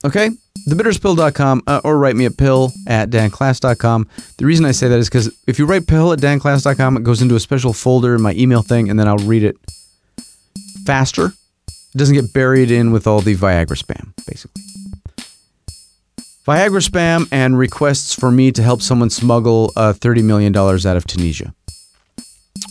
Okay? 0.04 0.32
Thebitterspill.com 0.68 1.64
uh, 1.66 1.80
or 1.86 1.98
write 1.98 2.18
me 2.18 2.26
a 2.26 2.32
pill 2.32 2.74
at 2.88 3.10
danklass.com. 3.10 4.06
The 4.36 4.46
reason 4.46 4.66
I 4.66 4.72
say 4.72 4.90
that 4.90 5.00
is 5.00 5.08
because 5.08 5.34
if 5.48 5.60
you 5.60 5.66
write 5.66 5.88
pill 5.88 6.12
at 6.12 6.20
danklass.com, 6.20 6.98
it 6.98 7.04
goes 7.04 7.22
into 7.22 7.36
a 7.36 7.40
special 7.40 7.72
folder 7.72 8.16
in 8.16 8.22
my 8.22 8.34
email 8.34 8.64
thing, 8.64 8.90
and 8.90 9.00
then 9.00 9.08
I'll 9.08 9.16
read 9.16 9.44
it 9.44 9.56
faster. 10.86 11.32
It 11.94 11.98
doesn't 11.98 12.16
get 12.16 12.34
buried 12.34 12.72
in 12.72 12.92
with 12.92 13.08
all 13.08 13.22
the 13.22 13.36
Viagra 13.36 13.82
spam, 13.82 14.14
basically. 14.26 14.62
Viagra 16.48 16.88
spam 16.88 17.28
and 17.32 17.58
requests 17.58 18.14
for 18.14 18.32
me 18.32 18.52
to 18.54 18.64
help 18.64 18.82
someone 18.82 19.10
smuggle 19.10 19.74
uh, 19.76 19.94
$30 19.94 20.24
million 20.24 20.56
out 20.56 20.86
of 20.86 21.06
Tunisia. 21.06 21.54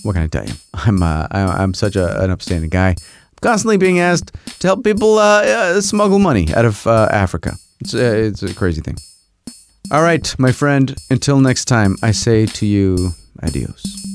What 0.03 0.15
can 0.15 0.23
I 0.23 0.29
tell 0.29 0.47
you? 0.47 0.55
I'm, 0.75 1.03
uh, 1.03 1.27
I'm 1.31 1.75
such 1.75 1.97
a, 1.97 2.23
an 2.23 2.31
upstanding 2.31 2.71
guy. 2.71 2.91
I'm 2.91 2.97
constantly 3.43 3.77
being 3.77 3.99
asked 3.99 4.33
to 4.61 4.67
help 4.67 4.83
people 4.83 5.19
uh, 5.19 5.43
uh, 5.43 5.81
smuggle 5.81 6.19
money 6.19 6.55
out 6.55 6.65
of 6.65 6.87
uh, 6.87 7.09
Africa. 7.11 7.57
It's, 7.81 7.95
uh, 7.95 7.99
it's 7.99 8.43
a 8.43 8.55
crazy 8.55 8.81
thing. 8.81 8.97
All 9.93 10.03
right, 10.03 10.35
my 10.39 10.53
friend, 10.53 10.97
until 11.11 11.39
next 11.41 11.67
time, 11.67 11.97
I 12.03 12.13
say 12.13 12.47
to 12.47 12.67
you, 12.67 13.11
adios. 13.43 14.06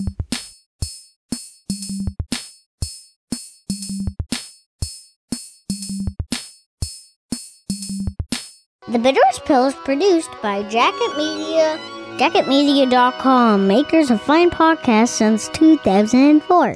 The 8.91 8.99
Bitterest 8.99 9.45
Pill 9.45 9.67
is 9.67 9.73
produced 9.73 10.31
by 10.41 10.63
Jacket 10.63 11.15
Media, 11.15 11.79
jacketmedia.com, 12.17 13.65
makers 13.65 14.11
of 14.11 14.21
fine 14.21 14.49
podcasts 14.49 15.15
since 15.15 15.47
2004. 15.53 16.69